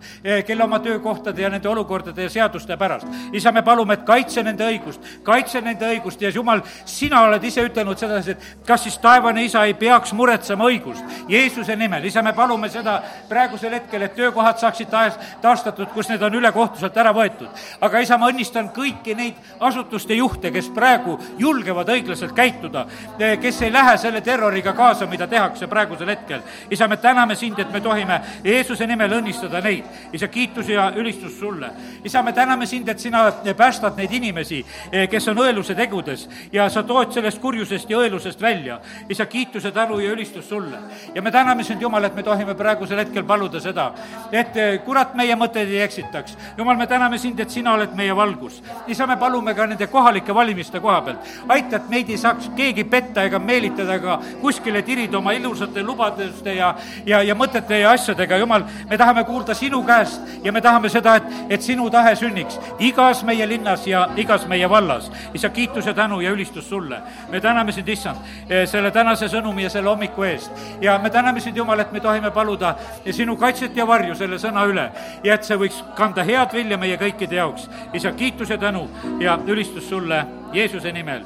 kelle 0.46 0.64
oma 0.64 0.80
töökohtade 0.80 1.42
ja 1.42 1.50
nende 1.50 1.70
olukordade 1.70 2.24
ja 2.24 2.30
seaduste 2.30 2.78
pärast, 2.78 3.08
isa, 3.34 3.52
me 3.52 3.64
palume, 3.64 3.94
et 3.94 4.06
kaitse 4.06 4.44
nende 4.44 4.66
õigust, 4.68 5.04
kaitse 5.24 5.62
nende 5.62 5.88
õigust 5.88 6.22
ja 6.22 6.30
Jumal, 6.34 6.62
sina 6.86 7.22
oled 7.28 7.44
ise 7.44 7.64
ütelnud 7.68 7.98
sedasi, 8.00 8.32
et 8.32 8.66
kas 8.68 8.84
siis 8.84 8.98
taevane 9.02 9.44
isa 9.46 9.64
ei 9.66 9.74
peaks 9.74 10.14
muretsema 10.14 10.68
õigust. 10.70 11.04
Jeesuse 11.30 11.76
nimel, 11.76 12.06
isa, 12.06 12.22
me 12.24 12.34
palume 12.34 12.70
seda 12.70 13.00
praegusel 13.30 13.74
hetkel, 13.78 14.02
et 14.02 14.16
töökohad 14.16 14.60
saaksid 14.60 14.90
taas, 14.92 15.18
taastatud, 15.42 15.90
kus 15.94 16.10
need 16.12 16.24
on 16.24 16.36
ülekohtuselt 16.40 16.98
ära 16.98 17.14
võetud. 17.16 17.50
aga 17.82 18.00
isa, 18.00 18.18
ma 18.18 18.30
õnnistan 18.32 18.70
kõiki 18.74 19.16
neid 19.16 19.36
asutuste 19.60 20.14
juhte, 20.14 20.52
kes 20.52 20.70
praegu 20.76 21.18
julgevad 21.40 21.90
õiglaselt 21.90 22.34
käituda, 22.36 22.86
eh, 23.20 23.38
kes 23.40 23.62
ei 23.62 23.74
lähe 23.74 23.98
selle 23.98 24.22
terroriga 24.22 24.74
kaasa, 24.74 25.06
mida 25.06 25.28
tehakse 25.28 25.68
praegusel 25.68 26.10
hetkel. 26.10 26.42
isa, 26.72 26.88
me 26.88 26.98
täname 26.98 27.36
sind, 27.36 27.60
et 27.60 27.72
me 27.72 27.82
tohime 27.82 28.22
Jeesuse 28.44 28.88
nimel 28.88 29.12
õnnistada 29.12 29.62
neid. 29.64 29.84
isa, 30.14 30.28
kiitus 30.28 30.70
ja 30.70 30.92
ülistus 30.96 31.40
sulle. 31.40 31.72
isa, 32.04 32.24
me 32.24 32.34
täname 32.34 32.66
sind, 32.66 32.90
et 32.90 33.00
sina 33.00 33.32
päästad 33.58 33.98
neid 33.98 34.12
inimesi, 34.12 34.66
kes 35.06 35.28
on 35.28 35.38
õeluse 35.44 35.76
tegudes 35.76 36.26
ja 36.52 36.66
sa 36.74 36.82
tood 36.88 37.12
sellest 37.14 37.42
kurjusest 37.42 37.90
ja 37.90 38.00
õelusest 38.02 38.42
välja. 38.42 38.80
isa, 39.10 39.26
kiituse, 39.26 39.72
tänu 39.72 40.00
ja 40.00 40.12
ülistus 40.12 40.50
sulle. 40.50 40.78
ja 41.16 41.22
me 41.22 41.32
täname 41.32 41.64
sind, 41.64 41.82
Jumal, 41.82 42.04
et 42.04 42.16
me 42.16 42.24
tohime 42.24 42.56
praegusel 42.56 42.98
hetkel 42.98 43.24
paluda 43.24 43.60
seda, 43.60 43.92
et 44.32 44.58
eh, 44.58 44.80
kurat 44.86 45.14
meie 45.16 45.36
mõtteid 45.36 45.70
ei 45.70 45.82
eksitaks. 45.82 46.38
Jumal, 46.58 46.78
me 46.78 46.88
täname 46.88 47.18
sind, 47.18 47.40
et 47.40 47.50
sina 47.50 47.74
oled 47.74 47.94
meie 47.96 48.16
valgus. 48.16 48.62
isa, 48.88 49.08
me 49.08 49.18
palume 49.18 49.54
ka 49.54 49.68
nende 49.68 49.88
kohalike 49.88 50.34
valimiste 50.34 50.80
koha 50.80 51.02
pealt. 51.02 51.20
aita, 51.48 51.76
et 51.76 51.90
meid 51.90 52.10
ei 52.10 52.18
saaks 52.18 52.50
keegi 52.56 52.84
petta 52.84 53.24
ega 53.24 53.40
meelitada 53.40 53.96
ega 53.96 54.20
kuskile 54.42 54.82
tirida 54.82 55.18
oma 55.18 55.32
ilusate 55.32 55.84
lubaduste 55.84 56.54
ja, 56.56 56.76
ja, 57.06 57.22
ja 57.22 57.36
mõtete 57.36 57.82
ja 57.82 57.92
asjadega. 57.92 58.38
Jumal, 58.38 58.64
me 58.90 58.98
tahame 58.98 59.24
kuulda 59.24 59.54
sinu 59.54 59.84
käest 59.84 60.22
ja 60.44 60.52
me 60.52 60.62
tahame 60.62 60.90
seda, 60.90 61.16
et, 61.16 61.24
et 61.50 61.62
sinu 61.62 61.90
tahe 61.90 62.16
sünniks 62.16 62.60
igas 62.80 63.24
meie 63.24 63.48
linnas 63.48 63.88
ja 63.88 64.08
igas 64.18 64.48
meie 64.48 64.70
vallas 64.70 64.87
vallas. 64.88 65.12
isa, 65.34 65.50
kiitus 65.50 65.86
ja 65.86 65.94
tänu 65.94 66.22
ja 66.22 66.32
ülistus 66.32 66.70
sulle. 66.70 67.02
me 67.30 67.42
täname 67.42 67.72
sind, 67.72 67.88
issand, 67.88 68.18
eh, 68.50 68.68
selle 68.68 68.92
tänase 68.92 69.28
sõnumi 69.28 69.64
ja 69.64 69.70
selle 69.70 69.90
hommiku 69.90 70.24
eest. 70.24 70.52
ja 70.82 71.00
me 71.00 71.10
täname 71.10 71.40
sind, 71.40 71.58
Jumal, 71.58 71.80
et 71.80 71.92
me 71.92 72.00
tohime 72.00 72.32
paluda 72.32 72.76
sinu 73.12 73.36
kaitset 73.38 73.76
ja 73.76 73.88
varju 73.88 74.16
selle 74.16 74.36
sõna 74.36 74.66
üle 74.68 74.92
ja 75.24 75.34
et 75.34 75.44
see 75.44 75.58
võiks 75.58 75.84
kanda 75.96 76.24
head 76.24 76.54
vilja 76.54 76.78
meie 76.78 76.98
kõikide 76.98 77.36
jaoks. 77.36 77.70
isa, 77.94 78.12
kiitus 78.12 78.50
ja 78.50 78.58
tänu 78.58 78.90
ja 79.20 79.40
ülistus 79.48 79.90
sulle 79.90 80.26
Jeesuse 80.54 80.92
nimel. 80.92 81.22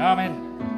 amin 0.00 0.53